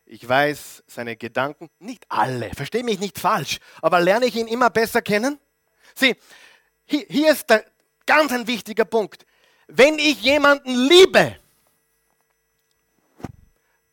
Ich 0.06 0.28
weiß 0.28 0.84
seine 0.88 1.16
Gedanken, 1.16 1.70
nicht 1.80 2.06
alle, 2.10 2.50
verstehe 2.54 2.84
mich 2.84 3.00
nicht 3.00 3.20
falsch, 3.20 3.60
aber 3.82 4.00
lerne 4.00 4.26
ich 4.26 4.36
ihn 4.36 4.48
immer 4.48 4.70
besser 4.70 5.02
kennen? 5.02 5.40
Sieh, 5.96 6.16
hier, 6.86 7.32
ist 7.32 7.50
der 7.50 7.66
ganz 8.06 8.32
ein 8.32 8.48
wichtiger 8.48 8.86
Punkt. 8.86 9.26
Wenn 9.68 10.00
ich 10.00 10.22
jemanden 10.22 10.74
liebe, 10.74 11.38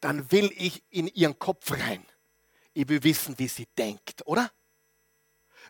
dann 0.01 0.31
will 0.33 0.53
ich 0.57 0.83
in 0.91 1.09
ihren 1.09 1.39
Kopf 1.39 1.71
rein. 1.73 2.05
Ich 2.79 2.89
will 2.89 3.03
wissen, 3.03 3.37
wie 3.37 3.49
sie 3.49 3.67
denkt, 3.77 4.25
oder? 4.25 4.53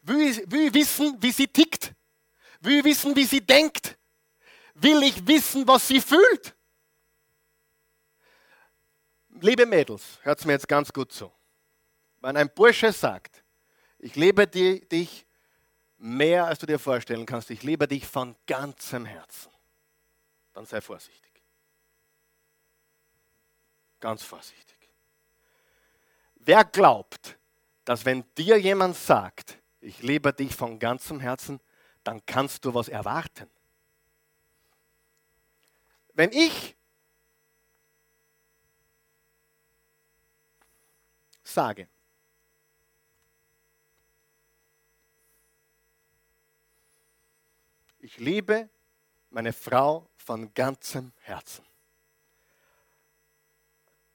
Will, 0.03 0.45
will 0.51 0.75
wissen, 0.75 1.17
wie 1.23 1.33
sie 1.33 1.49
tickt. 1.49 1.95
Will 2.61 2.85
wissen, 2.85 3.17
wie 3.17 3.25
sie 3.25 3.41
denkt. 3.41 3.97
Will 4.75 5.03
ich 5.03 5.27
wissen, 5.27 5.67
was 5.67 5.89
sie 5.89 6.03
fühlt. 6.03 6.55
Liebe 9.41 9.65
Mädels, 9.65 10.19
hört 10.21 10.45
mir 10.45 10.53
jetzt 10.53 10.69
ganz 10.69 10.93
gut 10.93 11.11
zu. 11.11 11.33
Wenn 12.21 12.37
ein 12.37 12.51
Bursche 12.55 12.93
sagt, 12.93 13.43
ich 13.99 14.15
liebe 14.15 14.47
dich 14.47 15.25
mehr, 15.97 16.45
als 16.45 16.59
du 16.59 16.67
dir 16.67 16.79
vorstellen 16.79 17.25
kannst, 17.25 17.49
ich 17.49 17.63
liebe 17.63 17.89
dich 17.89 18.07
von 18.07 18.37
ganzem 18.47 19.07
Herzen, 19.07 19.51
dann 20.53 20.67
sei 20.67 20.83
vorsichtig. 20.83 21.33
Ganz 23.99 24.23
vorsichtig. 24.23 24.78
Wer 26.49 26.65
glaubt, 26.65 27.39
dass 27.85 28.07
wenn 28.07 28.25
dir 28.37 28.57
jemand 28.57 28.97
sagt, 28.97 29.59
ich 29.83 30.01
liebe 30.01 30.33
dich 30.33 30.57
von 30.57 30.79
ganzem 30.79 31.21
Herzen, 31.21 31.61
dann 32.05 32.25
kannst 32.25 32.65
du 32.65 32.73
was 32.73 32.89
erwarten? 32.89 33.51
Wenn 36.15 36.33
ich 36.33 36.75
sage, 41.45 41.87
ich 47.99 48.17
liebe 48.17 48.71
meine 49.29 49.53
Frau 49.53 50.09
von 50.17 50.55
ganzem 50.55 51.13
Herzen, 51.19 51.67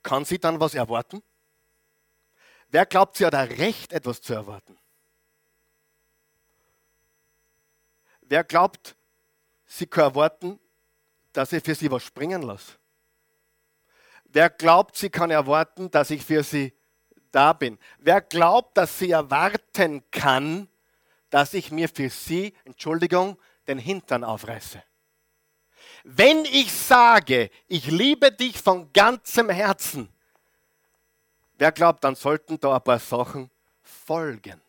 kann 0.02 0.26
sie 0.26 0.40
dann 0.40 0.60
was 0.60 0.74
erwarten? 0.74 1.22
Wer 2.74 2.88
glaubt, 2.88 3.18
sie 3.18 3.26
hat 3.28 3.36
ein 3.36 3.50
Recht, 3.50 3.94
etwas 3.94 4.20
zu 4.20 4.34
erwarten? 4.34 4.76
Wer 8.22 8.44
glaubt, 8.44 8.96
sie 9.68 9.86
kann 9.86 10.06
erwarten, 10.06 10.60
dass 11.34 11.52
ich 11.52 11.64
für 11.64 11.76
sie 11.76 11.92
was 11.92 12.02
springen 12.02 12.42
lasse? 12.42 12.72
Wer 14.24 14.50
glaubt, 14.50 14.96
sie 14.96 15.12
kann 15.12 15.30
erwarten, 15.30 15.92
dass 15.92 16.10
ich 16.10 16.26
für 16.26 16.42
sie 16.42 16.74
da 17.32 17.54
bin? 17.54 17.78
Wer 18.00 18.22
glaubt, 18.22 18.76
dass 18.76 18.98
sie 18.98 19.12
erwarten 19.12 20.04
kann, 20.10 20.68
dass 21.30 21.54
ich 21.54 21.70
mir 21.70 21.88
für 21.88 22.10
sie, 22.10 22.56
Entschuldigung, 22.66 23.38
den 23.68 23.78
Hintern 23.78 24.24
aufreiße? 24.24 24.82
Wenn 26.06 26.44
ich 26.46 26.74
sage, 26.74 27.52
ich 27.68 27.86
liebe 27.86 28.32
dich 28.32 28.60
von 28.60 28.92
ganzem 28.94 29.52
Herzen, 29.52 30.13
Wer 31.58 31.72
glaubt, 31.72 32.04
dann 32.04 32.16
sollten 32.16 32.60
da 32.60 32.76
ein 32.76 32.84
paar 32.84 33.00
Sachen 33.00 33.50
folgen. 33.82 34.62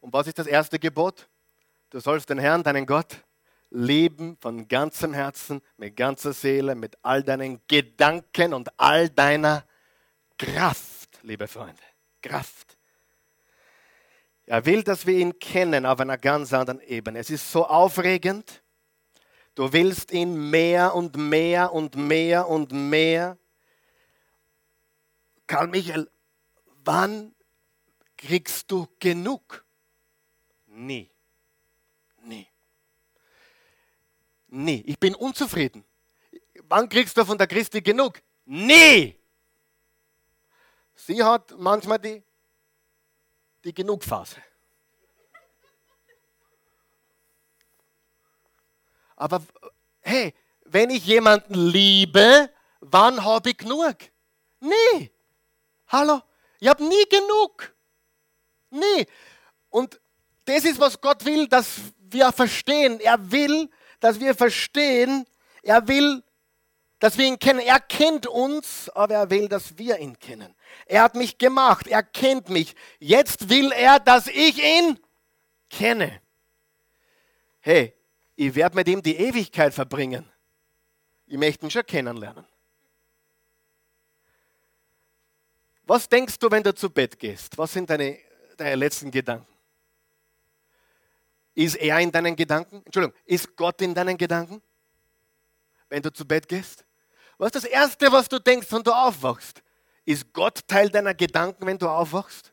Und 0.00 0.12
was 0.12 0.26
ist 0.26 0.38
das 0.38 0.46
erste 0.46 0.78
Gebot? 0.78 1.28
Du 1.90 2.00
sollst 2.00 2.28
den 2.30 2.38
Herrn, 2.38 2.62
deinen 2.62 2.86
Gott, 2.86 3.16
lieben 3.70 4.36
von 4.40 4.68
ganzem 4.68 5.12
Herzen, 5.12 5.62
mit 5.76 5.96
ganzer 5.96 6.32
Seele, 6.32 6.74
mit 6.74 6.96
all 7.02 7.22
deinen 7.22 7.60
Gedanken 7.68 8.54
und 8.54 8.68
all 8.78 9.08
deiner 9.08 9.64
Kraft, 10.38 11.18
liebe 11.22 11.48
Freunde. 11.48 11.82
Kraft. 12.22 12.76
Er 14.46 14.64
will, 14.64 14.82
dass 14.82 15.06
wir 15.06 15.18
ihn 15.18 15.38
kennen 15.38 15.84
auf 15.84 16.00
einer 16.00 16.16
ganz 16.16 16.52
anderen 16.52 16.80
Ebene. 16.80 17.18
Es 17.18 17.28
ist 17.28 17.52
so 17.52 17.66
aufregend. 17.66 18.62
Du 19.54 19.72
willst 19.72 20.10
ihn 20.12 20.50
mehr 20.50 20.94
und 20.94 21.16
mehr 21.16 21.72
und 21.72 21.96
mehr 21.96 22.48
und 22.48 22.72
mehr 22.72 23.36
Karl 25.48 25.66
Michael, 25.66 26.08
wann 26.84 27.34
kriegst 28.16 28.70
du 28.70 28.86
genug? 29.00 29.64
Nie. 30.66 31.10
Nie. 32.22 32.46
Nie. 34.48 34.82
Ich 34.86 34.98
bin 34.98 35.14
unzufrieden. 35.14 35.84
Wann 36.64 36.88
kriegst 36.88 37.16
du 37.16 37.24
von 37.24 37.38
der 37.38 37.46
Christi 37.46 37.80
genug? 37.80 38.20
Nie. 38.44 39.16
Sie 40.94 41.24
hat 41.24 41.54
manchmal 41.58 41.98
die, 41.98 42.22
die 43.64 43.72
Genugphase. 43.72 44.42
Aber 49.16 49.42
hey, 50.02 50.34
wenn 50.66 50.90
ich 50.90 51.06
jemanden 51.06 51.54
liebe, 51.54 52.52
wann 52.80 53.24
habe 53.24 53.50
ich 53.50 53.56
genug? 53.56 53.96
Nie. 54.60 55.10
Hallo? 55.88 56.22
Ich 56.60 56.68
habe 56.68 56.84
nie 56.84 57.04
genug. 57.08 57.74
Nie. 58.70 59.06
Und 59.70 60.00
das 60.44 60.64
ist, 60.64 60.80
was 60.80 61.00
Gott 61.00 61.24
will, 61.24 61.48
dass 61.48 61.76
wir 61.98 62.32
verstehen. 62.32 63.00
Er 63.00 63.30
will, 63.30 63.70
dass 64.00 64.20
wir 64.20 64.34
verstehen, 64.34 65.26
er 65.62 65.86
will, 65.88 66.22
dass 66.98 67.16
wir 67.16 67.26
ihn 67.26 67.38
kennen. 67.38 67.60
Er 67.60 67.80
kennt 67.80 68.26
uns, 68.26 68.88
aber 68.90 69.14
er 69.14 69.30
will, 69.30 69.48
dass 69.48 69.78
wir 69.78 69.98
ihn 69.98 70.18
kennen. 70.18 70.54
Er 70.86 71.02
hat 71.02 71.14
mich 71.14 71.38
gemacht, 71.38 71.86
er 71.86 72.02
kennt 72.02 72.48
mich. 72.48 72.74
Jetzt 72.98 73.48
will 73.48 73.72
er, 73.72 74.00
dass 74.00 74.26
ich 74.26 74.62
ihn 74.62 74.98
kenne. 75.70 76.20
Hey, 77.60 77.94
ich 78.36 78.54
werde 78.54 78.76
mit 78.76 78.88
ihm 78.88 79.02
die 79.02 79.16
Ewigkeit 79.16 79.74
verbringen. 79.74 80.30
Ich 81.26 81.36
möchte 81.36 81.66
ihn 81.66 81.70
schon 81.70 81.84
kennenlernen. 81.86 82.46
Was 85.88 86.06
denkst 86.06 86.38
du, 86.38 86.50
wenn 86.50 86.62
du 86.62 86.74
zu 86.74 86.90
Bett 86.90 87.18
gehst? 87.18 87.56
Was 87.56 87.72
sind 87.72 87.88
deine, 87.88 88.18
deine 88.58 88.74
letzten 88.74 89.10
Gedanken? 89.10 89.46
Ist 91.54 91.76
er 91.76 91.98
in 92.00 92.12
deinen 92.12 92.36
Gedanken? 92.36 92.82
Entschuldigung, 92.84 93.18
ist 93.24 93.56
Gott 93.56 93.80
in 93.80 93.94
deinen 93.94 94.18
Gedanken? 94.18 94.60
Wenn 95.88 96.02
du 96.02 96.12
zu 96.12 96.28
Bett 96.28 96.46
gehst? 96.46 96.84
Was 97.38 97.46
ist 97.46 97.64
das 97.64 97.64
Erste, 97.64 98.12
was 98.12 98.28
du 98.28 98.38
denkst, 98.38 98.70
wenn 98.70 98.82
du 98.82 98.92
aufwachst? 98.92 99.62
Ist 100.04 100.30
Gott 100.34 100.60
Teil 100.68 100.90
deiner 100.90 101.14
Gedanken, 101.14 101.64
wenn 101.64 101.78
du 101.78 101.88
aufwachst? 101.88 102.52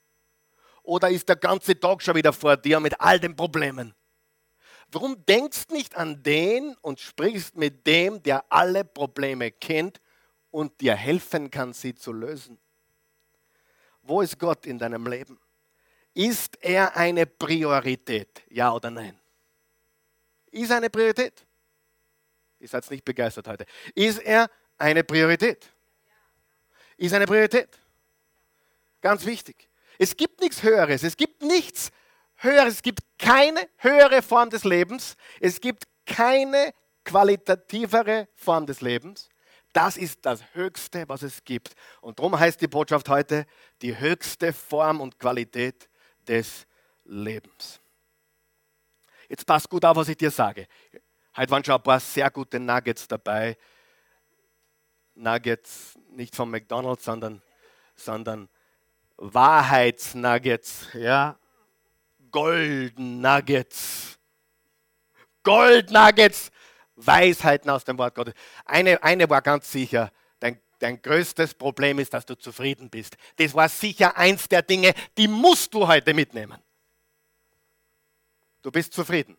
Oder 0.81 1.09
ist 1.09 1.27
der 1.27 1.35
ganze 1.35 1.77
Tag 1.77 2.01
schon 2.01 2.15
wieder 2.15 2.31
vor 2.31 2.55
dir 2.55 2.79
mit 2.79 3.01
all 3.01 3.19
den 3.19 3.35
Problemen? 3.35 3.93
Warum 4.93 5.25
denkst 5.25 5.67
nicht 5.71 5.97
an 5.97 6.23
den 6.23 6.73
und 6.81 7.01
sprichst 7.01 7.57
mit 7.57 7.85
dem, 7.85 8.23
der 8.23 8.45
alle 8.49 8.85
Probleme 8.85 9.51
kennt 9.51 9.99
und 10.51 10.79
dir 10.79 10.95
helfen 10.95 11.51
kann, 11.51 11.73
sie 11.73 11.95
zu 11.95 12.13
lösen? 12.13 12.59
Wo 14.05 14.21
ist 14.21 14.37
Gott 14.37 14.65
in 14.65 14.77
deinem 14.77 15.07
Leben? 15.07 15.39
Ist 16.13 16.57
er 16.61 16.95
eine 16.95 17.25
Priorität? 17.25 18.43
Ja 18.49 18.71
oder 18.71 18.89
nein? 18.91 19.19
Ist 20.51 20.69
er 20.69 20.77
eine 20.77 20.89
Priorität? 20.89 21.45
Ihr 22.59 22.67
seid 22.67 22.89
nicht 22.91 23.03
begeistert 23.03 23.47
heute. 23.47 23.65
Ist 23.93 24.19
er 24.19 24.49
eine 24.77 25.03
Priorität? 25.03 25.69
Ist 26.97 27.13
eine 27.13 27.25
Priorität. 27.25 27.77
Ganz 29.01 29.25
wichtig. 29.25 29.69
Es 29.97 30.15
gibt 30.15 30.39
nichts 30.39 30.63
Höheres. 30.63 31.03
Es 31.03 31.17
gibt 31.17 31.41
nichts 31.41 31.91
Höheres. 32.37 32.75
Es 32.75 32.81
gibt 32.81 33.01
keine 33.17 33.67
höhere 33.77 34.21
Form 34.21 34.49
des 34.49 34.63
Lebens. 34.63 35.17
Es 35.39 35.59
gibt 35.59 35.83
keine 36.05 36.73
qualitativere 37.03 38.27
Form 38.35 38.65
des 38.65 38.81
Lebens. 38.81 39.29
Das 39.75 39.97
ist 39.97 40.25
das 40.25 40.41
Höchste, 40.53 41.03
was 41.09 41.21
es 41.21 41.43
gibt. 41.43 41.75
Und 41.99 42.17
darum 42.17 42.39
heißt 42.39 42.61
die 42.61 42.67
Botschaft 42.67 43.09
heute 43.09 43.45
die 43.81 43.99
höchste 43.99 44.53
Form 44.53 45.01
und 45.01 45.19
Qualität 45.19 45.89
des 46.25 46.65
Lebens. 47.03 47.81
Jetzt 49.27 49.45
passt 49.45 49.69
gut 49.69 49.83
auf, 49.83 49.97
was 49.97 50.07
ich 50.07 50.15
dir 50.15 50.31
sage. 50.31 50.69
Heute 51.35 51.51
waren 51.51 51.61
schon 51.61 51.75
ein 51.75 51.83
paar 51.83 51.99
sehr 51.99 52.31
gute 52.31 52.57
Nuggets 52.57 53.05
dabei. 53.05 53.57
Nuggets 55.13 55.99
nicht 56.11 56.33
von 56.37 56.49
McDonald's, 56.49 57.03
sondern, 57.03 57.41
sondern 57.97 58.47
Wahrheitsnuggets, 59.17 60.87
ja. 60.93 61.37
Golden 62.31 63.19
Nuggets. 63.19 64.17
Gold 65.43 65.91
Nuggets. 65.91 66.49
Weisheiten 66.95 67.69
aus 67.69 67.83
dem 67.83 67.97
Wort 67.97 68.15
Gottes. 68.15 68.33
Eine, 68.65 69.01
eine 69.03 69.29
war 69.29 69.41
ganz 69.41 69.71
sicher, 69.71 70.11
dein, 70.39 70.59
dein 70.79 71.01
größtes 71.01 71.53
Problem 71.53 71.99
ist, 71.99 72.13
dass 72.13 72.25
du 72.25 72.35
zufrieden 72.35 72.89
bist. 72.89 73.17
Das 73.37 73.53
war 73.53 73.69
sicher 73.69 74.17
eins 74.17 74.47
der 74.47 74.61
Dinge, 74.61 74.93
die 75.17 75.27
musst 75.27 75.73
du 75.73 75.87
heute 75.87 76.13
mitnehmen. 76.13 76.59
Du 78.61 78.71
bist 78.71 78.93
zufrieden. 78.93 79.37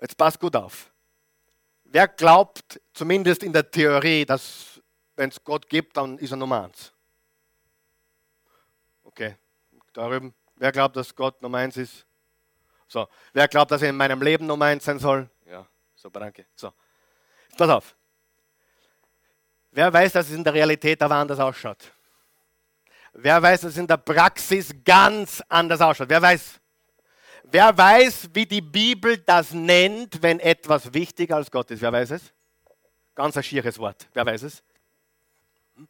Jetzt 0.00 0.16
pass 0.16 0.38
gut 0.38 0.56
auf. 0.56 0.90
Wer 1.84 2.08
glaubt, 2.08 2.80
zumindest 2.92 3.42
in 3.42 3.52
der 3.52 3.70
Theorie, 3.70 4.24
dass 4.24 4.80
wenn 5.16 5.30
es 5.30 5.42
Gott 5.44 5.68
gibt, 5.68 5.96
dann 5.96 6.18
ist 6.18 6.32
er 6.32 6.36
Nummer 6.36 6.64
eins? 6.64 6.92
Okay, 9.04 9.36
darüber. 9.92 10.32
Wer 10.56 10.72
glaubt, 10.72 10.96
dass 10.96 11.14
Gott 11.14 11.40
Nummer 11.40 11.58
eins 11.58 11.76
ist? 11.76 12.06
So, 12.94 13.08
wer 13.32 13.48
glaubt, 13.48 13.72
dass 13.72 13.82
er 13.82 13.88
in 13.90 13.96
meinem 13.96 14.22
Leben 14.22 14.46
Nummer 14.46 14.66
eins 14.66 14.84
sein 14.84 15.00
soll? 15.00 15.28
Ja, 15.50 15.66
super, 15.96 16.20
danke. 16.20 16.46
So, 16.54 16.72
pass 17.58 17.68
auf. 17.68 17.96
Wer 19.72 19.92
weiß, 19.92 20.12
dass 20.12 20.28
es 20.28 20.36
in 20.36 20.44
der 20.44 20.54
Realität 20.54 21.02
aber 21.02 21.16
anders 21.16 21.40
ausschaut? 21.40 21.92
Wer 23.14 23.42
weiß, 23.42 23.62
dass 23.62 23.72
es 23.72 23.78
in 23.78 23.88
der 23.88 23.96
Praxis 23.96 24.72
ganz 24.84 25.42
anders 25.48 25.80
ausschaut? 25.80 26.08
Wer 26.08 26.22
weiß? 26.22 26.60
Wer 27.42 27.76
weiß, 27.76 28.30
wie 28.32 28.46
die 28.46 28.60
Bibel 28.60 29.18
das 29.18 29.50
nennt, 29.50 30.22
wenn 30.22 30.38
etwas 30.38 30.94
wichtiger 30.94 31.34
als 31.34 31.50
Gott 31.50 31.72
ist? 31.72 31.82
Wer 31.82 31.90
weiß 31.90 32.12
es? 32.12 32.32
Ganz 33.16 33.36
ein 33.36 33.42
schieres 33.42 33.76
Wort. 33.80 34.06
Wer 34.12 34.24
weiß 34.24 34.44
es? 34.44 34.62
Hm? 35.74 35.88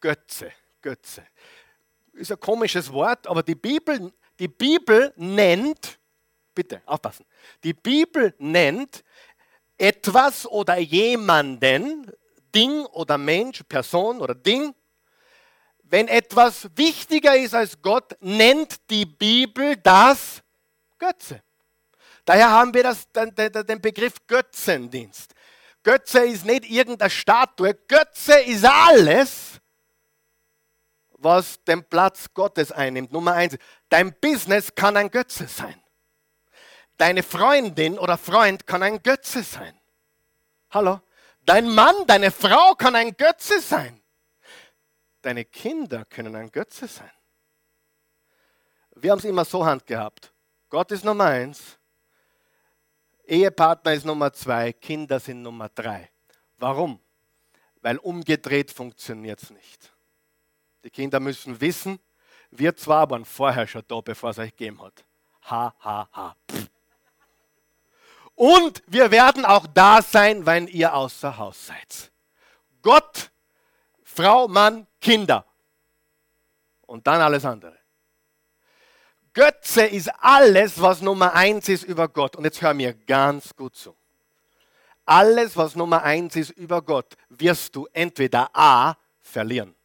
Götze, 0.00 0.50
Götze. 0.82 1.24
Ist 2.14 2.32
ein 2.32 2.40
komisches 2.40 2.92
Wort, 2.92 3.28
aber 3.28 3.44
die 3.44 3.54
Bibel, 3.54 4.12
die 4.38 4.48
Bibel 4.48 5.12
nennt, 5.16 5.98
bitte 6.54 6.82
aufpassen, 6.86 7.24
die 7.64 7.74
Bibel 7.74 8.34
nennt 8.38 9.02
etwas 9.76 10.46
oder 10.46 10.78
jemanden, 10.78 12.10
Ding 12.54 12.84
oder 12.86 13.18
Mensch, 13.18 13.62
Person 13.68 14.20
oder 14.20 14.34
Ding, 14.34 14.74
wenn 15.84 16.08
etwas 16.08 16.68
wichtiger 16.74 17.36
ist 17.36 17.54
als 17.54 17.80
Gott, 17.80 18.16
nennt 18.20 18.76
die 18.90 19.06
Bibel 19.06 19.76
das 19.76 20.42
Götze. 20.98 21.42
Daher 22.24 22.50
haben 22.50 22.74
wir 22.74 22.82
das, 22.82 23.10
den, 23.10 23.34
den 23.34 23.80
Begriff 23.80 24.14
Götzendienst. 24.26 25.34
Götze 25.82 26.20
ist 26.26 26.44
nicht 26.44 26.68
irgendeine 26.68 27.08
Statue, 27.08 27.72
Götze 27.72 28.40
ist 28.40 28.64
alles, 28.64 29.57
was 31.18 31.62
den 31.64 31.84
Platz 31.84 32.32
Gottes 32.32 32.72
einnimmt. 32.72 33.12
Nummer 33.12 33.34
eins, 33.34 33.56
dein 33.88 34.14
Business 34.20 34.74
kann 34.74 34.96
ein 34.96 35.10
Götze 35.10 35.46
sein. 35.46 35.80
Deine 36.96 37.22
Freundin 37.22 37.98
oder 37.98 38.16
Freund 38.16 38.66
kann 38.66 38.82
ein 38.82 39.02
Götze 39.02 39.42
sein. 39.42 39.78
Hallo? 40.70 41.00
Dein 41.44 41.68
Mann, 41.68 41.94
deine 42.06 42.30
Frau 42.30 42.74
kann 42.74 42.94
ein 42.94 43.16
Götze 43.16 43.60
sein. 43.60 44.00
Deine 45.22 45.44
Kinder 45.44 46.04
können 46.04 46.34
ein 46.36 46.50
Götze 46.50 46.86
sein. 46.86 47.10
Wir 48.94 49.12
haben 49.12 49.18
es 49.18 49.24
immer 49.24 49.44
so 49.44 49.64
handgehabt. 49.64 50.32
Gott 50.68 50.90
ist 50.92 51.04
Nummer 51.04 51.24
eins, 51.26 51.78
Ehepartner 53.24 53.92
ist 53.92 54.04
Nummer 54.04 54.32
zwei, 54.32 54.72
Kinder 54.72 55.20
sind 55.20 55.42
Nummer 55.42 55.68
drei. 55.68 56.10
Warum? 56.56 57.00
Weil 57.80 57.98
umgedreht 57.98 58.70
funktioniert 58.70 59.42
es 59.42 59.50
nicht. 59.50 59.92
Die 60.84 60.90
Kinder 60.90 61.20
müssen 61.20 61.60
wissen, 61.60 61.98
wir 62.50 62.74
zwar 62.76 63.10
waren 63.10 63.24
vorher 63.24 63.66
schon 63.66 63.82
da, 63.88 64.00
bevor 64.00 64.30
es 64.30 64.38
euch 64.38 64.56
gegeben 64.56 64.82
hat. 64.82 65.04
Ha, 65.50 65.74
ha, 65.80 66.08
ha. 66.12 66.36
Und 68.34 68.82
wir 68.86 69.10
werden 69.10 69.44
auch 69.44 69.66
da 69.66 70.00
sein, 70.00 70.46
wenn 70.46 70.68
ihr 70.68 70.94
außer 70.94 71.36
Haus 71.36 71.66
seid. 71.66 72.12
Gott 72.82 73.30
Frau, 74.04 74.48
Mann, 74.48 74.86
Kinder. 75.00 75.44
Und 76.86 77.06
dann 77.06 77.20
alles 77.20 77.44
andere. 77.44 77.78
Götze 79.32 79.84
ist 79.86 80.08
alles, 80.18 80.80
was 80.80 81.00
Nummer 81.02 81.34
eins 81.34 81.68
ist 81.68 81.84
über 81.84 82.08
Gott. 82.08 82.34
Und 82.34 82.44
jetzt 82.44 82.60
hör 82.60 82.74
mir 82.74 82.94
ganz 82.94 83.54
gut 83.54 83.76
zu. 83.76 83.94
Alles, 85.04 85.56
was 85.56 85.76
Nummer 85.76 86.02
eins 86.02 86.34
ist 86.34 86.50
über 86.50 86.82
Gott, 86.82 87.16
wirst 87.28 87.76
du 87.76 87.86
entweder 87.92 88.50
A 88.54 88.96
verlieren 89.20 89.77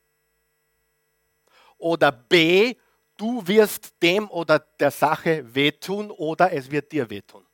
oder 1.83 2.11
B, 2.11 2.75
du 3.17 3.45
wirst 3.45 4.01
dem 4.01 4.29
oder 4.29 4.59
der 4.59 4.89
Sache 4.89 5.53
wehtun 5.53 6.09
oder 6.11 6.51
es 6.53 6.71
wird 6.71 6.91
dir 6.91 7.09
wehtun. 7.09 7.45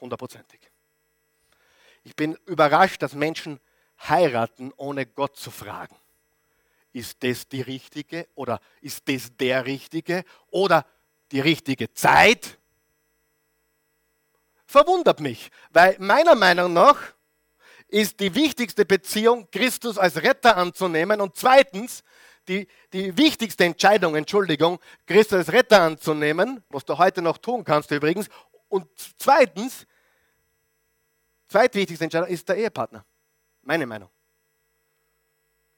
Hundertprozentig. 0.00 0.60
Ich 2.04 2.14
bin 2.14 2.38
überrascht, 2.46 3.02
dass 3.02 3.14
Menschen 3.14 3.60
heiraten, 4.08 4.72
ohne 4.76 5.04
Gott 5.04 5.36
zu 5.36 5.50
fragen. 5.50 5.96
Ist 6.92 7.22
das 7.22 7.48
die 7.48 7.60
richtige 7.60 8.28
oder 8.34 8.60
ist 8.80 9.08
das 9.08 9.36
der 9.36 9.66
richtige 9.66 10.24
oder 10.50 10.86
die 11.32 11.40
richtige 11.40 11.92
Zeit? 11.92 12.56
Verwundert 14.64 15.20
mich, 15.20 15.50
weil 15.70 15.96
meiner 15.98 16.36
Meinung 16.36 16.72
nach 16.72 17.14
ist 17.88 18.20
die 18.20 18.34
wichtigste 18.34 18.84
Beziehung, 18.84 19.50
Christus 19.50 19.98
als 19.98 20.22
Retter 20.22 20.56
anzunehmen 20.56 21.20
und 21.20 21.36
zweitens 21.36 22.04
die, 22.48 22.66
die 22.92 23.16
wichtigste 23.16 23.64
Entscheidung, 23.64 24.16
Entschuldigung, 24.16 24.78
Christus 25.06 25.38
als 25.38 25.52
Retter 25.52 25.82
anzunehmen, 25.82 26.62
was 26.70 26.84
du 26.84 26.96
heute 26.96 27.22
noch 27.22 27.38
tun 27.38 27.64
kannst 27.64 27.90
übrigens, 27.90 28.28
und 28.68 28.86
zweitens, 29.16 29.86
zweitwichtigste 31.48 32.04
Entscheidung 32.04 32.28
ist 32.28 32.48
der 32.48 32.56
Ehepartner. 32.56 33.04
Meine 33.62 33.86
Meinung. 33.86 34.10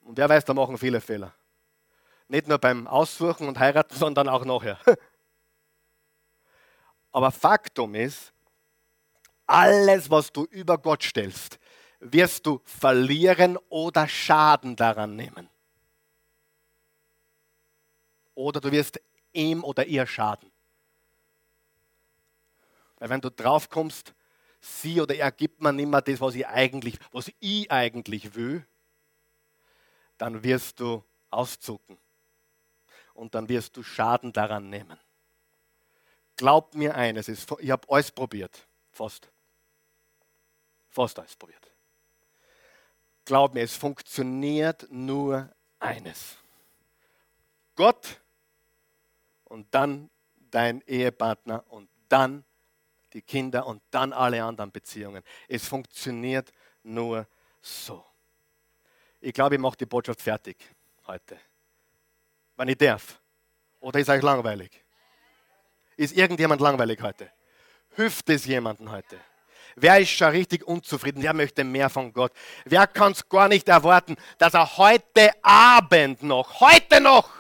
Und 0.03 0.17
wer 0.17 0.29
weiß, 0.29 0.45
da 0.45 0.55
machen 0.55 0.79
viele 0.79 1.01
Fehler. 1.01 1.33
Nicht 2.29 2.49
nur 2.49 2.59
beim 2.59 2.87
Aussuchen 2.87 3.49
und 3.49 3.59
Heiraten, 3.59 3.95
sondern 3.97 4.29
auch 4.29 4.45
nachher. 4.45 4.79
Aber 7.13 7.31
Faktum 7.31 7.95
ist, 7.95 8.33
alles, 9.47 10.09
was 10.11 10.33
du 10.33 10.45
über 10.45 10.79
Gott 10.79 11.03
stellst, 11.03 11.59
wirst 11.99 12.47
du 12.47 12.61
verlieren 12.65 13.59
oder 13.69 14.07
Schaden 14.07 14.77
daran 14.77 15.17
nehmen. 15.17 15.49
Oder 18.41 18.59
du 18.59 18.73
wirst 18.73 18.99
ihm 19.35 19.63
oder 19.63 19.85
ihr 19.85 20.07
schaden. 20.07 20.51
Weil 22.97 23.11
wenn 23.11 23.21
du 23.21 23.31
drauf 23.31 23.69
kommst, 23.69 24.15
sie 24.63 24.99
oder 24.99 25.15
er 25.15 25.31
gibt 25.31 25.61
mir 25.61 25.75
nicht 25.75 25.89
mehr 25.89 26.01
das, 26.01 26.23
was 26.23 26.35
ich 26.35 26.47
eigentlich, 26.47 26.99
was 27.13 27.31
ich 27.39 27.71
eigentlich 27.71 28.35
will, 28.35 28.67
dann 30.17 30.43
wirst 30.43 30.81
du 30.81 31.05
auszucken 31.29 31.99
und 33.13 33.35
dann 33.35 33.47
wirst 33.51 33.77
du 33.77 33.83
Schaden 33.83 34.33
daran 34.33 34.71
nehmen. 34.71 34.99
Glaub 36.37 36.75
mir 36.75 36.95
eines, 36.95 37.29
ich 37.29 37.71
habe 37.71 37.87
alles 37.91 38.11
probiert, 38.11 38.67
fast. 38.91 39.29
Fast 40.89 41.19
alles 41.19 41.37
probiert. 41.37 41.71
Glaub 43.27 43.53
mir, 43.53 43.65
es 43.65 43.77
funktioniert 43.77 44.87
nur 44.91 45.55
eines. 45.79 46.39
Gott 47.77 48.19
und 49.51 49.67
dann 49.73 50.09
dein 50.51 50.81
Ehepartner 50.87 51.65
und 51.69 51.89
dann 52.09 52.45
die 53.13 53.23
Kinder 53.23 53.67
und 53.67 53.83
dann 53.91 54.13
alle 54.13 54.43
anderen 54.43 54.71
Beziehungen. 54.71 55.23
Es 55.49 55.67
funktioniert 55.67 56.53
nur 56.83 57.27
so. 57.61 58.05
Ich 59.21 59.35
glaube, 59.35 59.57
ich 59.57 59.61
mache 59.61 59.77
die 59.77 59.87
Botschaft 59.87 60.23
fertig 60.23 60.57
heute. 61.07 61.39
Wenn 62.57 62.69
ich 62.69 62.79
darf. 62.79 63.21
Oder 63.81 64.01
ist 64.01 64.09
euch 64.09 64.23
langweilig? 64.23 64.71
Ist 65.97 66.17
irgendjemand 66.17 66.61
langweilig 66.61 67.01
heute? 67.03 67.31
Hilft 67.97 68.31
es 68.31 68.47
jemandem 68.47 68.91
heute? 68.91 69.19
Wer 69.77 69.99
ist 69.99 70.11
schon 70.11 70.31
richtig 70.31 70.67
unzufrieden? 70.67 71.23
Wer 71.23 71.35
möchte 71.35 71.65
mehr 71.65 71.91
von 71.91 72.13
Gott? 72.13 72.33
Wer 72.65 72.87
kann 72.87 73.13
es 73.13 73.29
gar 73.29 73.49
nicht 73.49 73.69
erwarten, 73.69 74.17
dass 74.39 74.55
er 74.55 74.77
heute 74.77 75.31
Abend 75.43 76.23
noch, 76.23 76.61
heute 76.61 77.01
noch 77.01 77.40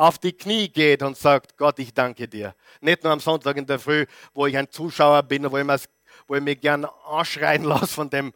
auf 0.00 0.18
die 0.18 0.32
Knie 0.32 0.70
geht 0.70 1.02
und 1.02 1.18
sagt, 1.18 1.58
Gott, 1.58 1.78
ich 1.78 1.92
danke 1.92 2.26
dir. 2.26 2.54
Nicht 2.80 3.04
nur 3.04 3.12
am 3.12 3.20
Sonntag 3.20 3.58
in 3.58 3.66
der 3.66 3.78
Früh, 3.78 4.06
wo 4.32 4.46
ich 4.46 4.56
ein 4.56 4.70
Zuschauer 4.70 5.22
bin, 5.24 5.50
wo 5.50 5.58
ich, 5.58 5.66
wo 6.26 6.36
ich 6.36 6.42
mich 6.42 6.58
gern 6.58 6.86
anschreien 7.06 7.64
lasse 7.64 7.88
von 7.88 8.08
dem 8.08 8.32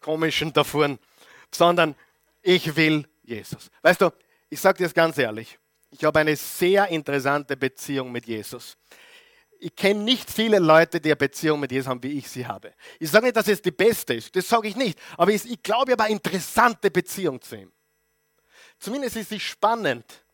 komischen 0.00 0.54
davor, 0.54 0.96
sondern 1.54 1.94
ich 2.40 2.74
will 2.76 3.06
Jesus. 3.24 3.70
Weißt 3.82 4.00
du, 4.00 4.10
ich 4.48 4.58
sage 4.58 4.78
dir 4.78 4.84
das 4.84 4.94
ganz 4.94 5.18
ehrlich, 5.18 5.58
ich 5.90 6.02
habe 6.02 6.18
eine 6.18 6.34
sehr 6.34 6.88
interessante 6.88 7.58
Beziehung 7.58 8.10
mit 8.10 8.26
Jesus. 8.26 8.78
Ich 9.60 9.76
kenne 9.76 10.02
nicht 10.02 10.30
viele 10.30 10.58
Leute, 10.58 10.98
die 10.98 11.10
eine 11.10 11.16
Beziehung 11.16 11.60
mit 11.60 11.72
Jesus 11.72 11.88
haben, 11.88 12.02
wie 12.02 12.12
ich 12.12 12.26
sie 12.26 12.46
habe. 12.46 12.72
Ich 12.98 13.10
sage 13.10 13.26
nicht, 13.26 13.36
dass 13.36 13.48
es 13.48 13.60
die 13.60 13.70
beste 13.70 14.14
ist, 14.14 14.34
das 14.34 14.48
sage 14.48 14.68
ich 14.68 14.76
nicht, 14.76 14.98
aber 15.18 15.30
ich, 15.30 15.44
ich 15.44 15.62
glaube, 15.62 15.90
ich 15.90 15.92
habe 15.92 16.04
eine 16.04 16.14
interessante 16.14 16.90
Beziehung 16.90 17.42
zu 17.42 17.56
ihm. 17.56 17.72
Zumindest 18.78 19.16
ist 19.16 19.28
sie 19.28 19.40
spannend 19.40 20.25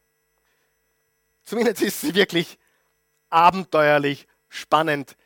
Zumindest 1.44 1.82
ist 1.82 2.00
sie 2.00 2.14
wirklich 2.14 2.58
abenteuerlich, 3.28 4.26
spannend 4.48 5.16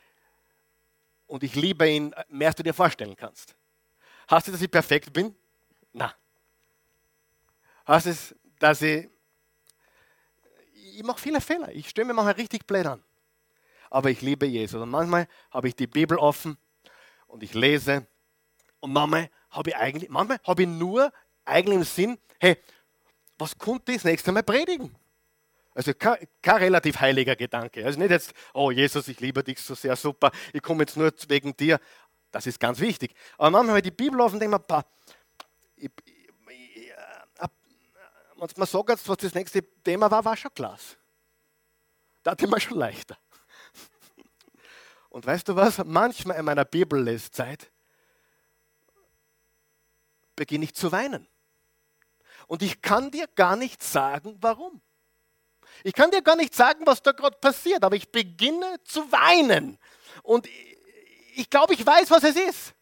und 1.27 1.43
ich 1.43 1.55
liebe 1.55 1.89
ihn 1.89 2.15
mehr, 2.29 2.47
als 2.47 2.55
du 2.55 2.63
dir 2.63 2.73
vorstellen 2.73 3.15
kannst. 3.15 3.55
Hast 4.27 4.47
du, 4.47 4.51
dass 4.51 4.61
ich 4.61 4.71
perfekt 4.71 5.13
bin? 5.13 5.35
Na. 5.93 6.13
Hast 7.85 8.05
du 8.05 8.35
dass 8.59 8.81
ich. 8.81 9.09
Ich 10.95 11.03
mache 11.03 11.19
viele 11.19 11.41
Fehler. 11.41 11.71
Ich 11.73 11.89
stelle 11.89 12.07
mir 12.07 12.13
manchmal 12.13 12.33
richtig 12.33 12.65
blöd 12.65 12.87
an. 12.87 13.03
Aber 13.89 14.09
ich 14.09 14.21
liebe 14.21 14.45
Jesus. 14.45 14.81
Und 14.81 14.89
manchmal 14.89 15.27
habe 15.51 15.67
ich 15.67 15.75
die 15.75 15.87
Bibel 15.87 16.17
offen 16.17 16.57
und 17.27 17.43
ich 17.43 17.53
lese. 17.53 18.07
Und 18.79 18.93
manchmal 18.93 19.29
habe 19.49 19.69
ich 19.69 19.75
eigentlich, 19.75 20.09
manchmal 20.09 20.39
habe 20.43 20.63
ich 20.63 20.67
nur 20.67 21.11
eigentlich 21.45 21.77
im 21.77 21.83
Sinn, 21.83 22.19
hey, 22.39 22.57
was 23.37 23.57
konnte 23.57 23.91
ich 23.91 23.99
das 23.99 24.05
nächste 24.05 24.31
Mal 24.31 24.43
predigen? 24.43 24.95
Also 25.77 25.93
kein, 25.93 26.27
kein, 26.41 26.55
relativ 26.55 26.99
heiliger 26.99 27.35
Gedanke. 27.35 27.85
Also 27.85 27.99
nicht 27.99 28.09
jetzt, 28.09 28.33
oh 28.55 28.71
Jesus, 28.71 29.07
ich 29.09 29.19
liebe 29.19 29.43
dich 29.43 29.61
so 29.61 29.75
sehr, 29.75 29.95
super, 29.95 30.31
ich 30.51 30.59
komme 30.63 30.81
jetzt 30.81 30.97
nur 30.97 31.13
wegen 31.27 31.55
dir. 31.55 31.79
Das 32.31 32.47
ist 32.47 32.59
ganz 32.59 32.79
wichtig. 32.79 33.13
Aber 33.37 33.51
manchmal, 33.51 33.83
die 33.83 33.91
Bibel 33.91 34.19
offen 34.19 34.39
denke, 34.39 34.59
man, 34.67 34.83
ich, 35.75 35.91
ich, 36.05 36.29
ich, 36.47 36.89
äh, 36.89 37.47
man 38.37 38.67
sagt, 38.67 39.07
was 39.07 39.17
das 39.17 39.35
nächste 39.35 39.61
Thema 39.83 40.09
war, 40.09 40.25
war 40.25 40.35
schon 40.35 40.51
klar. 40.51 40.79
Da 42.23 42.31
hatte 42.31 42.47
man 42.47 42.59
schon 42.59 42.79
leichter. 42.79 43.15
Und 45.09 45.27
weißt 45.27 45.47
du 45.47 45.55
was? 45.55 45.77
Manchmal 45.85 46.37
in 46.37 46.45
meiner 46.45 46.65
Bibelleszeit 46.65 47.71
beginne 50.35 50.65
ich 50.65 50.73
zu 50.73 50.91
weinen. 50.91 51.27
Und 52.47 52.63
ich 52.63 52.81
kann 52.81 53.11
dir 53.11 53.27
gar 53.35 53.55
nicht 53.55 53.83
sagen, 53.83 54.37
warum. 54.41 54.81
Ich 55.83 55.93
kann 55.93 56.11
dir 56.11 56.21
gar 56.21 56.35
nicht 56.35 56.55
sagen, 56.55 56.85
was 56.85 57.01
da 57.01 57.11
gerade 57.11 57.37
passiert, 57.37 57.83
aber 57.83 57.95
ich 57.95 58.09
beginne 58.11 58.77
zu 58.83 59.11
weinen. 59.11 59.77
Und 60.23 60.47
ich 61.35 61.49
glaube, 61.49 61.73
ich 61.73 61.85
weiß, 61.85 62.09
was 62.11 62.23
es 62.23 62.35
ist. 62.35 62.73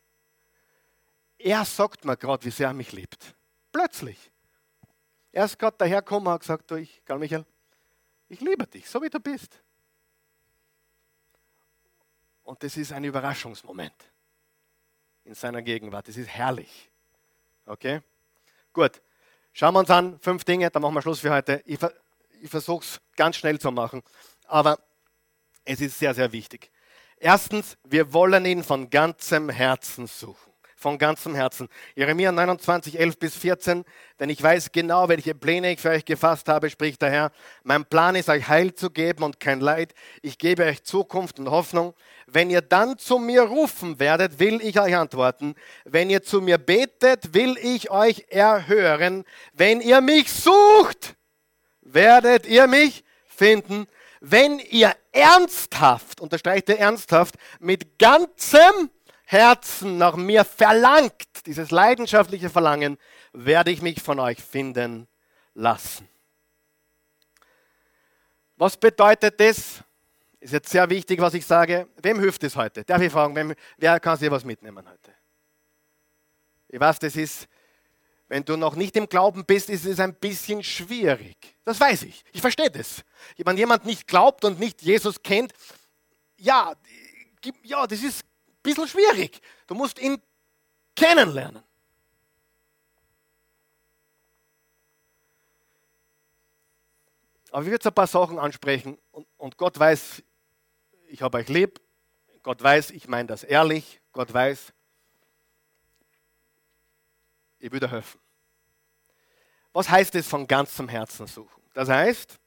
Er 1.37 1.65
sagt 1.65 2.05
mir 2.05 2.17
gerade, 2.17 2.43
wie 2.45 2.51
sehr 2.51 2.67
er 2.67 2.73
mich 2.73 2.91
liebt. 2.91 3.35
Plötzlich. 3.71 4.31
Er 5.31 5.45
ist 5.45 5.59
gerade 5.59 5.77
dahergekommen 5.77 6.27
und 6.27 6.33
hat 6.33 6.41
gesagt, 6.41 6.71
du, 6.71 6.75
ich, 6.75 7.03
Karl 7.03 7.19
Michael, 7.19 7.45
ich 8.29 8.39
liebe 8.39 8.65
dich, 8.65 8.89
so 8.89 9.01
wie 9.01 9.09
du 9.09 9.19
bist. 9.19 9.59
Und 12.43 12.63
das 12.63 12.77
ist 12.77 12.93
ein 12.93 13.03
Überraschungsmoment 13.03 13.93
in 15.25 15.33
seiner 15.33 15.61
Gegenwart. 15.61 16.07
Das 16.07 16.15
ist 16.15 16.29
herrlich. 16.29 16.89
Okay? 17.65 18.01
Gut. 18.71 19.01
Schauen 19.51 19.73
wir 19.73 19.79
uns 19.79 19.89
an, 19.89 20.19
fünf 20.19 20.43
Dinge, 20.43 20.69
dann 20.69 20.81
machen 20.81 20.95
wir 20.95 21.01
Schluss 21.01 21.19
für 21.19 21.31
heute. 21.31 21.63
Ich, 21.65 21.79
ich 22.45 22.51
versuche 22.51 22.85
es 22.85 23.01
ganz 23.15 23.37
schnell 23.37 23.59
zu 23.59 23.71
machen, 23.71 24.03
aber 24.47 24.77
es 25.65 25.81
ist 25.81 25.97
sehr, 25.97 26.13
sehr 26.13 26.31
wichtig. 26.31 26.71
Erstens, 27.17 27.75
wir 27.83 28.13
wollen 28.13 28.45
ihn 28.45 28.63
von 28.63 28.89
ganzem 28.91 29.49
Herzen 29.49 30.05
suchen. 30.05 30.51
Von 30.75 30.99
ganzem 30.99 31.33
Herzen. 31.33 31.69
Jeremia 31.95 32.31
29, 32.31 32.99
11 32.99 33.17
bis 33.17 33.35
14. 33.35 33.83
Denn 34.19 34.29
ich 34.29 34.43
weiß 34.43 34.71
genau, 34.71 35.09
welche 35.09 35.33
Pläne 35.33 35.71
ich 35.71 35.79
für 35.79 35.89
euch 35.89 36.05
gefasst 36.05 36.47
habe, 36.47 36.69
spricht 36.69 37.01
der 37.01 37.09
Herr. 37.09 37.31
Mein 37.63 37.85
Plan 37.85 38.13
ist, 38.13 38.29
euch 38.29 38.47
Heil 38.47 38.75
zu 38.75 38.91
geben 38.91 39.23
und 39.23 39.39
kein 39.39 39.61
Leid. 39.61 39.95
Ich 40.21 40.37
gebe 40.37 40.65
euch 40.65 40.83
Zukunft 40.83 41.39
und 41.39 41.49
Hoffnung. 41.49 41.95
Wenn 42.27 42.51
ihr 42.51 42.61
dann 42.61 42.99
zu 42.99 43.17
mir 43.17 43.43
rufen 43.43 43.99
werdet, 43.99 44.37
will 44.37 44.61
ich 44.61 44.79
euch 44.79 44.95
antworten. 44.95 45.55
Wenn 45.85 46.11
ihr 46.11 46.21
zu 46.21 46.41
mir 46.41 46.59
betet, 46.59 47.33
will 47.33 47.57
ich 47.59 47.89
euch 47.89 48.25
erhören. 48.29 49.23
Wenn 49.53 49.81
ihr 49.81 50.01
mich 50.01 50.31
sucht, 50.31 51.15
werdet 51.85 52.45
ihr 52.45 52.67
mich 52.67 53.03
finden, 53.25 53.87
wenn 54.19 54.59
ihr 54.59 54.93
ernsthaft, 55.11 56.19
unterstreicht 56.19 56.67
ihr 56.69 56.79
ernsthaft, 56.79 57.35
mit 57.59 57.97
ganzem 57.99 58.89
Herzen 59.25 59.97
nach 59.97 60.15
mir 60.15 60.43
verlangt, 60.43 61.45
dieses 61.45 61.71
leidenschaftliche 61.71 62.49
Verlangen, 62.49 62.97
werde 63.33 63.71
ich 63.71 63.81
mich 63.81 64.01
von 64.01 64.19
euch 64.19 64.41
finden 64.41 65.07
lassen. 65.53 66.07
Was 68.57 68.77
bedeutet 68.77 69.39
das? 69.39 69.83
Ist 70.39 70.53
jetzt 70.53 70.69
sehr 70.69 70.89
wichtig, 70.89 71.19
was 71.19 71.33
ich 71.33 71.45
sage. 71.45 71.87
Wem 72.01 72.19
hilft 72.19 72.43
es 72.43 72.55
heute? 72.55 72.83
Darf 72.83 73.01
ich 73.01 73.11
fragen, 73.11 73.35
wem, 73.35 73.53
wer 73.77 73.99
kann 73.99 74.17
sich 74.17 74.29
was 74.29 74.45
mitnehmen 74.45 74.87
heute? 74.87 75.13
Ich 76.67 76.79
weiß, 76.79 76.99
das 76.99 77.15
ist 77.15 77.47
wenn 78.27 78.43
du 78.43 78.57
noch 78.57 78.75
nicht 78.75 78.95
im 78.95 79.07
Glauben 79.07 79.45
bist, 79.45 79.69
ist 79.69 79.85
es 79.85 79.99
ein 79.99 80.15
bisschen 80.15 80.63
schwierig. 80.63 81.35
Das 81.63 81.79
weiß 81.79 82.03
ich. 82.03 82.23
Ich 82.33 82.41
verstehe 82.41 82.71
das. 82.71 83.03
Wenn 83.37 83.57
jemand 83.57 83.85
nicht 83.85 84.07
glaubt 84.07 84.43
und 84.45 84.59
nicht 84.59 84.81
Jesus 84.81 85.21
kennt, 85.21 85.53
ja, 86.37 86.73
ja, 87.63 87.85
das 87.85 88.01
ist 88.01 88.23
ein 88.23 88.61
bisschen 88.63 88.87
schwierig. 88.87 89.39
Du 89.67 89.75
musst 89.75 89.99
ihn 89.99 90.21
kennenlernen. 90.95 91.63
Aber 97.51 97.63
ich 97.63 97.71
jetzt 97.71 97.87
ein 97.87 97.93
paar 97.93 98.07
Sachen 98.07 98.37
ansprechen 98.37 98.97
und 99.37 99.57
Gott 99.57 99.79
weiß, 99.79 100.21
ich 101.07 101.21
habe 101.21 101.37
euch 101.37 101.47
lieb. 101.47 101.79
Gott 102.43 102.61
weiß, 102.61 102.91
ich 102.91 103.07
meine 103.07 103.27
das 103.27 103.43
ehrlich. 103.43 104.01
Gott 104.11 104.33
weiß, 104.33 104.73
ich 107.59 107.71
würde 107.71 107.89
helfen. 107.89 108.19
Was 109.73 109.89
heißt 109.89 110.15
es 110.15 110.27
von 110.27 110.47
ganzem 110.47 110.87
Herzen 110.87 111.27
suchen? 111.27 111.61
Das 111.73 111.89
heißt, 111.89 112.39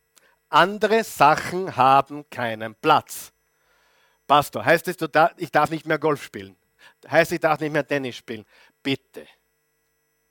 andere 0.49 1.05
Sachen 1.05 1.77
haben 1.77 2.29
keinen 2.31 2.75
Platz. 2.75 3.33
Pastor, 4.27 4.65
heißt 4.65 4.89
es, 4.89 4.97
ich 5.37 5.51
darf 5.51 5.71
nicht 5.71 5.87
mehr 5.87 5.99
Golf 5.99 6.23
spielen? 6.23 6.57
Heißt, 7.09 7.33
ich 7.33 7.41
darf 7.41 7.61
nicht 7.61 7.73
mehr 7.73 7.87
Tennis 7.87 8.17
spielen? 8.17 8.45
Bitte. 8.83 9.27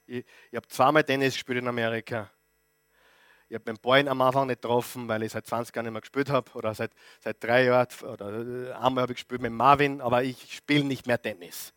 Ich, 0.06 0.26
ich 0.50 0.56
habe 0.56 0.68
zweimal 0.68 1.04
Tennis 1.04 1.34
gespielt 1.34 1.60
in 1.60 1.68
Amerika. 1.68 2.30
Ich 3.50 3.56
habe 3.56 3.64
den 3.64 3.78
Ball 3.80 4.08
am 4.08 4.22
Anfang 4.22 4.48
nicht 4.48 4.62
getroffen, 4.62 5.08
weil 5.08 5.24
ich 5.24 5.32
seit 5.32 5.48
20 5.48 5.76
Jahren 5.76 5.86
nicht 5.86 5.94
mehr 5.94 6.02
gespielt 6.02 6.30
habe 6.30 6.52
oder 6.54 6.74
seit, 6.74 6.92
seit 7.20 7.42
drei 7.42 7.66
Jahren 7.66 7.88
oder 8.04 8.30
äh, 8.30 8.74
einmal 8.74 9.04
habe 9.04 9.14
ich 9.14 9.18
gespielt 9.18 9.42
mit 9.42 9.52
Marvin, 9.52 10.02
aber 10.02 10.24
ich 10.24 10.54
spiele 10.54 10.84
nicht 10.84 11.08
mehr 11.08 11.22
Tennis. 11.22 11.74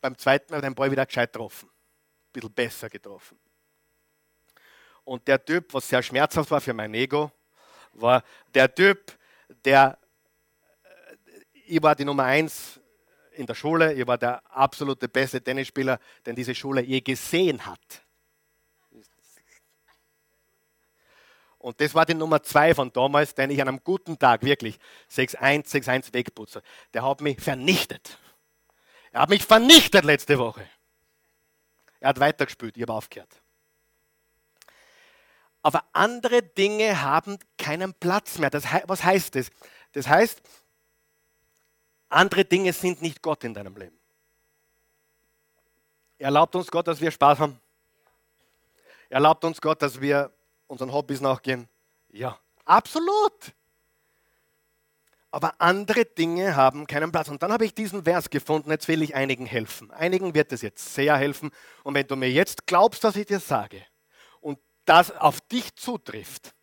Beim 0.00 0.16
zweiten 0.18 0.50
Mal 0.50 0.58
habe 0.58 0.66
ich 0.66 0.70
den 0.70 0.74
Ball 0.74 0.90
wieder 0.90 1.06
gescheit 1.06 1.32
getroffen. 1.32 1.70
Bisschen 2.32 2.52
besser 2.52 2.88
getroffen. 2.88 3.38
Und 5.04 5.26
der 5.26 5.44
Typ, 5.44 5.72
was 5.74 5.88
sehr 5.88 6.02
schmerzhaft 6.02 6.50
war 6.50 6.60
für 6.60 6.74
mein 6.74 6.94
Ego, 6.94 7.32
war 7.94 8.22
der 8.54 8.72
Typ, 8.72 9.18
der, 9.64 9.98
äh, 10.84 11.16
ich 11.66 11.82
war 11.82 11.94
die 11.94 12.04
Nummer 12.04 12.24
eins 12.24 12.78
in 13.32 13.46
der 13.46 13.54
Schule, 13.54 13.94
ich 13.94 14.06
war 14.06 14.18
der 14.18 14.42
absolute 14.54 15.08
beste 15.08 15.42
Tennisspieler, 15.42 15.98
den 16.24 16.36
diese 16.36 16.54
Schule 16.54 16.82
je 16.82 17.00
gesehen 17.00 17.64
hat. 17.66 18.02
Und 21.60 21.78
das 21.78 21.94
war 21.94 22.06
die 22.06 22.14
Nummer 22.14 22.42
zwei 22.42 22.74
von 22.74 22.90
damals, 22.90 23.34
den 23.34 23.50
ich 23.50 23.60
an 23.60 23.68
einem 23.68 23.84
guten 23.84 24.18
Tag 24.18 24.42
wirklich 24.42 24.78
6-1, 25.10 25.66
6-1 25.66 26.14
wegputze. 26.14 26.62
Der 26.94 27.04
hat 27.04 27.20
mich 27.20 27.38
vernichtet. 27.38 28.18
Er 29.12 29.22
hat 29.22 29.28
mich 29.28 29.44
vernichtet 29.44 30.04
letzte 30.04 30.38
Woche. 30.38 30.66
Er 32.00 32.08
hat 32.08 32.20
weitergespielt, 32.20 32.76
ich 32.76 32.82
habe 32.82 32.94
aufgehört. 32.94 33.40
Aber 35.62 35.84
andere 35.92 36.42
Dinge 36.42 37.02
haben 37.02 37.38
keinen 37.58 37.92
Platz 37.94 38.38
mehr. 38.38 38.48
Das, 38.50 38.64
was 38.86 39.04
heißt 39.04 39.34
das? 39.34 39.50
Das 39.92 40.08
heißt, 40.08 40.40
andere 42.08 42.44
Dinge 42.44 42.72
sind 42.72 43.02
nicht 43.02 43.20
Gott 43.22 43.44
in 43.44 43.52
deinem 43.52 43.76
Leben. 43.76 43.98
Erlaubt 46.18 46.54
uns 46.54 46.70
Gott, 46.70 46.86
dass 46.86 47.00
wir 47.00 47.10
Spaß 47.10 47.38
haben? 47.38 47.60
Erlaubt 49.08 49.44
uns 49.44 49.60
Gott, 49.60 49.82
dass 49.82 50.00
wir 50.00 50.30
unseren 50.66 50.92
Hobbys 50.92 51.20
nachgehen? 51.20 51.68
Ja, 52.10 52.38
absolut. 52.64 53.52
Aber 55.30 55.54
andere 55.60 56.04
Dinge 56.04 56.56
haben 56.56 56.86
keinen 56.86 57.12
Platz. 57.12 57.28
Und 57.28 57.42
dann 57.42 57.52
habe 57.52 57.64
ich 57.64 57.74
diesen 57.74 58.04
Vers 58.04 58.30
gefunden, 58.30 58.70
jetzt 58.70 58.88
will 58.88 59.02
ich 59.02 59.14
einigen 59.14 59.46
helfen. 59.46 59.90
Einigen 59.92 60.34
wird 60.34 60.52
es 60.52 60.62
jetzt 60.62 60.94
sehr 60.94 61.16
helfen. 61.16 61.50
Und 61.84 61.94
wenn 61.94 62.06
du 62.06 62.16
mir 62.16 62.30
jetzt 62.30 62.66
glaubst, 62.66 63.04
was 63.04 63.16
ich 63.16 63.26
dir 63.26 63.38
sage, 63.38 63.82
und 64.40 64.58
das 64.84 65.12
auf 65.12 65.40
dich 65.42 65.74
zutrifft, 65.76 66.54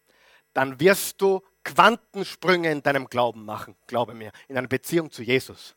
dann 0.53 0.79
wirst 0.79 1.21
du 1.21 1.41
Quantensprünge 1.63 2.71
in 2.71 2.81
deinem 2.81 3.07
Glauben 3.07 3.45
machen, 3.45 3.75
glaube 3.87 4.13
mir, 4.13 4.31
in 4.47 4.57
einer 4.57 4.67
Beziehung 4.67 5.11
zu 5.11 5.23
Jesus. 5.23 5.75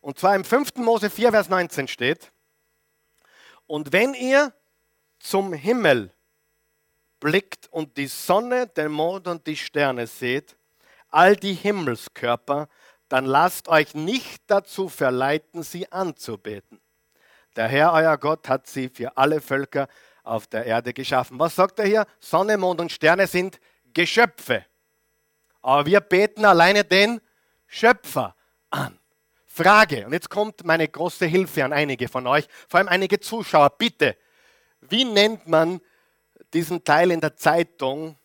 Und 0.00 0.18
zwar 0.18 0.34
im 0.34 0.44
5. 0.44 0.76
Mose 0.76 1.08
4, 1.08 1.30
Vers 1.30 1.48
19 1.48 1.88
steht, 1.88 2.32
und 3.66 3.92
wenn 3.92 4.14
ihr 4.14 4.52
zum 5.18 5.52
Himmel 5.52 6.12
blickt 7.18 7.66
und 7.72 7.96
die 7.96 8.06
Sonne, 8.06 8.68
den 8.68 8.92
Mond 8.92 9.26
und 9.26 9.46
die 9.46 9.56
Sterne 9.56 10.06
seht, 10.06 10.56
all 11.10 11.36
die 11.36 11.54
Himmelskörper, 11.54 12.68
dann 13.08 13.24
lasst 13.24 13.68
euch 13.68 13.94
nicht 13.94 14.42
dazu 14.48 14.88
verleiten, 14.88 15.62
sie 15.62 15.90
anzubeten. 15.92 16.80
Der 17.54 17.68
Herr, 17.68 17.92
euer 17.92 18.18
Gott, 18.18 18.48
hat 18.48 18.66
sie 18.66 18.88
für 18.88 19.16
alle 19.16 19.40
Völker 19.40 19.88
auf 20.22 20.46
der 20.46 20.66
Erde 20.66 20.92
geschaffen. 20.92 21.38
Was 21.38 21.54
sagt 21.54 21.78
er 21.78 21.86
hier? 21.86 22.06
Sonne, 22.20 22.58
Mond 22.58 22.80
und 22.80 22.92
Sterne 22.92 23.26
sind 23.26 23.60
Geschöpfe. 23.94 24.66
Aber 25.62 25.86
wir 25.86 26.00
beten 26.00 26.44
alleine 26.44 26.84
den 26.84 27.20
Schöpfer 27.66 28.34
an. 28.70 28.98
Frage, 29.46 30.04
und 30.04 30.12
jetzt 30.12 30.28
kommt 30.28 30.64
meine 30.64 30.86
große 30.86 31.24
Hilfe 31.24 31.64
an 31.64 31.72
einige 31.72 32.08
von 32.08 32.26
euch, 32.26 32.46
vor 32.68 32.78
allem 32.78 32.88
einige 32.88 33.20
Zuschauer, 33.20 33.70
bitte, 33.70 34.16
wie 34.82 35.04
nennt 35.04 35.48
man 35.48 35.80
diesen 36.52 36.84
Teil 36.84 37.10
in 37.10 37.20
der 37.20 37.36
Zeitung, 37.36 38.18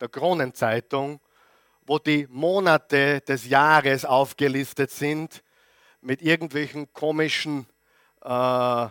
der 0.00 0.08
Kronenzeitung, 0.08 1.20
wo 1.86 1.98
die 1.98 2.26
Monate 2.30 3.20
des 3.20 3.46
Jahres 3.46 4.04
aufgelistet 4.04 4.90
sind 4.90 5.42
mit 6.00 6.22
irgendwelchen 6.22 6.92
komischen... 6.92 7.66
Äh, 8.22 8.88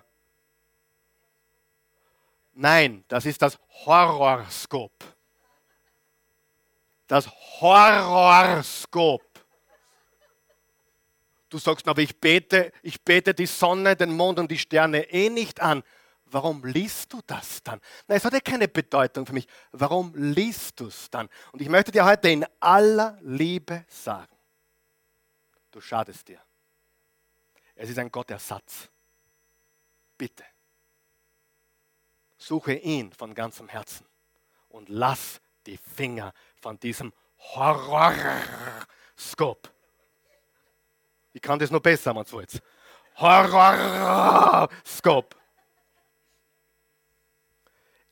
nein, 2.53 3.03
das 3.07 3.25
ist 3.25 3.41
das 3.41 3.57
Horrorskop. 3.85 4.91
Das 7.07 7.27
Horrorskop. 7.59 9.23
Du 11.49 11.57
sagst, 11.59 11.87
aber 11.87 12.01
ich 12.01 12.19
bete, 12.19 12.71
ich 12.81 13.01
bete 13.03 13.33
die 13.33 13.45
Sonne, 13.45 13.95
den 13.95 14.11
Mond 14.11 14.39
und 14.39 14.49
die 14.49 14.57
Sterne 14.57 15.11
eh 15.11 15.29
nicht 15.29 15.61
an. 15.61 15.83
Warum 16.33 16.65
liest 16.65 17.13
du 17.13 17.21
das 17.27 17.61
dann? 17.61 17.79
Nein, 18.07 18.17
es 18.17 18.25
hat 18.25 18.33
ja 18.33 18.39
keine 18.39 18.67
Bedeutung 18.67 19.23
für 19.27 19.33
mich. 19.33 19.47
Warum 19.71 20.15
liest 20.15 20.79
du 20.79 20.87
es 20.87 21.07
dann? 21.11 21.29
Und 21.51 21.61
ich 21.61 21.69
möchte 21.69 21.91
dir 21.91 22.03
heute 22.05 22.29
in 22.29 22.43
aller 22.59 23.19
Liebe 23.21 23.85
sagen, 23.87 24.35
du 25.69 25.79
schadest 25.79 26.27
dir. 26.27 26.41
Es 27.75 27.87
ist 27.87 27.99
ein 27.99 28.11
Gottersatz. 28.11 28.89
Bitte. 30.17 30.43
Suche 32.35 32.73
ihn 32.73 33.13
von 33.13 33.35
ganzem 33.35 33.69
Herzen 33.69 34.07
und 34.69 34.89
lass 34.89 35.39
die 35.67 35.77
Finger 35.77 36.33
von 36.59 36.79
diesem 36.79 37.13
Horrorskop. 37.37 38.81
Ich 41.31 41.43
kann 41.43 41.59
das 41.59 41.69
noch 41.69 41.79
besser, 41.81 42.11
man 42.11 42.25
so 42.25 42.41
jetzt. 42.41 42.59
Horrorskop. 43.17 44.73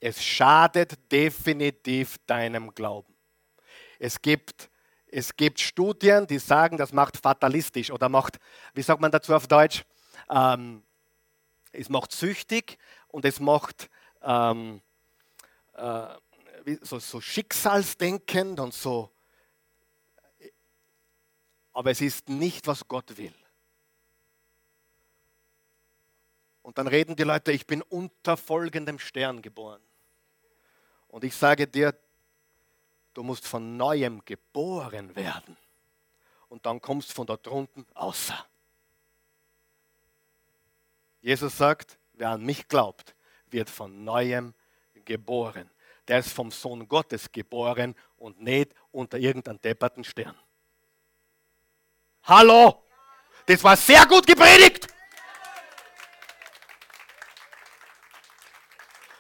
Es 0.04 0.24
schadet 0.24 1.12
definitiv 1.12 2.18
deinem 2.26 2.74
Glauben. 2.74 3.14
Es 4.00 4.20
gibt, 4.20 4.72
es 5.06 5.36
gibt 5.36 5.60
Studien, 5.60 6.26
die 6.26 6.40
sagen, 6.40 6.76
das 6.76 6.92
macht 6.92 7.18
fatalistisch 7.18 7.92
oder 7.92 8.10
macht, 8.10 8.40
wie 8.74 8.82
sagt 8.82 9.00
man 9.00 9.12
dazu 9.12 9.36
auf 9.36 9.46
Deutsch? 9.46 9.86
Ähm, 10.28 10.82
es 11.72 11.88
macht 11.88 12.12
süchtig 12.14 12.80
und 13.10 13.26
es 13.26 13.40
macht 13.40 13.92
ähm, 14.24 14.82
äh, 15.74 16.08
so, 16.82 16.98
so 16.98 17.22
schicksalsdenkend 17.22 18.60
und 18.60 18.74
so. 18.74 19.12
Aber 21.74 21.92
es 21.92 22.02
ist 22.02 22.28
nicht, 22.28 22.66
was 22.66 22.88
Gott 22.88 23.18
will. 23.18 23.36
Und 26.64 26.80
dann 26.80 26.88
reden 26.88 27.16
die 27.16 27.24
Leute, 27.24 27.52
ich 27.52 27.68
bin 27.68 27.84
unter 27.84 28.36
folgendem 28.36 28.98
Stern 28.98 29.44
geboren. 29.44 29.82
Und 31.12 31.26
ich 31.26 31.36
sage 31.36 31.68
dir, 31.68 31.94
du 33.14 33.22
musst 33.22 33.46
von 33.46 33.76
neuem 33.76 34.24
geboren 34.24 35.14
werden. 35.14 35.58
Und 36.48 36.66
dann 36.66 36.80
kommst 36.82 37.10
du 37.10 37.14
von 37.14 37.28
dort 37.28 37.46
drunten 37.46 37.86
außer. 37.94 38.46
Jesus 41.22 41.58
sagt, 41.58 42.00
wer 42.14 42.30
an 42.30 42.44
mich 42.44 42.66
glaubt, 42.68 43.14
wird 43.48 43.70
von 43.70 44.06
neuem 44.06 44.54
geboren. 45.04 45.70
Der 46.08 46.20
ist 46.20 46.32
vom 46.32 46.50
Sohn 46.50 46.88
Gottes 46.88 47.30
geboren 47.30 47.94
und 48.16 48.42
nicht 48.42 48.74
unter 48.92 49.18
irgendeinem 49.18 49.62
depperten 49.62 50.06
Stern. 50.06 50.38
Hallo! 52.24 52.86
Das 53.46 53.62
war 53.66 53.76
sehr 53.76 54.06
gut 54.06 54.26
gepredigt! 54.26 54.88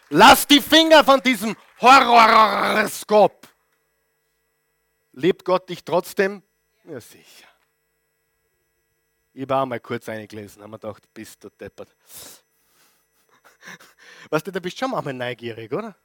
Lass 0.10 0.48
die 0.48 0.62
Finger 0.62 1.04
von 1.04 1.22
diesem 1.22 1.56
Horoskop. 1.82 3.48
Liebt 5.14 5.44
Gott 5.44 5.68
dich 5.70 5.84
trotzdem? 5.84 6.44
Ja, 6.86 7.02
sicher. 7.02 7.48
Ich 9.34 9.42
habe 9.44 9.56
auch 9.56 9.66
mal 9.66 9.80
kurz 9.80 10.08
eingelesen, 10.10 10.62
haben 10.62 10.72
wir 10.72 10.80
gedacht, 10.80 11.12
bist 11.14 11.44
du 11.44 11.50
deppert. 11.50 11.96
Weißt 14.30 14.46
du, 14.46 14.52
da 14.52 14.60
bist 14.60 14.78
schon 14.78 14.92
mal 14.92 15.02
neugierig, 15.02 15.72
oder? 15.72 15.96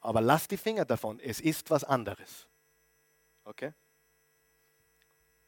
Aber 0.00 0.20
lass 0.20 0.46
die 0.46 0.56
Finger 0.56 0.84
davon, 0.84 1.18
es 1.20 1.40
ist 1.40 1.70
was 1.70 1.84
anderes. 1.84 2.46
Okay? 3.44 3.72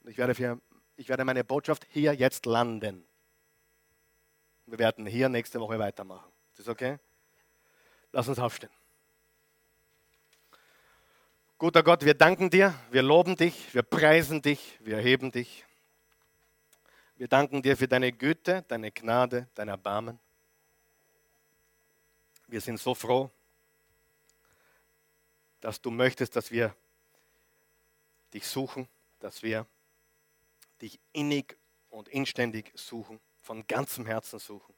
Ich 0.06 0.18
werde, 0.18 0.34
für, 0.34 0.60
ich 0.96 1.08
werde 1.08 1.24
meine 1.24 1.44
Botschaft 1.44 1.86
hier 1.90 2.12
jetzt 2.12 2.44
landen. 2.46 3.06
Wir 4.66 4.78
werden 4.78 5.06
hier 5.06 5.28
nächste 5.28 5.60
Woche 5.60 5.78
weitermachen. 5.78 6.30
Ist 6.50 6.60
das 6.60 6.68
okay? 6.68 6.98
Lass 8.12 8.28
uns 8.28 8.38
aufstehen. 8.38 8.70
Guter 11.58 11.82
Gott, 11.82 12.04
wir 12.04 12.14
danken 12.14 12.50
dir, 12.50 12.72
wir 12.90 13.02
loben 13.02 13.34
dich, 13.34 13.74
wir 13.74 13.82
preisen 13.82 14.42
dich, 14.42 14.78
wir 14.80 14.96
erheben 14.96 15.32
dich. 15.32 15.64
Wir 17.16 17.26
danken 17.26 17.62
dir 17.62 17.76
für 17.76 17.88
deine 17.88 18.12
Güte, 18.12 18.64
deine 18.68 18.92
Gnade, 18.92 19.48
dein 19.56 19.66
Erbarmen. 19.66 20.20
Wir 22.46 22.60
sind 22.60 22.78
so 22.78 22.94
froh, 22.94 23.28
dass 25.60 25.80
du 25.80 25.90
möchtest, 25.90 26.36
dass 26.36 26.52
wir 26.52 26.74
dich 28.32 28.46
suchen, 28.46 28.88
dass 29.18 29.42
wir 29.42 29.66
dich 30.80 31.00
innig 31.12 31.56
und 31.90 32.08
inständig 32.08 32.70
suchen, 32.76 33.18
von 33.40 33.66
ganzem 33.66 34.06
Herzen 34.06 34.38
suchen. 34.38 34.77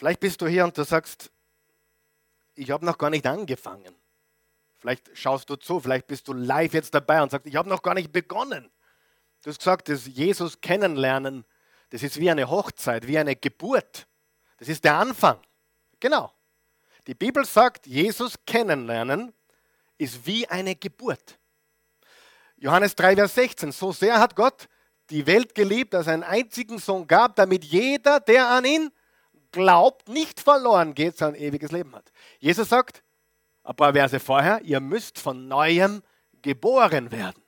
Vielleicht 0.00 0.20
bist 0.20 0.40
du 0.40 0.46
hier 0.46 0.64
und 0.64 0.78
du 0.78 0.82
sagst, 0.82 1.30
ich 2.54 2.70
habe 2.70 2.86
noch 2.86 2.96
gar 2.96 3.10
nicht 3.10 3.26
angefangen. 3.26 3.94
Vielleicht 4.78 5.10
schaust 5.12 5.50
du 5.50 5.56
zu, 5.56 5.78
vielleicht 5.78 6.06
bist 6.06 6.26
du 6.26 6.32
live 6.32 6.72
jetzt 6.72 6.94
dabei 6.94 7.22
und 7.22 7.30
sagst, 7.30 7.46
ich 7.46 7.54
habe 7.54 7.68
noch 7.68 7.82
gar 7.82 7.92
nicht 7.92 8.10
begonnen. 8.10 8.70
Du 9.42 9.50
hast 9.50 9.58
gesagt, 9.58 9.90
das 9.90 10.06
Jesus 10.06 10.58
kennenlernen, 10.62 11.44
das 11.90 12.02
ist 12.02 12.18
wie 12.18 12.30
eine 12.30 12.48
Hochzeit, 12.48 13.06
wie 13.08 13.18
eine 13.18 13.36
Geburt. 13.36 14.06
Das 14.56 14.70
ist 14.70 14.84
der 14.84 14.94
Anfang. 14.94 15.38
Genau. 16.00 16.32
Die 17.06 17.14
Bibel 17.14 17.44
sagt, 17.44 17.86
Jesus 17.86 18.36
kennenlernen 18.46 19.34
ist 19.98 20.24
wie 20.24 20.48
eine 20.48 20.76
Geburt. 20.76 21.38
Johannes 22.56 22.94
3, 22.94 23.16
Vers 23.16 23.34
16. 23.34 23.72
So 23.72 23.92
sehr 23.92 24.18
hat 24.18 24.34
Gott 24.34 24.66
die 25.10 25.26
Welt 25.26 25.54
geliebt, 25.54 25.92
dass 25.92 26.06
er 26.06 26.14
einen 26.14 26.22
einzigen 26.22 26.78
Sohn 26.78 27.06
gab, 27.06 27.36
damit 27.36 27.66
jeder, 27.66 28.18
der 28.18 28.48
an 28.48 28.64
ihn 28.64 28.90
glaubt, 29.52 30.08
nicht 30.08 30.40
verloren 30.40 30.94
geht, 30.94 31.18
sondern 31.18 31.40
ewiges 31.40 31.72
Leben 31.72 31.94
hat. 31.94 32.10
Jesus 32.38 32.68
sagt, 32.68 33.02
ein 33.62 33.76
paar 33.76 33.92
Verse 33.92 34.18
vorher, 34.20 34.60
ihr 34.62 34.80
müsst 34.80 35.18
von 35.18 35.48
neuem 35.48 36.02
geboren 36.42 37.12
werden. 37.12 37.42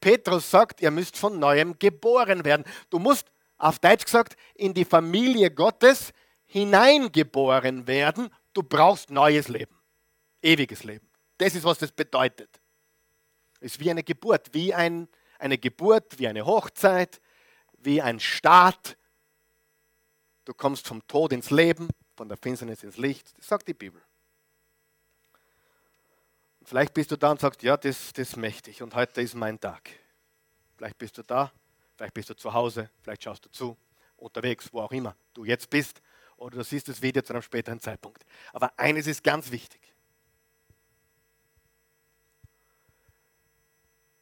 Petrus 0.00 0.50
sagt, 0.50 0.80
ihr 0.80 0.90
müsst 0.90 1.16
von 1.16 1.38
neuem 1.38 1.78
geboren 1.78 2.44
werden. 2.44 2.64
Du 2.90 2.98
musst, 2.98 3.30
auf 3.58 3.78
Deutsch 3.78 4.04
gesagt, 4.04 4.36
in 4.54 4.74
die 4.74 4.84
Familie 4.84 5.50
Gottes 5.50 6.12
hineingeboren 6.46 7.86
werden. 7.86 8.28
Du 8.52 8.62
brauchst 8.62 9.10
neues 9.10 9.48
Leben, 9.48 9.74
ewiges 10.42 10.84
Leben. 10.84 11.08
Das 11.38 11.54
ist, 11.54 11.64
was 11.64 11.78
das 11.78 11.92
bedeutet. 11.92 12.60
Es 13.60 13.72
ist 13.72 13.80
wie 13.80 13.90
eine 13.90 14.02
Geburt, 14.02 14.48
wie 14.52 14.72
ein, 14.74 15.08
eine 15.38 15.58
Geburt, 15.58 16.18
wie 16.18 16.28
eine 16.28 16.46
Hochzeit, 16.46 17.20
wie 17.78 18.00
ein 18.00 18.20
Start. 18.20 18.96
Du 20.46 20.54
kommst 20.54 20.86
vom 20.86 21.04
Tod 21.08 21.32
ins 21.32 21.50
Leben, 21.50 21.88
von 22.16 22.28
der 22.28 22.38
Finsternis 22.38 22.84
ins 22.84 22.96
Licht. 22.96 23.36
Das 23.36 23.48
sagt 23.48 23.66
die 23.66 23.74
Bibel. 23.74 24.00
Und 26.60 26.68
vielleicht 26.68 26.94
bist 26.94 27.10
du 27.10 27.16
da 27.16 27.32
und 27.32 27.40
sagst, 27.40 27.64
ja, 27.64 27.76
das, 27.76 28.12
das 28.12 28.28
ist 28.28 28.36
mächtig 28.36 28.80
und 28.80 28.94
heute 28.94 29.20
ist 29.20 29.34
mein 29.34 29.60
Tag. 29.60 29.90
Vielleicht 30.76 30.98
bist 30.98 31.18
du 31.18 31.24
da, 31.24 31.52
vielleicht 31.96 32.14
bist 32.14 32.30
du 32.30 32.34
zu 32.34 32.54
Hause, 32.54 32.90
vielleicht 33.02 33.24
schaust 33.24 33.44
du 33.44 33.50
zu, 33.50 33.76
unterwegs, 34.16 34.72
wo 34.72 34.82
auch 34.82 34.92
immer 34.92 35.16
du 35.34 35.44
jetzt 35.44 35.68
bist, 35.68 36.00
oder 36.36 36.58
du 36.58 36.64
siehst 36.64 36.86
das 36.86 37.02
Video 37.02 37.22
zu 37.22 37.32
einem 37.32 37.42
späteren 37.42 37.80
Zeitpunkt. 37.80 38.24
Aber 38.52 38.72
eines 38.78 39.08
ist 39.08 39.24
ganz 39.24 39.50
wichtig. 39.50 39.80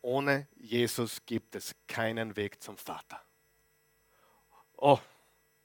Ohne 0.01 0.49
Jesus 0.57 1.18
gibt 1.27 1.55
es 1.55 1.75
keinen 1.87 2.35
Weg 2.37 2.62
zum 2.62 2.79
Vater. 2.79 3.20
Oh, 4.77 4.99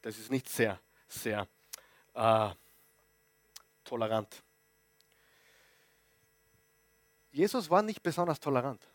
das 0.01 0.17
ist 0.17 0.31
nicht 0.31 0.47
sehr, 0.49 0.79
sehr 1.07 1.47
äh, 2.13 2.49
tolerant. 3.83 4.43
Jesus 7.31 7.69
war 7.69 7.81
nicht 7.81 8.01
besonders 8.01 8.39
tolerant. 8.39 8.85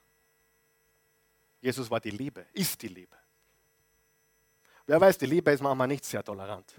Jesus 1.60 1.90
war 1.90 2.00
die 2.00 2.10
Liebe, 2.10 2.46
ist 2.52 2.82
die 2.82 2.88
Liebe. 2.88 3.16
Wer 4.86 5.00
weiß, 5.00 5.16
die 5.16 5.26
Liebe 5.26 5.50
ist 5.50 5.62
manchmal 5.62 5.88
nicht 5.88 6.04
sehr 6.04 6.22
tolerant. 6.22 6.74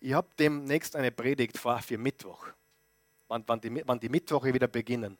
Ich 0.00 0.12
habe 0.12 0.28
demnächst 0.38 0.96
eine 0.96 1.10
Predigt 1.10 1.58
vor 1.58 1.78
für 1.80 1.98
Mittwoch, 1.98 2.48
wann, 3.28 3.44
wann, 3.46 3.60
die, 3.60 3.86
wann 3.86 4.00
die 4.00 4.08
Mittwoche 4.08 4.52
wieder 4.52 4.66
beginnen. 4.66 5.18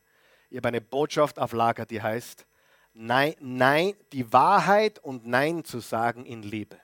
Ich 0.49 0.57
habe 0.57 0.67
eine 0.67 0.81
Botschaft 0.81 1.39
auf 1.39 1.53
Lager, 1.53 1.85
die 1.85 2.01
heißt, 2.01 2.45
nein, 2.93 3.35
nein, 3.39 3.95
die 4.11 4.33
Wahrheit 4.33 4.99
und 4.99 5.25
Nein 5.25 5.63
zu 5.63 5.79
sagen 5.79 6.25
in 6.25 6.43
Liebe. 6.43 6.77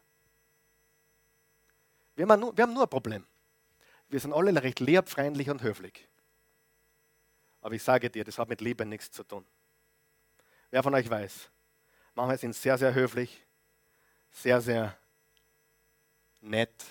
Wir 2.17 2.27
haben, 2.27 2.39
nur, 2.39 2.57
wir 2.57 2.63
haben 2.63 2.73
nur 2.73 2.83
ein 2.83 2.89
Problem. 2.89 3.23
Wir 4.09 4.19
sind 4.19 4.33
alle 4.33 4.61
recht 4.61 4.79
liebfreundlich 4.79 5.51
und 5.51 5.61
höflich. 5.61 6.07
Aber 7.61 7.75
ich 7.75 7.83
sage 7.83 8.09
dir, 8.09 8.23
das 8.23 8.39
hat 8.39 8.49
mit 8.49 8.59
Liebe 8.59 8.87
nichts 8.87 9.11
zu 9.11 9.23
tun. 9.23 9.45
Wer 10.71 10.81
von 10.81 10.95
euch 10.95 11.07
weiß, 11.07 11.51
manchmal 12.15 12.39
sind 12.39 12.55
sehr, 12.55 12.77
sehr 12.79 12.95
höflich, 12.95 13.45
sehr, 14.31 14.61
sehr 14.61 14.97
nett, 16.41 16.85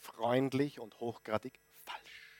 freundlich 0.00 0.80
und 0.80 0.98
hochgradig 0.98 1.60
falsch. 1.84 2.32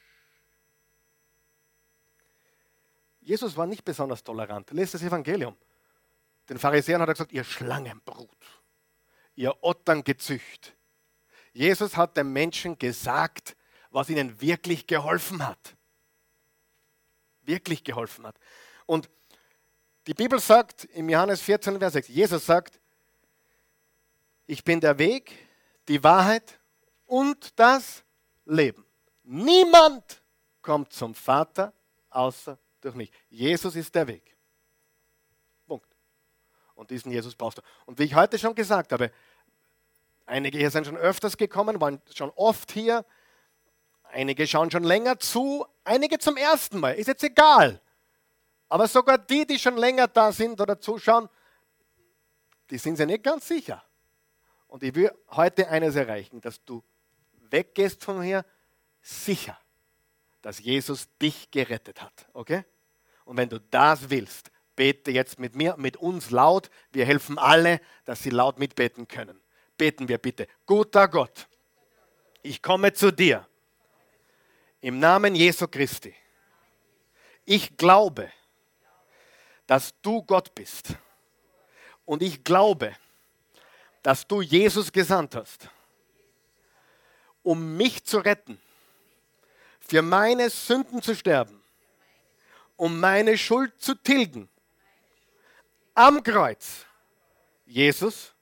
Jesus 3.20 3.56
war 3.56 3.66
nicht 3.66 3.84
besonders 3.84 4.24
tolerant. 4.24 4.72
Lest 4.72 4.94
das 4.94 5.02
Evangelium. 5.02 5.56
Den 6.48 6.58
Pharisäern 6.58 7.00
hat 7.00 7.10
er 7.10 7.14
gesagt, 7.14 7.32
ihr 7.32 7.44
Schlangenbrut, 7.44 8.28
ihr 9.36 9.56
Otterngezücht. 9.62 10.74
Jesus 11.52 11.96
hat 11.96 12.16
den 12.16 12.32
Menschen 12.32 12.78
gesagt, 12.78 13.56
was 13.90 14.08
ihnen 14.08 14.40
wirklich 14.40 14.86
geholfen 14.86 15.46
hat. 15.46 15.76
Wirklich 17.42 17.82
geholfen 17.82 18.26
hat. 18.26 18.36
Und 18.86 19.10
die 20.06 20.14
Bibel 20.14 20.38
sagt 20.40 20.84
im 20.86 21.08
Johannes 21.08 21.40
14, 21.42 21.78
Vers 21.78 21.92
6, 21.94 22.08
Jesus 22.08 22.46
sagt, 22.46 22.80
ich 24.46 24.64
bin 24.64 24.80
der 24.80 24.98
Weg, 24.98 25.32
die 25.88 26.02
Wahrheit 26.02 26.58
und 27.06 27.58
das 27.58 28.02
Leben. 28.44 28.84
Niemand 29.22 30.22
kommt 30.62 30.92
zum 30.92 31.14
Vater 31.14 31.72
außer 32.08 32.58
durch 32.80 32.94
mich. 32.94 33.12
Jesus 33.28 33.76
ist 33.76 33.94
der 33.94 34.06
Weg. 34.06 34.36
Punkt. 35.66 35.88
Und 36.74 36.90
diesen 36.90 37.12
Jesus 37.12 37.34
brauchst 37.34 37.58
du. 37.58 37.62
Und 37.86 37.98
wie 37.98 38.04
ich 38.04 38.14
heute 38.14 38.38
schon 38.38 38.54
gesagt 38.54 38.92
habe, 38.92 39.12
einige 40.30 40.58
hier 40.58 40.70
sind 40.70 40.86
schon 40.86 40.96
öfters 40.96 41.36
gekommen, 41.36 41.80
waren 41.80 42.00
schon 42.14 42.30
oft 42.30 42.70
hier, 42.72 43.04
einige 44.04 44.46
schauen 44.46 44.70
schon 44.70 44.84
länger 44.84 45.18
zu, 45.18 45.66
einige 45.84 46.18
zum 46.18 46.36
ersten 46.36 46.80
Mal. 46.80 46.94
Ist 46.94 47.08
jetzt 47.08 47.24
egal. 47.24 47.80
Aber 48.68 48.86
sogar 48.86 49.18
die, 49.18 49.46
die 49.46 49.58
schon 49.58 49.76
länger 49.76 50.06
da 50.06 50.32
sind 50.32 50.60
oder 50.60 50.80
zuschauen, 50.80 51.28
die 52.70 52.78
sind 52.78 52.96
sich 52.96 53.06
nicht 53.06 53.24
ganz 53.24 53.48
sicher. 53.48 53.82
Und 54.68 54.84
ich 54.84 54.94
will 54.94 55.10
heute 55.30 55.68
eines 55.68 55.96
erreichen, 55.96 56.40
dass 56.40 56.64
du 56.64 56.82
weggehst 57.50 58.04
von 58.04 58.22
hier, 58.22 58.44
sicher, 59.02 59.58
dass 60.42 60.60
Jesus 60.60 61.08
dich 61.20 61.50
gerettet 61.50 62.00
hat. 62.00 62.28
Okay? 62.32 62.64
Und 63.24 63.36
wenn 63.36 63.48
du 63.48 63.58
das 63.58 64.08
willst, 64.08 64.52
bete 64.76 65.10
jetzt 65.10 65.40
mit 65.40 65.56
mir, 65.56 65.74
mit 65.76 65.96
uns 65.96 66.30
laut. 66.30 66.70
Wir 66.92 67.04
helfen 67.04 67.38
alle, 67.38 67.80
dass 68.04 68.22
sie 68.22 68.30
laut 68.30 68.60
mitbeten 68.60 69.08
können. 69.08 69.40
Beten 69.80 70.06
wir 70.06 70.18
bitte. 70.18 70.46
Guter 70.66 71.08
Gott, 71.08 71.48
ich 72.42 72.60
komme 72.60 72.92
zu 72.92 73.10
dir. 73.10 73.46
Im 74.82 74.98
Namen 74.98 75.34
Jesu 75.34 75.66
Christi. 75.66 76.14
Ich 77.46 77.76
glaube, 77.76 78.30
dass 79.66 79.94
du 80.02 80.22
Gott 80.22 80.54
bist. 80.54 80.88
Und 82.04 82.22
ich 82.22 82.44
glaube, 82.44 82.94
dass 84.02 84.26
du 84.26 84.42
Jesus 84.42 84.92
gesandt 84.92 85.34
hast 85.34 85.70
um 87.42 87.76
mich 87.76 88.04
zu 88.04 88.18
retten, 88.18 88.60
für 89.80 90.02
meine 90.02 90.50
Sünden 90.50 91.02
zu 91.02 91.14
sterben, 91.14 91.62
um 92.76 93.00
meine 93.00 93.36
Schuld 93.36 93.80
zu 93.80 93.94
tilgen. 93.94 94.48
Am 95.94 96.22
Kreuz. 96.22 96.86
Jesus, 97.66 98.34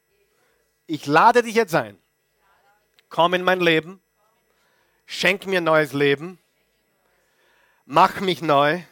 ich 0.88 1.06
lade 1.06 1.44
dich 1.44 1.54
jetzt 1.54 1.76
ein. 1.76 1.96
Komm 3.08 3.34
in 3.34 3.44
mein 3.44 3.60
Leben. 3.60 4.02
Schenk 5.06 5.46
mir 5.46 5.60
neues 5.60 5.92
Leben. 5.92 6.40
Mach 7.84 8.18
mich 8.18 8.42
neu. 8.42 8.82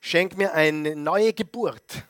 Schenk 0.00 0.36
mir 0.36 0.54
eine 0.54 0.94
neue 0.94 1.32
Geburt. 1.32 2.04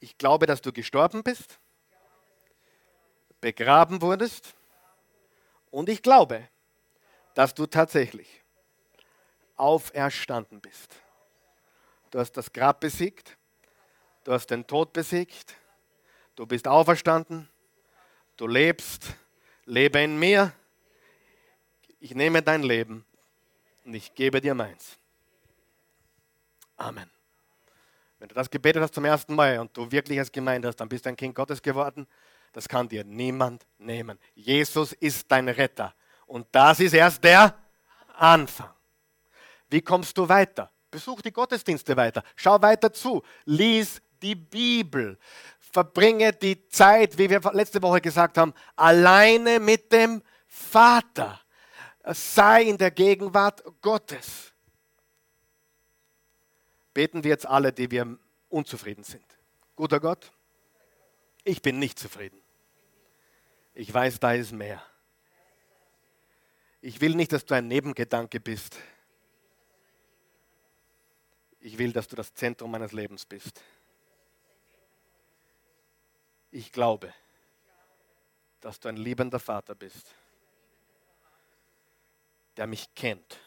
Ich 0.00 0.18
glaube, 0.18 0.46
dass 0.46 0.60
du 0.60 0.72
gestorben 0.72 1.22
bist 1.22 1.60
begraben 3.42 4.00
wurdest. 4.00 4.54
Und 5.70 5.90
ich 5.90 6.00
glaube, 6.00 6.48
dass 7.34 7.54
du 7.54 7.66
tatsächlich 7.66 8.42
auferstanden 9.56 10.62
bist. 10.62 10.94
Du 12.10 12.18
hast 12.18 12.32
das 12.32 12.52
Grab 12.52 12.80
besiegt, 12.80 13.36
du 14.24 14.32
hast 14.32 14.48
den 14.48 14.66
Tod 14.66 14.92
besiegt, 14.92 15.54
du 16.36 16.46
bist 16.46 16.68
auferstanden, 16.68 17.48
du 18.36 18.46
lebst, 18.46 19.14
lebe 19.64 20.00
in 20.00 20.18
mir. 20.18 20.52
Ich 22.00 22.14
nehme 22.14 22.42
dein 22.42 22.62
Leben 22.62 23.04
und 23.84 23.94
ich 23.94 24.14
gebe 24.14 24.40
dir 24.40 24.54
meins. 24.54 24.98
Amen. 26.76 27.08
Wenn 28.18 28.28
du 28.28 28.34
das 28.34 28.50
gebetet 28.50 28.82
hast 28.82 28.94
zum 28.94 29.04
ersten 29.04 29.34
Mal 29.34 29.58
und 29.58 29.76
du 29.76 29.90
wirklich 29.90 30.18
es 30.18 30.30
gemeint 30.30 30.64
hast, 30.64 30.76
dann 30.76 30.88
bist 30.88 31.04
du 31.04 31.10
ein 31.10 31.16
Kind 31.16 31.34
Gottes 31.34 31.62
geworden 31.62 32.06
das 32.52 32.68
kann 32.68 32.88
dir 32.88 33.02
niemand 33.02 33.66
nehmen. 33.78 34.18
Jesus 34.34 34.92
ist 34.92 35.30
dein 35.30 35.48
Retter. 35.48 35.94
Und 36.26 36.46
das 36.52 36.80
ist 36.80 36.92
erst 36.92 37.24
der 37.24 37.54
Anfang. 38.16 38.70
Wie 39.68 39.80
kommst 39.80 40.16
du 40.16 40.28
weiter? 40.28 40.70
Besuch 40.90 41.22
die 41.22 41.32
Gottesdienste 41.32 41.96
weiter. 41.96 42.22
Schau 42.36 42.60
weiter 42.60 42.92
zu. 42.92 43.22
Lies 43.46 44.02
die 44.22 44.34
Bibel. 44.34 45.18
verbringe 45.58 46.32
die 46.34 46.68
Zeit, 46.68 47.16
wie 47.16 47.30
wir 47.30 47.40
letzte 47.52 47.80
Woche 47.82 48.00
gesagt 48.00 48.36
haben, 48.36 48.52
alleine 48.76 49.58
mit 49.58 49.90
dem 49.90 50.22
Vater. 50.46 51.40
Sei 52.04 52.64
in 52.64 52.76
der 52.76 52.90
Gegenwart 52.90 53.62
Gottes. 53.80 54.52
Beten 56.92 57.24
wir 57.24 57.30
jetzt 57.30 57.46
alle, 57.46 57.72
die 57.72 57.90
wir 57.90 58.18
unzufrieden 58.50 59.02
sind. 59.02 59.24
Guter 59.76 59.98
Gott, 59.98 60.30
ich 61.42 61.62
bin 61.62 61.78
nicht 61.78 61.98
zufrieden. 61.98 62.38
Ich 63.74 63.92
weiß, 63.92 64.20
da 64.20 64.34
ist 64.34 64.52
mehr. 64.52 64.82
Ich 66.82 67.00
will 67.00 67.14
nicht, 67.14 67.32
dass 67.32 67.46
du 67.46 67.54
ein 67.54 67.68
Nebengedanke 67.68 68.40
bist. 68.40 68.76
Ich 71.60 71.78
will, 71.78 71.92
dass 71.92 72.08
du 72.08 72.16
das 72.16 72.34
Zentrum 72.34 72.72
meines 72.72 72.92
Lebens 72.92 73.24
bist. 73.24 73.62
Ich 76.52 76.70
glaube, 76.70 77.12
dass 78.60 78.78
du 78.78 78.88
ein 78.88 78.96
liebender 78.96 79.40
Vater 79.40 79.74
bist, 79.74 80.14
der 82.56 82.66
mich 82.66 82.94
kennt, 82.94 83.40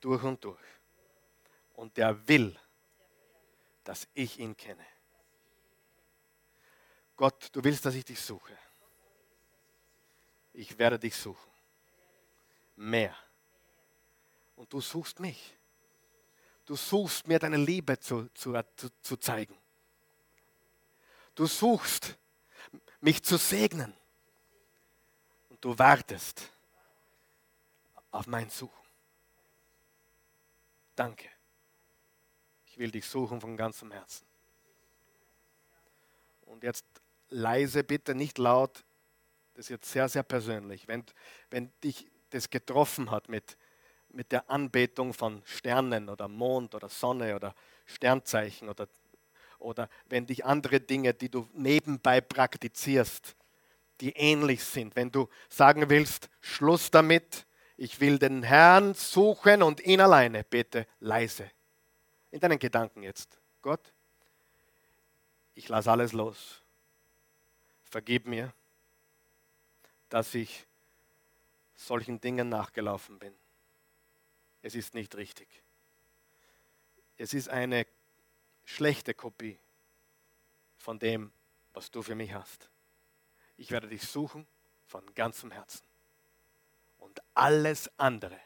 durch 0.00 0.22
und 0.22 0.44
durch, 0.44 0.60
und 1.72 1.96
der 1.96 2.28
will, 2.28 2.56
dass 3.82 4.06
ich 4.14 4.38
ihn 4.38 4.56
kenne. 4.56 4.84
Gott, 7.16 7.48
du 7.52 7.64
willst, 7.64 7.86
dass 7.86 7.94
ich 7.94 8.04
dich 8.04 8.20
suche. 8.20 8.56
Ich 10.52 10.78
werde 10.78 10.98
dich 10.98 11.16
suchen. 11.16 11.50
Mehr. 12.76 13.16
Und 14.54 14.70
du 14.70 14.82
suchst 14.82 15.18
mich. 15.18 15.56
Du 16.66 16.76
suchst 16.76 17.26
mir 17.26 17.38
deine 17.38 17.56
Liebe 17.56 17.98
zu, 17.98 18.28
zu, 18.34 18.54
zu, 19.00 19.16
zeigen. 19.16 19.56
Du 21.36 21.46
suchst, 21.46 22.16
mich 23.00 23.22
zu 23.22 23.36
segnen. 23.36 23.94
Und 25.50 25.64
du 25.64 25.78
wartest 25.78 26.50
auf 28.10 28.26
mein 28.26 28.50
Suchen. 28.50 28.72
Danke. 30.96 31.28
Ich 32.64 32.78
will 32.78 32.90
dich 32.90 33.06
suchen 33.06 33.40
von 33.40 33.56
ganzem 33.56 33.92
Herzen. 33.92 34.26
Und 36.46 36.64
jetzt 36.64 36.86
leise 37.28 37.84
bitte, 37.84 38.14
nicht 38.14 38.38
laut. 38.38 38.84
Das 39.54 39.66
ist 39.66 39.70
jetzt 39.70 39.92
sehr, 39.92 40.08
sehr 40.08 40.22
persönlich. 40.22 40.88
Wenn, 40.88 41.04
wenn 41.50 41.70
dich 41.84 42.10
das 42.30 42.48
getroffen 42.48 43.10
hat 43.10 43.28
mit, 43.28 43.58
mit 44.08 44.32
der 44.32 44.48
Anbetung 44.50 45.12
von 45.12 45.42
Sternen 45.44 46.08
oder 46.08 46.28
Mond 46.28 46.74
oder 46.74 46.88
Sonne 46.88 47.36
oder 47.36 47.54
Sternzeichen 47.84 48.70
oder 48.70 48.88
oder 49.58 49.88
wenn 50.08 50.26
dich 50.26 50.44
andere 50.44 50.80
Dinge, 50.80 51.14
die 51.14 51.28
du 51.28 51.48
nebenbei 51.52 52.20
praktizierst, 52.20 53.36
die 54.00 54.12
ähnlich 54.12 54.62
sind, 54.62 54.94
wenn 54.96 55.10
du 55.10 55.28
sagen 55.48 55.88
willst, 55.88 56.28
Schluss 56.40 56.90
damit, 56.90 57.46
ich 57.76 58.00
will 58.00 58.18
den 58.18 58.42
Herrn 58.42 58.94
suchen 58.94 59.62
und 59.62 59.80
ihn 59.80 60.00
alleine, 60.00 60.44
bitte 60.44 60.86
leise. 61.00 61.50
In 62.30 62.40
deinen 62.40 62.58
Gedanken 62.58 63.02
jetzt. 63.02 63.38
Gott, 63.62 63.92
ich 65.54 65.68
lasse 65.68 65.90
alles 65.90 66.12
los. 66.12 66.62
Vergib 67.84 68.26
mir, 68.26 68.52
dass 70.08 70.34
ich 70.34 70.66
solchen 71.74 72.20
Dingen 72.20 72.48
nachgelaufen 72.48 73.18
bin. 73.18 73.34
Es 74.62 74.74
ist 74.74 74.94
nicht 74.94 75.16
richtig. 75.16 75.48
Es 77.18 77.32
ist 77.34 77.48
eine 77.48 77.86
schlechte 78.66 79.14
Kopie 79.14 79.58
von 80.76 80.98
dem, 80.98 81.32
was 81.72 81.90
du 81.90 82.02
für 82.02 82.14
mich 82.14 82.34
hast. 82.34 82.68
Ich 83.56 83.70
werde 83.70 83.88
dich 83.88 84.02
suchen 84.02 84.46
von 84.86 85.14
ganzem 85.14 85.50
Herzen. 85.50 85.86
Und 86.98 87.22
alles 87.32 87.90
andere 87.96 88.38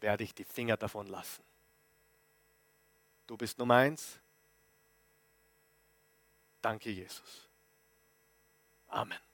werde 0.00 0.24
ich 0.24 0.34
die 0.34 0.44
Finger 0.44 0.76
davon 0.76 1.06
lassen. 1.06 1.42
Du 3.26 3.36
bist 3.36 3.58
Nummer 3.58 3.76
eins. 3.76 4.18
Danke, 6.60 6.90
Jesus. 6.90 7.48
Amen. 8.88 9.25